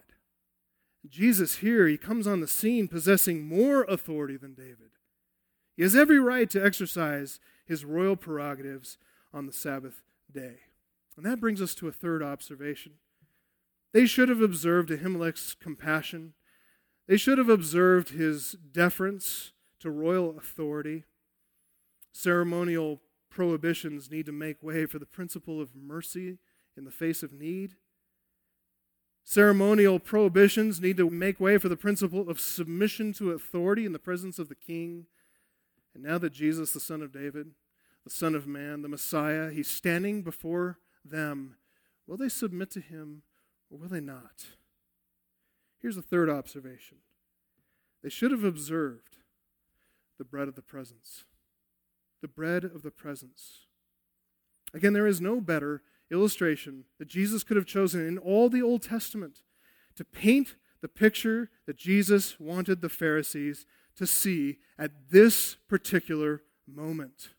Jesus 1.08 1.56
here, 1.56 1.88
he 1.88 1.96
comes 1.96 2.24
on 2.24 2.38
the 2.38 2.46
scene 2.46 2.86
possessing 2.86 3.42
more 3.42 3.82
authority 3.88 4.36
than 4.36 4.54
David. 4.54 4.92
He 5.76 5.82
has 5.82 5.96
every 5.96 6.20
right 6.20 6.48
to 6.50 6.64
exercise 6.64 7.40
his 7.66 7.84
royal 7.84 8.14
prerogatives 8.14 8.96
on 9.34 9.46
the 9.46 9.52
Sabbath 9.52 10.04
day. 10.32 10.60
And 11.16 11.26
that 11.26 11.40
brings 11.40 11.60
us 11.60 11.74
to 11.74 11.88
a 11.88 11.92
third 11.92 12.22
observation. 12.22 12.92
They 13.92 14.06
should 14.06 14.28
have 14.28 14.40
observed 14.40 14.90
Ahimelech's 14.90 15.56
compassion. 15.60 16.34
They 17.08 17.16
should 17.16 17.38
have 17.38 17.48
observed 17.48 18.10
his 18.10 18.54
deference 18.70 19.50
to 19.80 19.90
royal 19.90 20.38
authority. 20.38 21.06
Ceremonial 22.12 23.00
prohibitions 23.30 24.12
need 24.12 24.26
to 24.26 24.32
make 24.32 24.62
way 24.62 24.86
for 24.86 25.00
the 25.00 25.06
principle 25.06 25.60
of 25.60 25.74
mercy 25.74 26.38
in 26.76 26.84
the 26.84 26.92
face 26.92 27.24
of 27.24 27.32
need. 27.32 27.74
Ceremonial 29.24 29.98
prohibitions 29.98 30.80
need 30.80 30.96
to 30.96 31.08
make 31.08 31.38
way 31.38 31.56
for 31.58 31.68
the 31.68 31.76
principle 31.76 32.28
of 32.28 32.40
submission 32.40 33.12
to 33.14 33.30
authority 33.30 33.86
in 33.86 33.92
the 33.92 33.98
presence 33.98 34.38
of 34.38 34.48
the 34.48 34.54
king. 34.54 35.06
And 35.94 36.02
now 36.02 36.18
that 36.18 36.32
Jesus, 36.32 36.72
the 36.72 36.80
Son 36.80 37.02
of 37.02 37.12
David, 37.12 37.52
the 38.04 38.10
Son 38.10 38.34
of 38.34 38.46
Man, 38.46 38.82
the 38.82 38.88
Messiah, 38.88 39.50
he's 39.50 39.70
standing 39.70 40.22
before 40.22 40.78
them, 41.04 41.56
will 42.06 42.16
they 42.16 42.28
submit 42.28 42.70
to 42.72 42.80
him 42.80 43.22
or 43.70 43.78
will 43.78 43.88
they 43.88 44.00
not? 44.00 44.46
Here's 45.80 45.96
a 45.96 46.02
third 46.02 46.28
observation 46.28 46.98
they 48.02 48.08
should 48.08 48.32
have 48.32 48.44
observed 48.44 49.18
the 50.18 50.24
bread 50.24 50.48
of 50.48 50.56
the 50.56 50.62
presence. 50.62 51.24
The 52.20 52.28
bread 52.28 52.64
of 52.64 52.82
the 52.82 52.90
presence. 52.90 53.66
Again, 54.74 54.92
there 54.92 55.06
is 55.06 55.20
no 55.20 55.40
better 55.40 55.82
illustration 56.12 56.84
that 56.98 57.08
Jesus 57.08 57.42
could 57.42 57.56
have 57.56 57.66
chosen 57.66 58.06
in 58.06 58.18
all 58.18 58.48
the 58.48 58.62
Old 58.62 58.82
Testament 58.82 59.42
to 59.96 60.04
paint 60.04 60.56
the 60.80 60.88
picture 60.88 61.50
that 61.66 61.76
Jesus 61.76 62.38
wanted 62.38 62.80
the 62.80 62.88
Pharisees 62.88 63.66
to 63.96 64.06
see 64.06 64.58
at 64.78 65.10
this 65.10 65.56
particular 65.68 66.42
moment. 66.66 67.30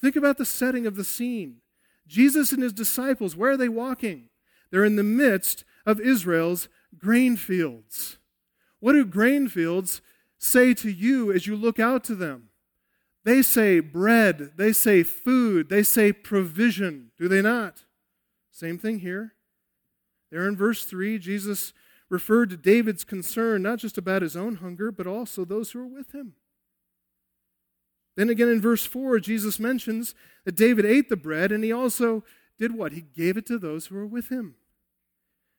Think 0.00 0.16
about 0.16 0.38
the 0.38 0.44
setting 0.44 0.86
of 0.86 0.96
the 0.96 1.04
scene. 1.04 1.56
Jesus 2.06 2.52
and 2.52 2.62
his 2.62 2.72
disciples, 2.72 3.34
where 3.34 3.52
are 3.52 3.56
they 3.56 3.68
walking? 3.68 4.28
They're 4.70 4.84
in 4.84 4.96
the 4.96 5.02
midst 5.02 5.64
of 5.84 6.00
Israel's 6.00 6.68
grain 6.98 7.36
fields. 7.36 8.18
What 8.80 8.92
do 8.92 9.04
grain 9.04 9.48
fields 9.48 10.00
say 10.38 10.74
to 10.74 10.90
you 10.90 11.32
as 11.32 11.46
you 11.46 11.56
look 11.56 11.80
out 11.80 12.04
to 12.04 12.14
them? 12.14 12.50
They 13.24 13.42
say 13.42 13.80
bread, 13.80 14.52
they 14.56 14.72
say 14.72 15.02
food, 15.02 15.68
they 15.68 15.82
say 15.82 16.12
provision, 16.12 17.10
do 17.18 17.26
they 17.26 17.42
not? 17.42 17.85
Same 18.56 18.78
thing 18.78 19.00
here. 19.00 19.34
There 20.30 20.48
in 20.48 20.56
verse 20.56 20.86
3, 20.86 21.18
Jesus 21.18 21.74
referred 22.08 22.48
to 22.48 22.56
David's 22.56 23.04
concern 23.04 23.60
not 23.60 23.78
just 23.78 23.98
about 23.98 24.22
his 24.22 24.34
own 24.34 24.56
hunger, 24.56 24.90
but 24.90 25.06
also 25.06 25.44
those 25.44 25.70
who 25.72 25.80
were 25.80 25.86
with 25.98 26.14
him. 26.14 26.36
Then 28.16 28.30
again 28.30 28.48
in 28.48 28.62
verse 28.62 28.86
4, 28.86 29.20
Jesus 29.20 29.60
mentions 29.60 30.14
that 30.46 30.56
David 30.56 30.86
ate 30.86 31.10
the 31.10 31.18
bread 31.18 31.52
and 31.52 31.62
he 31.62 31.70
also 31.70 32.24
did 32.58 32.74
what? 32.74 32.92
He 32.92 33.02
gave 33.02 33.36
it 33.36 33.44
to 33.44 33.58
those 33.58 33.88
who 33.88 33.96
were 33.96 34.06
with 34.06 34.30
him. 34.30 34.54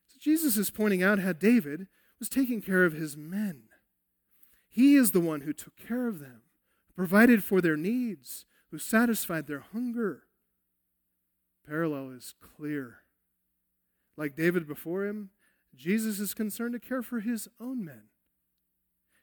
So 0.07 0.17
Jesus 0.19 0.57
is 0.57 0.71
pointing 0.71 1.03
out 1.03 1.19
how 1.19 1.33
David 1.33 1.85
was 2.17 2.29
taking 2.29 2.63
care 2.63 2.83
of 2.83 2.93
his 2.93 3.15
men. 3.15 3.65
He 4.67 4.95
is 4.95 5.11
the 5.11 5.19
one 5.19 5.41
who 5.41 5.53
took 5.53 5.75
care 5.77 6.07
of 6.07 6.17
them, 6.17 6.41
provided 6.95 7.43
for 7.43 7.61
their 7.61 7.77
needs, 7.77 8.45
who 8.71 8.79
satisfied 8.79 9.45
their 9.45 9.63
hunger. 9.71 10.23
Parallel 11.67 12.11
is 12.11 12.33
clear. 12.39 12.99
Like 14.15 14.35
David 14.35 14.67
before 14.67 15.05
him, 15.05 15.31
Jesus 15.75 16.19
is 16.19 16.33
concerned 16.33 16.73
to 16.73 16.79
care 16.79 17.03
for 17.03 17.19
his 17.19 17.47
own 17.59 17.83
men, 17.85 18.03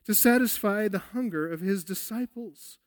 to 0.04 0.14
satisfy 0.14 0.86
the 0.86 0.98
hunger 0.98 1.50
of 1.50 1.60
his 1.60 1.82
disciples. 1.82 2.78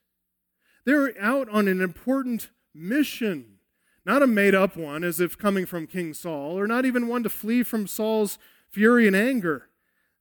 They're 0.85 1.13
out 1.19 1.49
on 1.49 1.67
an 1.67 1.81
important 1.81 2.49
mission, 2.73 3.57
not 4.05 4.21
a 4.21 4.27
made 4.27 4.55
up 4.55 4.77
one 4.77 5.03
as 5.03 5.19
if 5.19 5.37
coming 5.37 5.65
from 5.65 5.87
King 5.87 6.13
Saul, 6.13 6.57
or 6.57 6.67
not 6.67 6.85
even 6.85 7.07
one 7.07 7.23
to 7.23 7.29
flee 7.29 7.63
from 7.63 7.87
Saul's 7.87 8.37
fury 8.69 9.07
and 9.07 9.15
anger. 9.15 9.69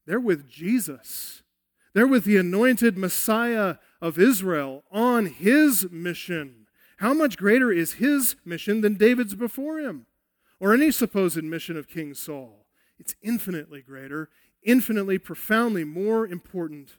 They're 0.07 0.19
with 0.19 0.49
Jesus. 0.49 1.43
They're 1.95 2.07
with 2.07 2.25
the 2.25 2.37
anointed 2.37 2.99
Messiah 2.99 3.77
of 4.01 4.19
Israel 4.19 4.85
on 4.91 5.27
his 5.27 5.91
mission. 5.91 6.66
How 6.97 7.13
much 7.13 7.37
greater 7.37 7.71
is 7.71 7.95
his 7.95 8.37
mission 8.45 8.81
than 8.81 8.95
David's 8.95 9.35
before 9.35 9.79
him, 9.79 10.07
or 10.59 10.73
any 10.73 10.91
supposed 10.91 11.43
mission 11.43 11.77
of 11.77 11.89
King 11.89 12.15
Saul? 12.15 12.67
It's 12.99 13.15
infinitely 13.23 13.83
greater, 13.83 14.31
infinitely, 14.63 15.19
profoundly 15.19 15.85
more 15.85 16.27
important. 16.27 16.97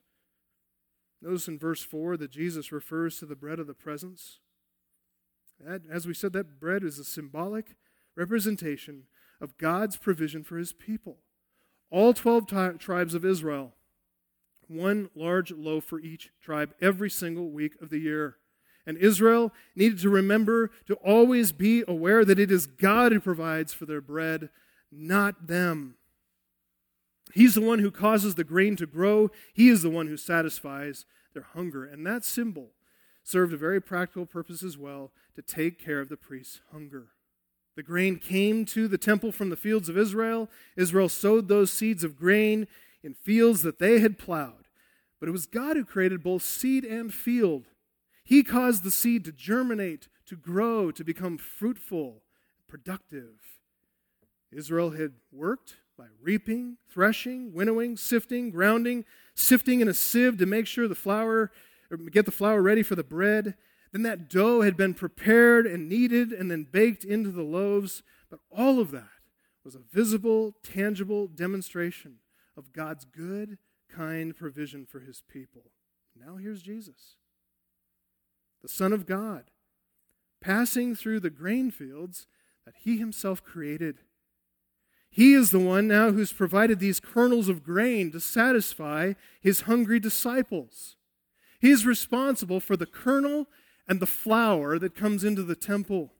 Notice 1.22 1.48
in 1.48 1.58
verse 1.58 1.84
4 1.84 2.18
that 2.18 2.32
Jesus 2.32 2.72
refers 2.72 3.18
to 3.18 3.26
the 3.26 3.36
bread 3.36 3.60
of 3.60 3.66
the 3.66 3.74
presence. 3.74 4.40
That, 5.60 5.82
as 5.92 6.06
we 6.06 6.14
said, 6.14 6.34
that 6.34 6.60
bread 6.60 6.84
is 6.84 7.00
a 7.00 7.04
symbolic 7.04 7.76
representation 8.16 9.04
of 9.42 9.58
God's 9.58 9.98
provision 9.98 10.44
for 10.44 10.58
his 10.58 10.74
people. 10.74 11.18
All 11.90 12.14
12 12.14 12.48
t- 12.48 12.78
tribes 12.78 13.14
of 13.14 13.26
Israel, 13.26 13.74
one 14.68 15.10
large 15.16 15.52
loaf 15.52 15.86
for 15.86 16.00
each 16.00 16.32
tribe 16.42 16.74
every 16.82 17.10
single 17.10 17.50
week 17.50 17.82
of 17.82 17.90
the 17.90 18.00
year. 18.00 18.38
And 18.88 18.98
Israel 18.98 19.54
needed 19.76 20.00
to 20.00 20.10
remember 20.10 20.72
to 20.88 20.96
always 20.96 21.52
be 21.52 21.84
aware 21.88 22.24
that 22.24 22.40
it 22.40 22.50
is 22.50 22.66
God 22.66 23.12
who 23.12 23.20
provides 23.20 23.74
for 23.74 23.86
their 23.86 24.00
bread, 24.00 24.50
not 24.90 25.48
them. 25.48 25.96
He's 27.34 27.54
the 27.54 27.62
one 27.62 27.80
who 27.80 27.92
causes 27.92 28.36
the 28.36 28.46
grain 28.46 28.78
to 28.78 28.86
grow, 28.86 29.30
He 29.54 29.68
is 29.68 29.82
the 29.82 29.90
one 29.90 30.08
who 30.08 30.16
satisfies 30.16 31.06
their 31.34 31.44
hunger. 31.54 31.84
And 31.86 32.08
that 32.08 32.24
symbol 32.24 32.70
served 33.24 33.54
a 33.54 33.58
very 33.58 33.82
practical 33.82 34.26
purpose 34.26 34.64
as 34.64 34.78
well 34.78 35.12
to 35.36 35.42
take 35.42 35.78
care 35.78 36.00
of 36.00 36.08
the 36.08 36.16
priest's 36.16 36.62
hunger. 36.72 37.10
The 37.76 37.84
grain 37.84 38.18
came 38.18 38.66
to 38.68 38.88
the 38.88 38.98
temple 38.98 39.34
from 39.34 39.50
the 39.50 39.58
fields 39.58 39.90
of 39.90 39.98
Israel. 39.98 40.50
Israel 40.78 41.10
sowed 41.10 41.48
those 41.48 41.72
seeds 41.72 42.06
of 42.06 42.18
grain 42.18 42.68
in 43.04 43.14
fields 43.14 43.64
that 43.64 43.80
they 43.80 44.00
had 44.00 44.18
plowed. 44.18 44.70
But 45.20 45.30
it 45.30 45.34
was 45.34 45.46
God 45.46 45.76
who 45.76 45.84
created 45.84 46.24
both 46.24 46.42
seed 46.42 46.86
and 46.86 47.14
field. 47.14 47.66
He 48.28 48.44
caused 48.44 48.84
the 48.84 48.92
seed 48.92 49.24
to 49.24 49.32
germinate, 49.32 50.10
to 50.26 50.36
grow, 50.36 50.92
to 50.92 51.04
become 51.06 51.38
fruitful, 51.38 52.24
productive. 52.68 53.40
Israel 54.52 54.90
had 54.90 55.14
worked 55.32 55.78
by 55.98 56.08
reaping, 56.22 56.76
threshing, 56.90 57.54
winnowing, 57.54 57.96
sifting, 57.96 58.50
grounding, 58.50 59.06
sifting 59.34 59.80
in 59.80 59.88
a 59.88 59.94
sieve 59.94 60.38
to 60.40 60.46
make 60.46 60.68
sure 60.68 60.90
the 60.90 60.94
flour, 60.94 61.54
or 61.90 61.96
get 61.96 62.26
the 62.26 62.32
flour 62.34 62.62
ready 62.62 62.84
for 62.84 62.96
the 62.96 63.04
bread. 63.04 63.56
Then 63.94 64.04
that 64.04 64.30
dough 64.30 64.60
had 64.60 64.76
been 64.76 64.94
prepared 64.94 65.66
and 65.66 65.88
kneaded 65.88 66.34
and 66.34 66.52
then 66.52 66.68
baked 66.70 67.06
into 67.06 67.32
the 67.32 67.44
loaves. 67.44 68.04
But 68.30 68.42
all 68.52 68.82
of 68.82 68.92
that 68.92 69.08
was 69.64 69.74
a 69.74 69.80
visible, 69.80 70.58
tangible 70.64 71.28
demonstration 71.28 72.16
of 72.58 72.74
God's 72.74 73.06
good, 73.06 73.58
kind 73.90 74.36
provision 74.36 74.86
for 74.86 75.00
his 75.00 75.24
people. 75.30 75.72
Now 76.14 76.36
here's 76.36 76.62
Jesus, 76.62 77.16
the 78.62 78.68
Son 78.68 78.94
of 78.94 79.06
God, 79.06 79.46
passing 80.42 80.96
through 80.96 81.20
the 81.20 81.30
grain 81.30 81.72
fields 81.72 82.28
that 82.66 82.76
he 82.80 82.98
himself 82.98 83.44
created. 83.44 84.00
He 85.10 85.34
is 85.34 85.52
the 85.52 85.60
one 85.60 85.88
now 85.88 86.12
who's 86.12 86.34
provided 86.34 86.80
these 86.80 87.00
kernels 87.00 87.50
of 87.50 87.64
grain 87.64 88.12
to 88.12 88.20
satisfy 88.20 89.14
his 89.42 89.62
hungry 89.62 90.00
disciples. 90.00 90.96
He 91.60 91.72
is 91.72 91.86
responsible 91.86 92.60
for 92.60 92.78
the 92.78 92.86
kernel 92.86 93.48
and 93.88 94.00
the 94.00 94.06
flour 94.06 94.78
that 94.78 94.96
comes 94.96 95.24
into 95.24 95.44
the 95.44 95.56
temple. 95.56 96.14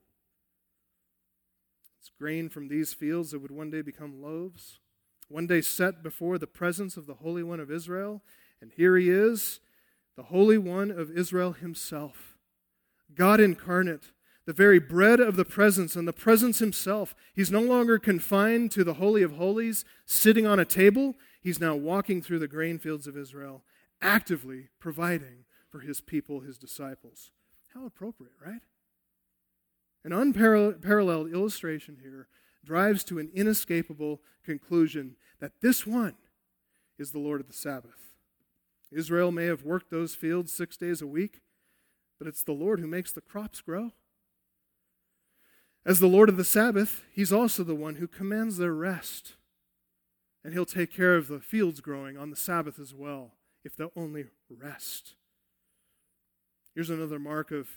It's 2.00 2.10
grain 2.18 2.48
from 2.48 2.68
these 2.68 2.94
fields 2.94 3.30
that 3.30 3.40
would 3.40 3.50
one 3.50 3.70
day 3.70 3.82
become 3.82 4.22
loaves, 4.22 4.80
one 5.28 5.46
day 5.46 5.60
set 5.60 6.02
before 6.02 6.38
the 6.38 6.46
presence 6.46 6.96
of 6.96 7.06
the 7.06 7.14
Holy 7.14 7.42
One 7.42 7.60
of 7.60 7.70
Israel. 7.70 8.22
And 8.60 8.72
here 8.74 8.96
he 8.96 9.10
is, 9.10 9.60
the 10.16 10.24
Holy 10.24 10.58
One 10.58 10.90
of 10.90 11.10
Israel 11.10 11.52
himself, 11.52 12.27
God 13.14 13.40
incarnate, 13.40 14.12
the 14.46 14.52
very 14.52 14.78
bread 14.78 15.20
of 15.20 15.36
the 15.36 15.44
presence 15.44 15.96
and 15.96 16.08
the 16.08 16.12
presence 16.12 16.58
himself. 16.58 17.14
He's 17.34 17.50
no 17.50 17.60
longer 17.60 17.98
confined 17.98 18.70
to 18.72 18.84
the 18.84 18.94
Holy 18.94 19.22
of 19.22 19.32
Holies, 19.32 19.84
sitting 20.06 20.46
on 20.46 20.58
a 20.58 20.64
table. 20.64 21.16
He's 21.40 21.60
now 21.60 21.74
walking 21.74 22.22
through 22.22 22.38
the 22.38 22.48
grain 22.48 22.78
fields 22.78 23.06
of 23.06 23.16
Israel, 23.16 23.62
actively 24.00 24.68
providing 24.80 25.44
for 25.68 25.80
his 25.80 26.00
people, 26.00 26.40
his 26.40 26.56
disciples. 26.58 27.30
How 27.74 27.84
appropriate, 27.84 28.32
right? 28.44 28.62
An 30.04 30.12
unparalleled 30.12 31.32
illustration 31.32 31.98
here 32.02 32.28
drives 32.64 33.04
to 33.04 33.18
an 33.18 33.30
inescapable 33.34 34.20
conclusion 34.44 35.16
that 35.40 35.60
this 35.60 35.86
one 35.86 36.14
is 36.98 37.10
the 37.10 37.18
Lord 37.18 37.40
of 37.40 37.46
the 37.48 37.52
Sabbath. 37.52 38.14
Israel 38.90 39.30
may 39.30 39.44
have 39.44 39.64
worked 39.64 39.90
those 39.90 40.14
fields 40.14 40.52
six 40.52 40.76
days 40.76 41.02
a 41.02 41.06
week, 41.06 41.42
but 42.18 42.26
it's 42.26 42.42
the 42.42 42.52
Lord 42.52 42.80
who 42.80 42.86
makes 42.86 43.12
the 43.12 43.20
crops 43.20 43.60
grow. 43.60 43.92
As 45.86 46.00
the 46.00 46.06
Lord 46.06 46.28
of 46.28 46.36
the 46.36 46.44
Sabbath, 46.44 47.04
He's 47.12 47.32
also 47.32 47.64
the 47.64 47.74
one 47.74 47.96
who 47.96 48.06
commands 48.06 48.58
their 48.58 48.74
rest. 48.74 49.34
And 50.44 50.52
He'll 50.52 50.66
take 50.66 50.92
care 50.92 51.16
of 51.16 51.28
the 51.28 51.40
fields 51.40 51.80
growing 51.80 52.16
on 52.16 52.30
the 52.30 52.36
Sabbath 52.36 52.78
as 52.78 52.94
well, 52.94 53.32
if 53.64 53.76
they'll 53.76 53.92
only 53.96 54.26
rest. 54.50 55.14
Here's 56.74 56.90
another 56.90 57.18
mark 57.18 57.50
of 57.50 57.68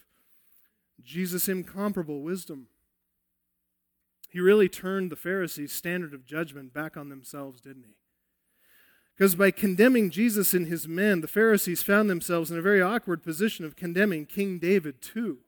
Jesus' 1.03 1.47
incomparable 1.47 2.21
wisdom. 2.21 2.67
He 4.29 4.39
really 4.39 4.69
turned 4.69 5.11
the 5.11 5.15
Pharisees' 5.15 5.73
standard 5.73 6.13
of 6.13 6.25
judgment 6.25 6.73
back 6.73 6.95
on 6.95 7.09
themselves, 7.09 7.61
didn't 7.61 7.85
he? 7.87 7.95
Because 9.17 9.35
by 9.35 9.51
condemning 9.51 10.09
Jesus 10.09 10.53
and 10.53 10.67
his 10.67 10.87
men, 10.87 11.21
the 11.21 11.27
Pharisees 11.27 11.83
found 11.83 12.09
themselves 12.09 12.49
in 12.49 12.57
a 12.57 12.61
very 12.61 12.81
awkward 12.81 13.21
position 13.21 13.65
of 13.65 13.75
condemning 13.75 14.25
King 14.25 14.57
David 14.57 15.01
too. 15.01 15.39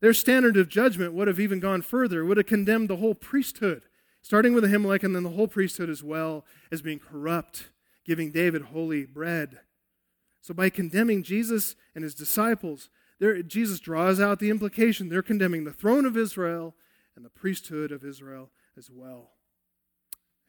Their 0.00 0.14
standard 0.14 0.56
of 0.56 0.68
judgment 0.68 1.12
would 1.12 1.28
have 1.28 1.38
even 1.38 1.60
gone 1.60 1.82
further, 1.82 2.24
would 2.24 2.38
have 2.38 2.46
condemned 2.46 2.88
the 2.88 2.96
whole 2.96 3.14
priesthood, 3.14 3.82
starting 4.22 4.54
with 4.54 4.64
Ahimelech 4.64 5.02
and 5.02 5.14
then 5.14 5.24
the 5.24 5.30
whole 5.30 5.46
priesthood 5.46 5.90
as 5.90 6.02
well, 6.02 6.44
as 6.70 6.82
being 6.82 6.98
corrupt, 6.98 7.70
giving 8.04 8.32
David 8.32 8.62
holy 8.62 9.04
bread. 9.04 9.60
So 10.40 10.54
by 10.54 10.70
condemning 10.70 11.22
Jesus 11.22 11.76
and 11.94 12.02
his 12.02 12.14
disciples, 12.14 12.88
Jesus 13.46 13.78
draws 13.78 14.18
out 14.18 14.40
the 14.40 14.50
implication 14.50 15.08
they're 15.08 15.22
condemning 15.22 15.64
the 15.64 15.72
throne 15.72 16.04
of 16.04 16.16
Israel 16.16 16.74
and 17.14 17.24
the 17.24 17.30
priesthood 17.30 17.92
of 17.92 18.04
Israel 18.04 18.50
as 18.76 18.90
well. 18.90 19.30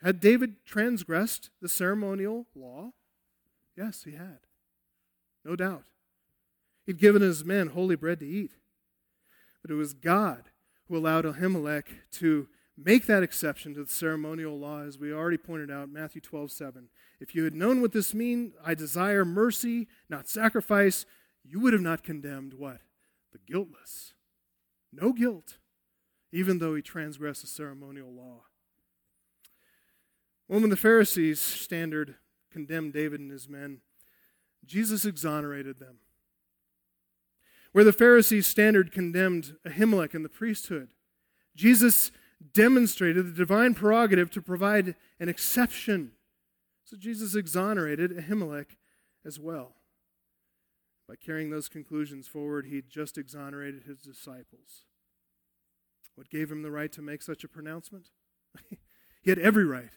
Had 0.03 0.19
David 0.19 0.65
transgressed 0.65 1.49
the 1.61 1.69
ceremonial 1.69 2.47
law? 2.53 2.91
Yes, 3.77 4.03
he 4.03 4.11
had. 4.11 4.39
No 5.45 5.55
doubt. 5.55 5.85
He'd 6.85 6.99
given 6.99 7.21
his 7.21 7.45
men 7.45 7.67
holy 7.67 7.95
bread 7.95 8.19
to 8.19 8.27
eat. 8.27 8.51
But 9.61 9.71
it 9.71 9.75
was 9.75 9.93
God 9.93 10.49
who 10.87 10.97
allowed 10.97 11.23
Ahimelech 11.23 11.85
to 12.13 12.49
make 12.77 13.05
that 13.05 13.23
exception 13.23 13.73
to 13.75 13.83
the 13.85 13.91
ceremonial 13.91 14.59
law, 14.59 14.81
as 14.81 14.99
we 14.99 15.13
already 15.13 15.37
pointed 15.37 15.71
out, 15.71 15.89
Matthew 15.89 16.19
12, 16.19 16.51
7. 16.51 16.89
If 17.21 17.33
you 17.33 17.45
had 17.45 17.55
known 17.55 17.81
what 17.81 17.93
this 17.93 18.13
means, 18.13 18.53
I 18.65 18.73
desire 18.73 19.23
mercy, 19.23 19.87
not 20.09 20.27
sacrifice, 20.27 21.05
you 21.45 21.61
would 21.61 21.71
have 21.71 21.81
not 21.81 22.03
condemned 22.03 22.55
what? 22.55 22.81
The 23.31 23.39
guiltless. 23.47 24.13
No 24.91 25.13
guilt, 25.13 25.57
even 26.33 26.59
though 26.59 26.75
he 26.75 26.81
transgressed 26.81 27.41
the 27.41 27.47
ceremonial 27.47 28.11
law. 28.11 28.41
When 30.61 30.69
the 30.69 30.77
Pharisees' 30.77 31.41
standard 31.41 32.13
condemned 32.51 32.93
David 32.93 33.19
and 33.19 33.31
his 33.31 33.49
men, 33.49 33.79
Jesus 34.63 35.03
exonerated 35.03 35.79
them. 35.79 35.97
Where 37.71 37.83
the 37.83 37.91
Pharisees' 37.91 38.45
standard 38.45 38.91
condemned 38.91 39.55
Ahimelech 39.65 40.13
and 40.13 40.23
the 40.23 40.29
priesthood, 40.29 40.89
Jesus 41.55 42.11
demonstrated 42.53 43.25
the 43.25 43.35
divine 43.35 43.73
prerogative 43.73 44.29
to 44.29 44.43
provide 44.43 44.95
an 45.19 45.27
exception. 45.27 46.11
So 46.85 46.97
Jesus 46.97 47.33
exonerated 47.33 48.11
Ahimelech 48.11 48.77
as 49.25 49.39
well. 49.39 49.73
By 51.09 51.15
carrying 51.15 51.49
those 51.49 51.67
conclusions 51.67 52.27
forward, 52.27 52.67
he 52.67 52.83
just 52.87 53.17
exonerated 53.17 53.85
his 53.85 53.97
disciples. 54.01 54.85
What 56.13 56.29
gave 56.29 56.51
him 56.51 56.61
the 56.61 56.69
right 56.69 56.91
to 56.91 57.01
make 57.01 57.23
such 57.23 57.43
a 57.43 57.47
pronouncement? 57.47 58.09
he 59.23 59.31
had 59.31 59.39
every 59.39 59.65
right. 59.65 59.89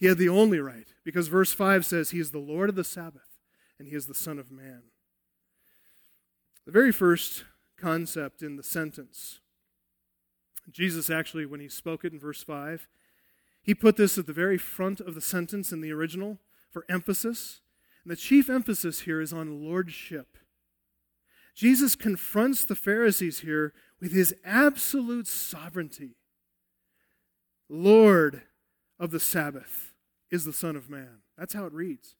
He 0.00 0.06
had 0.06 0.18
the 0.18 0.28
only 0.28 0.58
right, 0.58 0.88
because 1.04 1.28
verse 1.28 1.52
5 1.52 1.86
says, 1.86 2.10
He 2.10 2.18
is 2.18 2.32
the 2.32 2.38
Lord 2.38 2.68
of 2.68 2.74
the 2.74 2.82
Sabbath, 2.82 3.38
and 3.78 3.86
He 3.86 3.94
is 3.94 4.06
the 4.06 4.14
Son 4.14 4.40
of 4.40 4.50
Man. 4.50 4.82
The 6.66 6.72
very 6.72 6.90
first 6.90 7.44
concept 7.78 8.42
in 8.42 8.56
the 8.56 8.62
sentence 8.64 9.40
Jesus 10.70 11.10
actually, 11.10 11.46
when 11.46 11.60
he 11.60 11.68
spoke 11.68 12.04
it 12.04 12.12
in 12.12 12.18
verse 12.18 12.42
5, 12.42 12.88
he 13.62 13.74
put 13.74 13.96
this 13.96 14.16
at 14.16 14.26
the 14.26 14.32
very 14.32 14.58
front 14.58 15.00
of 15.00 15.14
the 15.14 15.20
sentence 15.20 15.72
in 15.72 15.80
the 15.80 15.92
original 15.92 16.38
for 16.70 16.84
emphasis. 16.88 17.60
And 18.04 18.10
the 18.10 18.16
chief 18.16 18.48
emphasis 18.48 19.00
here 19.00 19.20
is 19.20 19.32
on 19.32 19.62
lordship. 19.62 20.38
Jesus 21.54 21.96
confronts 21.96 22.64
the 22.64 22.76
Pharisees 22.76 23.40
here 23.40 23.74
with 24.00 24.12
his 24.12 24.34
absolute 24.44 25.26
sovereignty. 25.26 26.16
Lord 27.68 28.42
of 28.98 29.10
the 29.10 29.20
Sabbath 29.20 29.89
is 30.30 30.44
the 30.44 30.52
Son 30.52 30.76
of 30.76 30.88
Man. 30.88 31.18
That's 31.36 31.54
how 31.54 31.66
it 31.66 31.72
reads. 31.72 32.14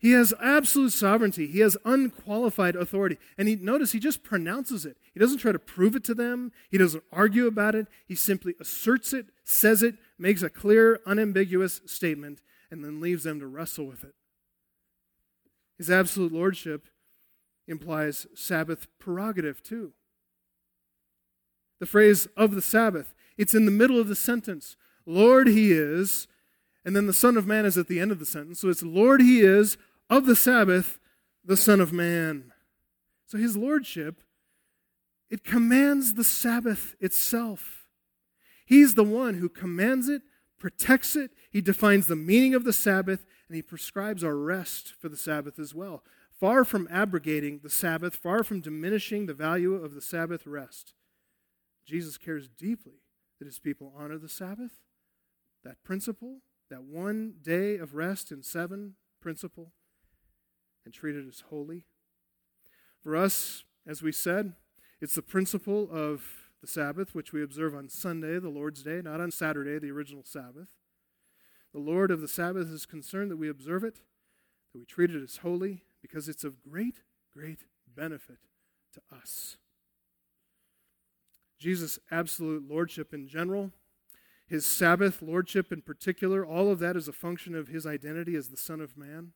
He 0.00 0.12
has 0.12 0.32
absolute 0.42 0.94
sovereignty. 0.94 1.46
He 1.46 1.58
has 1.60 1.76
unqualified 1.84 2.74
authority. 2.74 3.18
And 3.36 3.48
he, 3.48 3.56
notice 3.56 3.92
he 3.92 4.00
just 4.00 4.22
pronounces 4.22 4.86
it. 4.86 4.96
He 5.12 5.20
doesn't 5.20 5.38
try 5.38 5.52
to 5.52 5.58
prove 5.58 5.94
it 5.94 6.04
to 6.04 6.14
them. 6.14 6.52
He 6.70 6.78
doesn't 6.78 7.04
argue 7.12 7.46
about 7.46 7.74
it. 7.74 7.86
He 8.06 8.14
simply 8.14 8.54
asserts 8.58 9.12
it, 9.12 9.26
says 9.44 9.82
it, 9.82 9.96
makes 10.18 10.42
a 10.42 10.48
clear, 10.48 11.00
unambiguous 11.06 11.82
statement, 11.84 12.40
and 12.70 12.82
then 12.82 13.02
leaves 13.02 13.24
them 13.24 13.40
to 13.40 13.46
wrestle 13.46 13.84
with 13.84 14.02
it. 14.02 14.14
His 15.76 15.90
absolute 15.90 16.32
lordship 16.32 16.86
implies 17.68 18.26
Sabbath 18.34 18.86
prerogative, 18.98 19.62
too. 19.62 19.92
The 21.78 21.86
phrase 21.86 22.26
of 22.38 22.54
the 22.54 22.62
Sabbath, 22.62 23.14
it's 23.36 23.54
in 23.54 23.66
the 23.66 23.70
middle 23.70 24.00
of 24.00 24.08
the 24.08 24.16
sentence. 24.16 24.76
Lord, 25.06 25.48
He 25.48 25.72
is, 25.72 26.26
and 26.84 26.96
then 26.96 27.06
the 27.06 27.12
Son 27.12 27.36
of 27.36 27.46
Man 27.46 27.64
is 27.64 27.76
at 27.76 27.88
the 27.88 28.00
end 28.00 28.12
of 28.12 28.18
the 28.18 28.26
sentence. 28.26 28.60
So 28.60 28.68
it's 28.68 28.82
Lord, 28.82 29.20
He 29.20 29.40
is, 29.40 29.76
of 30.08 30.26
the 30.26 30.36
Sabbath, 30.36 30.98
the 31.44 31.56
Son 31.56 31.80
of 31.80 31.92
Man. 31.92 32.52
So 33.26 33.38
his 33.38 33.56
lordship, 33.56 34.22
it 35.30 35.44
commands 35.44 36.14
the 36.14 36.24
Sabbath 36.24 36.96
itself. 36.98 37.86
He's 38.66 38.94
the 38.94 39.04
one 39.04 39.34
who 39.34 39.48
commands 39.48 40.08
it, 40.08 40.22
protects 40.58 41.14
it, 41.14 41.30
he 41.50 41.60
defines 41.60 42.08
the 42.08 42.16
meaning 42.16 42.54
of 42.54 42.64
the 42.64 42.72
Sabbath, 42.72 43.24
and 43.48 43.54
he 43.54 43.62
prescribes 43.62 44.24
our 44.24 44.36
rest 44.36 44.94
for 45.00 45.08
the 45.08 45.16
Sabbath 45.16 45.58
as 45.58 45.74
well. 45.74 46.02
Far 46.40 46.64
from 46.64 46.88
abrogating 46.90 47.60
the 47.62 47.70
Sabbath, 47.70 48.16
far 48.16 48.42
from 48.42 48.60
diminishing 48.60 49.26
the 49.26 49.34
value 49.34 49.74
of 49.74 49.94
the 49.94 50.00
Sabbath 50.00 50.46
rest, 50.46 50.92
Jesus 51.86 52.18
cares 52.18 52.48
deeply 52.48 53.02
that 53.38 53.46
his 53.46 53.58
people 53.58 53.92
honor 53.96 54.18
the 54.18 54.28
Sabbath, 54.28 54.72
that 55.64 55.82
principle, 55.82 56.38
that 56.70 56.84
one 56.84 57.34
day 57.42 57.76
of 57.76 57.94
rest 57.94 58.30
in 58.30 58.42
seven 58.42 58.94
principle 59.20 59.72
and 60.84 60.94
treat 60.94 61.16
it 61.16 61.26
as 61.28 61.44
holy. 61.50 61.84
For 63.02 63.16
us, 63.16 63.64
as 63.86 64.02
we 64.02 64.12
said, 64.12 64.54
it's 65.00 65.14
the 65.14 65.22
principle 65.22 65.88
of 65.90 66.22
the 66.60 66.66
Sabbath, 66.66 67.14
which 67.14 67.32
we 67.32 67.42
observe 67.42 67.74
on 67.74 67.88
Sunday, 67.88 68.38
the 68.38 68.50
Lord's 68.50 68.82
Day, 68.82 69.00
not 69.02 69.20
on 69.20 69.30
Saturday, 69.30 69.78
the 69.78 69.90
original 69.90 70.24
Sabbath. 70.24 70.68
The 71.72 71.80
Lord 71.80 72.10
of 72.10 72.20
the 72.20 72.28
Sabbath 72.28 72.68
is 72.68 72.84
concerned 72.84 73.30
that 73.30 73.36
we 73.38 73.48
observe 73.48 73.84
it, 73.84 74.00
that 74.72 74.78
we 74.78 74.84
treat 74.84 75.10
it 75.10 75.22
as 75.22 75.38
holy, 75.38 75.82
because 76.02 76.28
it's 76.28 76.44
of 76.44 76.60
great, 76.60 76.96
great 77.32 77.60
benefit 77.94 78.38
to 78.94 79.00
us. 79.14 79.56
Jesus' 81.58 81.98
absolute 82.10 82.68
lordship 82.68 83.14
in 83.14 83.28
general, 83.28 83.70
his 84.50 84.66
Sabbath 84.66 85.22
lordship 85.22 85.70
in 85.70 85.80
particular, 85.80 86.44
all 86.44 86.72
of 86.72 86.80
that 86.80 86.96
is 86.96 87.06
a 87.06 87.12
function 87.12 87.54
of 87.54 87.68
his 87.68 87.86
identity 87.86 88.34
as 88.34 88.48
the 88.48 88.56
Son 88.56 88.80
of 88.80 88.96
Man. 88.96 89.32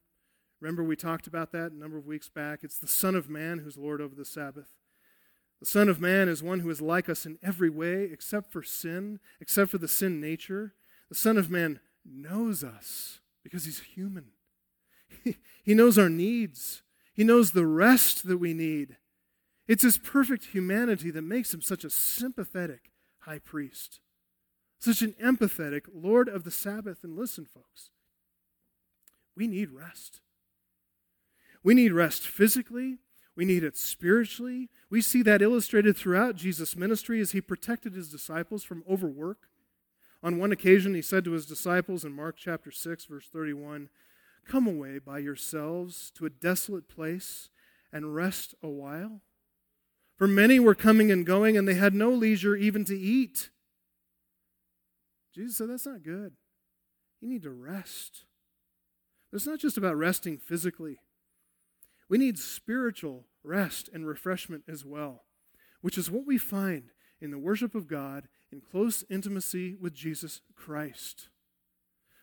Remember, 0.60 0.82
we 0.82 0.96
talked 0.96 1.28
about 1.28 1.52
that 1.52 1.70
a 1.70 1.78
number 1.78 1.96
of 1.96 2.04
weeks 2.04 2.28
back. 2.28 2.64
It's 2.64 2.78
the 2.78 2.88
Son 2.88 3.14
of 3.14 3.30
Man 3.30 3.58
who's 3.58 3.78
Lord 3.78 4.00
over 4.00 4.16
the 4.16 4.24
Sabbath. 4.24 4.70
The 5.60 5.66
Son 5.66 5.88
of 5.88 6.00
Man 6.00 6.28
is 6.28 6.42
one 6.42 6.60
who 6.60 6.70
is 6.70 6.82
like 6.82 7.08
us 7.08 7.24
in 7.24 7.38
every 7.44 7.70
way 7.70 8.08
except 8.12 8.50
for 8.50 8.62
sin, 8.64 9.20
except 9.40 9.70
for 9.70 9.78
the 9.78 9.86
sin 9.86 10.20
nature. 10.20 10.74
The 11.08 11.14
Son 11.14 11.38
of 11.38 11.48
Man 11.48 11.78
knows 12.04 12.64
us 12.64 13.20
because 13.44 13.66
he's 13.66 13.80
human. 13.80 14.32
He, 15.62 15.74
knows 15.74 15.96
our 15.96 16.10
needs, 16.10 16.82
he 17.14 17.22
knows 17.22 17.52
the 17.52 17.66
rest 17.66 18.26
that 18.26 18.38
we 18.38 18.52
need. 18.52 18.96
It's 19.68 19.84
his 19.84 19.96
perfect 19.96 20.46
humanity 20.46 21.10
that 21.12 21.22
makes 21.22 21.54
him 21.54 21.62
such 21.62 21.84
a 21.84 21.90
sympathetic 21.90 22.90
high 23.20 23.38
priest, 23.38 24.00
such 24.84 25.02
an 25.02 25.14
empathetic 25.22 25.82
Lord 25.92 26.28
of 26.28 26.44
the 26.44 26.50
Sabbath. 26.50 27.02
And 27.02 27.16
listen, 27.16 27.44
folks, 27.44 27.90
we 29.36 29.46
need 29.46 29.70
rest. 29.70 30.20
We 31.62 31.74
need 31.74 31.92
rest 31.92 32.26
physically, 32.26 32.98
we 33.36 33.44
need 33.44 33.64
it 33.64 33.76
spiritually. 33.76 34.68
We 34.90 35.00
see 35.00 35.22
that 35.22 35.42
illustrated 35.42 35.96
throughout 35.96 36.36
Jesus' 36.36 36.76
ministry 36.76 37.20
as 37.20 37.32
he 37.32 37.40
protected 37.40 37.94
his 37.94 38.08
disciples 38.08 38.62
from 38.62 38.84
overwork. 38.88 39.48
On 40.22 40.38
one 40.38 40.52
occasion, 40.52 40.94
he 40.94 41.02
said 41.02 41.24
to 41.24 41.32
his 41.32 41.44
disciples 41.44 42.04
in 42.04 42.12
Mark 42.12 42.36
chapter 42.38 42.70
6, 42.70 43.06
verse 43.06 43.26
31, 43.28 43.88
Come 44.46 44.66
away 44.66 44.98
by 44.98 45.18
yourselves 45.18 46.12
to 46.16 46.26
a 46.26 46.30
desolate 46.30 46.88
place 46.88 47.48
and 47.92 48.14
rest 48.14 48.54
a 48.62 48.68
while. 48.68 49.20
For 50.16 50.28
many 50.28 50.60
were 50.60 50.74
coming 50.74 51.10
and 51.10 51.26
going, 51.26 51.56
and 51.56 51.66
they 51.66 51.74
had 51.74 51.94
no 51.94 52.10
leisure 52.10 52.54
even 52.54 52.84
to 52.84 52.96
eat. 52.96 53.50
Jesus 55.34 55.56
said, 55.56 55.68
That's 55.68 55.86
not 55.86 56.02
good. 56.02 56.32
You 57.20 57.28
need 57.28 57.42
to 57.42 57.50
rest. 57.50 58.24
But 59.30 59.36
It's 59.36 59.46
not 59.46 59.58
just 59.58 59.76
about 59.76 59.96
resting 59.96 60.38
physically, 60.38 60.98
we 62.08 62.18
need 62.18 62.38
spiritual 62.38 63.26
rest 63.42 63.88
and 63.92 64.06
refreshment 64.06 64.64
as 64.68 64.84
well, 64.84 65.24
which 65.80 65.98
is 65.98 66.10
what 66.10 66.26
we 66.26 66.38
find 66.38 66.90
in 67.20 67.30
the 67.30 67.38
worship 67.38 67.74
of 67.74 67.88
God 67.88 68.28
in 68.52 68.60
close 68.60 69.04
intimacy 69.10 69.74
with 69.74 69.94
Jesus 69.94 70.40
Christ. 70.54 71.28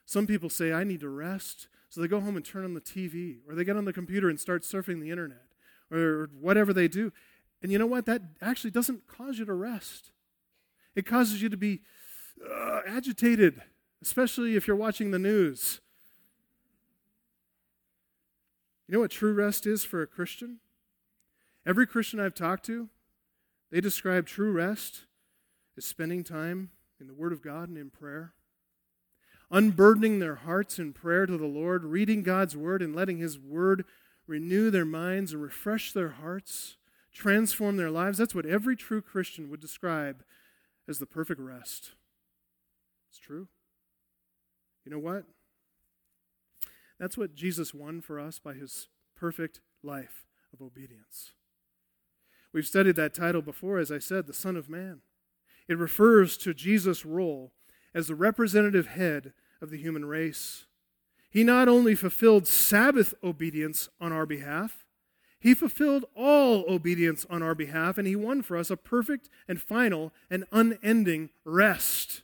Some 0.05 0.27
people 0.27 0.49
say, 0.49 0.71
I 0.71 0.83
need 0.83 0.99
to 1.01 1.09
rest. 1.09 1.67
So 1.89 1.99
they 1.99 2.07
go 2.07 2.21
home 2.21 2.37
and 2.37 2.45
turn 2.45 2.63
on 2.63 2.73
the 2.73 2.81
TV, 2.81 3.39
or 3.47 3.55
they 3.55 3.65
get 3.65 3.75
on 3.75 3.85
the 3.85 3.91
computer 3.91 4.29
and 4.29 4.39
start 4.39 4.63
surfing 4.63 5.01
the 5.01 5.09
internet, 5.09 5.47
or 5.91 6.29
whatever 6.39 6.73
they 6.73 6.87
do. 6.87 7.11
And 7.61 7.71
you 7.71 7.77
know 7.77 7.85
what? 7.85 8.05
That 8.05 8.21
actually 8.41 8.71
doesn't 8.71 9.07
cause 9.07 9.39
you 9.39 9.45
to 9.45 9.53
rest. 9.53 10.11
It 10.95 11.05
causes 11.05 11.41
you 11.41 11.49
to 11.49 11.57
be 11.57 11.81
uh, 12.49 12.81
agitated, 12.87 13.61
especially 14.01 14.55
if 14.55 14.67
you're 14.67 14.75
watching 14.75 15.11
the 15.11 15.19
news 15.19 15.81
you 18.91 18.97
know 18.97 19.03
what 19.03 19.11
true 19.11 19.31
rest 19.31 19.65
is 19.65 19.85
for 19.85 20.01
a 20.01 20.07
Christian? 20.07 20.57
Every 21.65 21.87
Christian 21.87 22.19
I've 22.19 22.35
talked 22.35 22.65
to, 22.65 22.89
they 23.71 23.79
describe 23.79 24.25
true 24.27 24.51
rest 24.51 25.05
as 25.77 25.85
spending 25.85 26.25
time 26.25 26.71
in 26.99 27.07
the 27.07 27.13
Word 27.13 27.31
of 27.31 27.41
God 27.41 27.69
and 27.69 27.77
in 27.77 27.89
prayer, 27.89 28.33
unburdening 29.49 30.19
their 30.19 30.35
hearts 30.35 30.77
in 30.77 30.91
prayer 30.91 31.25
to 31.25 31.37
the 31.37 31.45
Lord, 31.45 31.85
reading 31.85 32.21
God's 32.21 32.57
Word 32.57 32.81
and 32.81 32.93
letting 32.93 33.19
His 33.19 33.39
Word 33.39 33.85
renew 34.27 34.69
their 34.69 34.83
minds 34.83 35.31
and 35.31 35.41
refresh 35.41 35.93
their 35.93 36.09
hearts, 36.09 36.75
transform 37.13 37.77
their 37.77 37.89
lives. 37.89 38.17
That's 38.17 38.35
what 38.35 38.45
every 38.45 38.75
true 38.75 39.01
Christian 39.01 39.49
would 39.49 39.61
describe 39.61 40.21
as 40.85 40.99
the 40.99 41.05
perfect 41.05 41.39
rest. 41.39 41.91
It's 43.11 43.19
true. 43.19 43.49
You 44.85 44.91
know 44.91 44.99
what? 44.99 45.25
That's 46.97 47.17
what 47.17 47.35
Jesus 47.35 47.73
won 47.73 47.99
for 47.99 48.21
us 48.21 48.39
by 48.39 48.53
his 48.53 48.87
perfect 49.17 49.59
life 49.83 50.23
of 50.53 50.61
obedience. 50.61 51.33
We've 52.53 52.65
studied 52.65 52.95
that 52.95 53.13
title 53.13 53.41
before, 53.41 53.79
as 53.79 53.91
I 53.91 53.99
said, 53.99 54.27
the 54.27 54.33
Son 54.33 54.55
of 54.55 54.69
Man. 54.69 55.01
It 55.67 55.77
refers 55.77 56.37
to 56.37 56.53
Jesus' 56.53 57.05
role 57.05 57.51
as 57.93 58.07
the 58.07 58.15
representative 58.15 58.87
head 58.87 59.33
of 59.61 59.71
the 59.71 59.77
human 59.77 60.05
race. 60.05 60.65
He 61.29 61.43
not 61.43 61.67
only 61.67 61.95
fulfilled 61.95 62.47
Sabbath 62.47 63.13
obedience 63.21 63.89
on 63.99 64.13
our 64.13 64.25
behalf, 64.25 64.85
he 65.37 65.53
fulfilled 65.53 66.05
all 66.15 66.63
obedience 66.69 67.25
on 67.29 67.43
our 67.43 67.55
behalf, 67.55 67.97
and 67.97 68.07
he 68.07 68.15
won 68.15 68.41
for 68.41 68.55
us 68.55 68.69
a 68.69 68.77
perfect 68.77 69.27
and 69.49 69.61
final 69.61 70.13
and 70.29 70.45
unending 70.53 71.31
rest. 71.43 72.21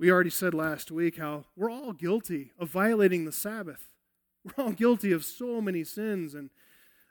We 0.00 0.10
already 0.10 0.30
said 0.30 0.54
last 0.54 0.90
week 0.90 1.18
how 1.18 1.44
we're 1.54 1.70
all 1.70 1.92
guilty 1.92 2.52
of 2.58 2.70
violating 2.70 3.26
the 3.26 3.32
Sabbath. 3.32 3.88
We're 4.44 4.64
all 4.64 4.72
guilty 4.72 5.12
of 5.12 5.22
so 5.22 5.60
many 5.60 5.84
sins 5.84 6.32
and 6.32 6.48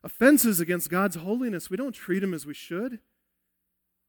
offenses 0.04 0.60
against 0.60 0.90
God's 0.90 1.18
holiness. 1.18 1.70
We 1.70 1.78
don't 1.78 1.92
treat 1.94 2.24
Him 2.24 2.34
as 2.34 2.48
we 2.48 2.56
should. 2.56 2.98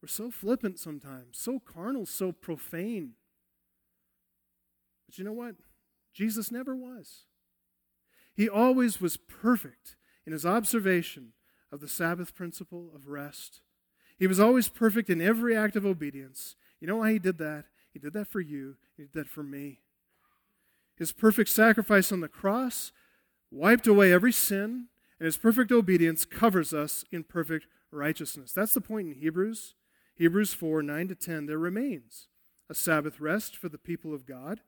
We're 0.01 0.09
so 0.09 0.31
flippant 0.31 0.79
sometimes, 0.79 1.37
so 1.37 1.59
carnal, 1.61 2.07
so 2.07 2.33
profane. 2.33 3.17
But 5.07 5.19
you 5.19 5.25
know 5.25 5.35
what? 5.35 5.57
Jesus 6.15 6.51
never 6.51 6.75
was. 6.75 7.25
He 8.35 8.49
always 8.49 8.99
was 8.99 9.19
perfect 9.19 9.97
in 10.25 10.33
his 10.33 10.47
observation 10.47 11.35
of 11.71 11.83
the 11.83 11.89
Sabbath 11.89 12.35
principle 12.35 12.91
of 12.95 13.09
rest. 13.09 13.61
He 14.19 14.27
was 14.27 14.41
always 14.41 14.71
perfect 14.71 15.11
in 15.11 15.21
every 15.21 15.55
act 15.55 15.77
of 15.77 15.85
obedience. 15.85 16.57
You 16.81 16.87
know 16.87 16.97
why 16.97 17.13
he 17.13 17.19
did 17.19 17.37
that? 17.37 17.67
He 17.93 17.99
did 17.99 18.13
that 18.13 18.29
for 18.29 18.41
you, 18.41 18.77
He 18.97 19.05
did 19.05 19.13
that 19.15 19.29
for 19.29 19.43
me. 19.43 19.81
His 20.97 21.13
perfect 21.13 21.51
sacrifice 21.51 22.13
on 22.13 22.21
the 22.21 22.29
cross 22.29 22.93
wiped 23.51 23.87
away 23.87 24.13
every 24.13 24.33
sin, 24.33 24.87
and 25.19 25.27
His 25.27 25.37
perfect 25.37 25.73
obedience 25.73 26.25
covers 26.25 26.73
us 26.73 27.05
in 27.11 27.25
perfect 27.25 27.67
righteousness. 27.91 28.53
That's 28.53 28.75
the 28.75 28.81
point 28.81 29.09
in 29.09 29.15
Hebrews. 29.15 29.75
Hebrews 30.15 30.53
4 30.53 30.83
9 30.83 31.09
to 31.09 31.15
10. 31.15 31.47
There 31.47 31.59
remains 31.59 32.29
a 32.69 32.75
Sabbath 32.75 33.21
rest 33.21 33.57
for 33.57 33.69
the 33.69 33.79
people 33.79 34.15
of 34.15 34.27
God. 34.27 34.61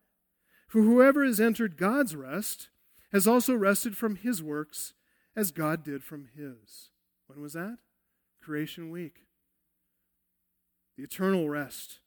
For 0.66 0.80
whoever 0.80 1.24
has 1.24 1.38
entered 1.38 1.76
God's 1.76 2.16
rest 2.16 2.70
has 3.12 3.26
also 3.26 3.54
rested 3.54 3.96
from 3.96 4.16
his 4.16 4.42
works 4.42 4.94
as 5.36 5.50
God 5.50 5.84
did 5.84 6.02
from 6.02 6.28
his. 6.34 6.88
When 7.26 7.40
was 7.42 7.52
that? 7.52 7.78
Creation 8.42 8.90
week. 8.90 9.26
The 10.96 11.04
eternal 11.04 11.48
rest 11.48 12.00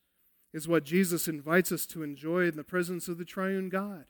is 0.56 0.70
what 0.70 0.86
Jesus 0.86 1.28
invites 1.28 1.70
us 1.70 1.86
to 1.86 2.02
enjoy 2.02 2.48
in 2.48 2.56
the 2.56 2.64
presence 2.64 3.10
of 3.10 3.18
the 3.18 3.26
triune 3.26 3.68
God. 3.68 4.06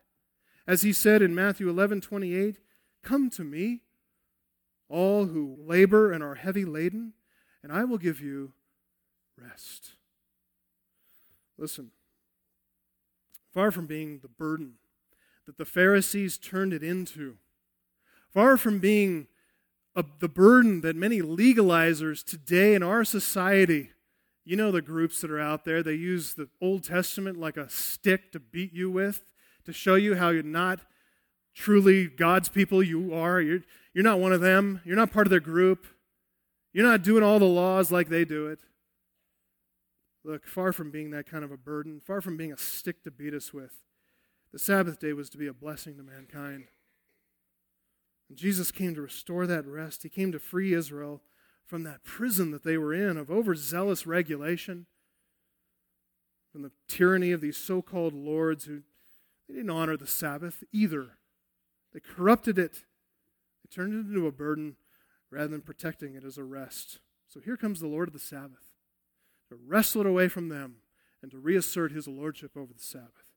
As 0.68 0.84
he 0.84 0.94
said 0.94 1.24
in 1.24 1.34
Matthew 1.34 1.68
11 1.68 2.02
28, 2.02 2.60
Come 3.02 3.32
to 3.32 3.44
me, 3.44 3.82
all 4.88 5.26
who 5.26 5.58
labor 5.60 6.12
and 6.12 6.24
are 6.24 6.36
heavy 6.36 6.64
laden, 6.64 7.14
and 7.64 7.72
I 7.72 7.84
will 7.84 7.98
give 7.98 8.22
you 8.22 8.54
rest. 9.42 9.94
Listen, 11.58 11.90
far 13.52 13.72
from 13.72 13.88
being 13.88 14.20
the 14.20 14.28
burden 14.28 14.74
that 15.48 15.58
the 15.58 15.66
Pharisees 15.66 16.38
turned 16.38 16.74
it 16.74 16.84
into, 16.84 17.38
far 18.32 18.56
from 18.56 18.78
being 18.78 19.26
a, 19.96 20.06
the 20.20 20.30
burden 20.30 20.82
that 20.82 20.96
many 20.96 21.24
legalizers 21.24 22.24
today 22.24 22.76
in 22.76 22.84
our 22.84 23.04
society, 23.04 23.94
you 24.46 24.56
know, 24.56 24.72
the 24.72 24.82
groups 24.82 25.22
that 25.22 25.32
are 25.32 25.40
out 25.40 25.66
there, 25.66 25.82
they 25.82 25.96
use 25.96 26.36
the 26.36 26.48
Old 26.62 26.84
Testament 26.84 27.40
like 27.40 27.58
a 27.58 27.68
stick 27.68 28.32
to 28.32 28.40
beat 28.40 28.72
you 28.74 28.92
with, 28.92 29.24
to 29.66 29.74
show 29.74 29.96
you 29.96 30.16
how 30.16 30.30
you're 30.30 30.44
not 30.44 30.82
truly 31.56 32.06
God's 32.06 32.48
people. 32.48 32.84
You 32.84 33.14
are. 33.14 33.42
You're, 33.42 33.62
you're 33.94 34.04
not 34.04 34.20
one 34.20 34.34
of 34.34 34.42
them. 34.42 34.82
You're 34.86 34.96
not 34.96 35.12
part 35.12 35.26
of 35.26 35.32
their 35.32 35.40
group. 35.40 35.88
You're 36.74 36.86
not 36.86 37.02
doing 37.02 37.24
all 37.24 37.40
the 37.40 37.46
laws 37.46 37.92
like 37.92 38.10
they 38.10 38.24
do 38.24 38.48
it. 38.48 38.60
Look, 40.24 40.46
far 40.46 40.72
from 40.74 40.92
being 40.92 41.10
that 41.12 41.28
kind 41.30 41.44
of 41.44 41.52
a 41.52 41.58
burden, 41.58 42.02
far 42.06 42.22
from 42.22 42.38
being 42.38 42.52
a 42.52 42.58
stick 42.58 43.04
to 43.04 43.12
beat 43.12 43.34
us 43.34 43.54
with, 43.54 43.82
the 44.52 44.60
Sabbath 44.60 45.00
day 45.00 45.14
was 45.14 45.30
to 45.32 45.38
be 45.38 45.48
a 45.48 45.54
blessing 45.54 45.98
to 45.98 46.04
mankind. 46.04 46.66
And 48.30 48.38
Jesus 48.38 48.72
came 48.72 48.94
to 48.96 49.02
restore 49.02 49.48
that 49.48 49.66
rest. 49.66 50.04
He 50.04 50.10
came 50.10 50.32
to 50.32 50.40
free 50.40 50.74
Israel 50.74 51.22
from 51.66 51.84
that 51.84 52.04
prison 52.04 52.52
that 52.52 52.64
they 52.64 52.78
were 52.78 52.94
in 52.94 53.18
of 53.18 53.32
overzealous 53.32 54.06
regulation, 54.06 54.86
from 56.52 56.62
the 56.62 56.72
tyranny 56.88 57.32
of 57.32 57.42
these 57.42 57.58
so 57.58 57.82
called 57.82 58.14
lords 58.14 58.66
who 58.66 58.84
they 59.48 59.56
didn't 59.56 59.70
honor 59.70 59.98
the 59.98 60.08
Sabbath 60.08 60.64
either. 60.72 61.18
They 61.94 62.00
corrupted 62.00 62.58
it, 62.58 62.84
they 63.64 63.74
turned 63.74 63.94
it 63.94 64.14
into 64.14 64.28
a 64.28 64.32
burden 64.32 64.76
rather 65.32 65.48
than 65.48 65.62
protecting 65.62 66.16
it 66.16 66.24
as 66.24 66.38
a 66.38 66.44
rest. 66.44 67.00
So 67.28 67.40
here 67.40 67.58
comes 67.58 67.80
the 67.80 67.88
Lord 67.88 68.08
of 68.08 68.14
the 68.14 68.20
Sabbath 68.20 68.74
to 69.50 69.58
wrestle 69.68 70.02
it 70.02 70.08
away 70.08 70.28
from 70.28 70.50
them 70.50 70.78
and 71.22 71.32
to 71.32 71.38
reassert 71.38 71.92
his 71.92 72.08
lordship 72.08 72.56
over 72.56 72.74
the 72.74 72.80
Sabbath. 72.80 73.34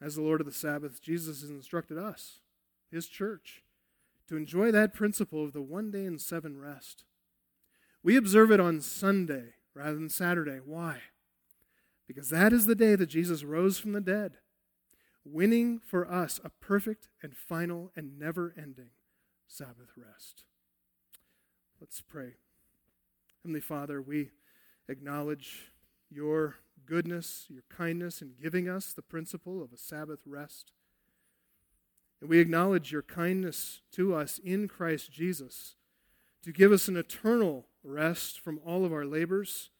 As 0.00 0.14
the 0.14 0.22
Lord 0.22 0.40
of 0.40 0.46
the 0.46 0.52
Sabbath, 0.52 1.00
Jesus 1.00 1.40
has 1.40 1.50
instructed 1.50 1.98
us, 1.98 2.40
his 2.90 3.08
church, 3.08 3.62
to 4.28 4.36
enjoy 4.36 4.70
that 4.70 4.94
principle 4.94 5.44
of 5.44 5.52
the 5.52 5.62
one 5.62 5.90
day 5.90 6.04
in 6.04 6.18
seven 6.18 6.58
rest. 6.58 7.04
We 8.02 8.16
observe 8.16 8.50
it 8.50 8.60
on 8.60 8.80
Sunday 8.80 9.54
rather 9.74 9.94
than 9.94 10.10
Saturday. 10.10 10.60
Why? 10.64 10.98
Because 12.06 12.30
that 12.30 12.52
is 12.52 12.66
the 12.66 12.74
day 12.74 12.94
that 12.94 13.06
Jesus 13.06 13.44
rose 13.44 13.78
from 13.78 13.92
the 13.92 14.00
dead, 14.00 14.38
winning 15.24 15.80
for 15.84 16.10
us 16.10 16.40
a 16.44 16.50
perfect 16.50 17.08
and 17.22 17.36
final 17.36 17.90
and 17.96 18.18
never 18.18 18.54
ending 18.56 18.90
Sabbath 19.46 19.92
rest. 19.96 20.44
Let's 21.80 22.00
pray. 22.00 22.34
Heavenly 23.42 23.60
Father, 23.60 24.02
we 24.02 24.30
acknowledge 24.88 25.72
your 26.10 26.56
goodness, 26.86 27.46
your 27.48 27.62
kindness 27.68 28.22
in 28.22 28.32
giving 28.40 28.68
us 28.68 28.92
the 28.92 29.02
principle 29.02 29.62
of 29.62 29.72
a 29.72 29.76
Sabbath 29.78 30.20
rest. 30.26 30.72
And 32.20 32.28
we 32.28 32.38
acknowledge 32.38 32.90
your 32.90 33.02
kindness 33.02 33.80
to 33.92 34.14
us 34.14 34.38
in 34.38 34.68
Christ 34.68 35.12
Jesus 35.12 35.74
to 36.42 36.52
give 36.52 36.72
us 36.72 36.88
an 36.88 36.96
eternal 36.96 37.66
rest 37.84 38.40
from 38.40 38.60
all 38.64 38.84
of 38.84 38.92
our 38.92 39.04
labors. 39.04 39.70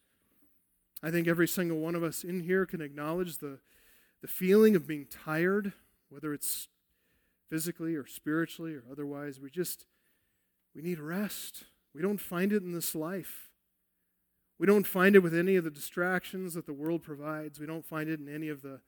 I 1.01 1.11
think 1.11 1.27
every 1.27 1.47
single 1.47 1.79
one 1.79 1.95
of 1.95 2.03
us 2.03 2.23
in 2.23 2.41
here 2.41 2.65
can 2.65 2.81
acknowledge 2.81 3.37
the, 3.37 3.59
the 4.21 4.27
feeling 4.27 4.75
of 4.75 4.87
being 4.87 5.05
tired, 5.05 5.73
whether 6.09 6.33
it's 6.33 6.67
physically 7.49 7.95
or 7.95 8.05
spiritually 8.05 8.73
or 8.73 8.83
otherwise. 8.91 9.39
We 9.39 9.49
just, 9.49 9.85
we 10.75 10.81
need 10.81 10.99
rest. 10.99 11.63
We 11.93 12.01
don't 12.01 12.21
find 12.21 12.53
it 12.53 12.63
in 12.63 12.73
this 12.73 12.95
life. 12.95 13.49
We 14.57 14.67
don't 14.67 14.85
find 14.85 15.15
it 15.15 15.19
with 15.19 15.33
any 15.33 15.55
of 15.55 15.63
the 15.63 15.71
distractions 15.71 16.53
that 16.53 16.65
the 16.65 16.73
world 16.73 17.01
provides. 17.01 17.59
We 17.59 17.65
don't 17.65 17.85
find 17.85 18.09
it 18.09 18.19
in 18.19 18.27
any 18.27 18.49
of 18.49 18.61
the 18.61 18.81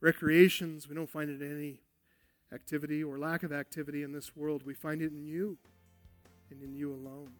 recreations. 0.00 0.88
We 0.88 0.94
don't 0.94 1.10
find 1.10 1.28
it 1.28 1.42
in 1.42 1.52
any 1.52 1.80
activity 2.52 3.02
or 3.02 3.18
lack 3.18 3.42
of 3.42 3.52
activity 3.52 4.02
in 4.02 4.12
this 4.12 4.36
world. 4.36 4.62
We 4.64 4.74
find 4.74 5.02
it 5.02 5.12
in 5.12 5.24
you 5.24 5.58
and 6.50 6.62
in 6.62 6.74
you 6.74 6.92
alone. 6.92 7.30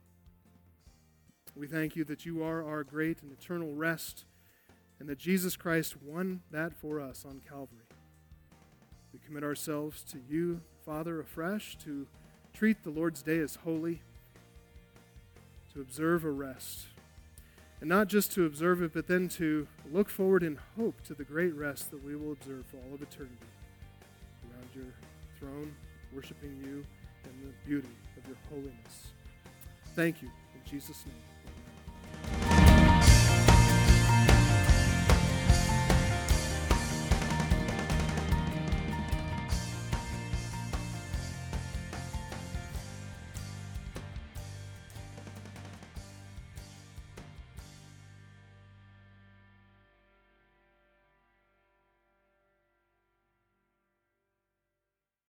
We 1.54 1.66
thank 1.66 1.96
you 1.96 2.04
that 2.04 2.26
you 2.26 2.42
are 2.42 2.64
our 2.64 2.84
great 2.84 3.22
and 3.22 3.32
eternal 3.32 3.74
rest 3.74 4.24
and 4.98 5.08
that 5.08 5.18
Jesus 5.18 5.56
Christ 5.56 5.96
won 6.02 6.40
that 6.50 6.74
for 6.74 7.00
us 7.00 7.24
on 7.26 7.40
Calvary. 7.48 7.86
We 9.12 9.20
commit 9.24 9.44
ourselves 9.44 10.02
to 10.04 10.18
you, 10.28 10.60
Father, 10.84 11.20
afresh 11.20 11.76
to 11.84 12.06
treat 12.52 12.82
the 12.82 12.90
Lord's 12.90 13.22
day 13.22 13.38
as 13.38 13.56
holy, 13.56 14.02
to 15.72 15.80
observe 15.80 16.24
a 16.24 16.30
rest 16.30 16.86
and 17.80 17.88
not 17.88 18.08
just 18.08 18.32
to 18.32 18.46
observe 18.46 18.82
it, 18.82 18.92
but 18.94 19.06
then 19.06 19.28
to 19.28 19.66
look 19.92 20.08
forward 20.08 20.42
in 20.42 20.58
hope 20.76 21.02
to 21.02 21.14
the 21.14 21.24
great 21.24 21.54
rest 21.54 21.90
that 21.90 22.02
we 22.02 22.16
will 22.16 22.32
observe 22.32 22.64
for 22.66 22.78
all 22.78 22.94
of 22.94 23.02
eternity 23.02 23.36
your 24.76 24.92
throne, 25.38 25.74
worshiping 26.14 26.56
you 26.64 26.84
and 27.24 27.34
the 27.42 27.52
beauty 27.68 27.88
of 28.16 28.26
your 28.28 28.36
holiness. 28.48 29.12
Thank 29.94 30.22
you. 30.22 30.28
In 30.28 30.70
Jesus' 30.70 31.04
name. 31.06 31.35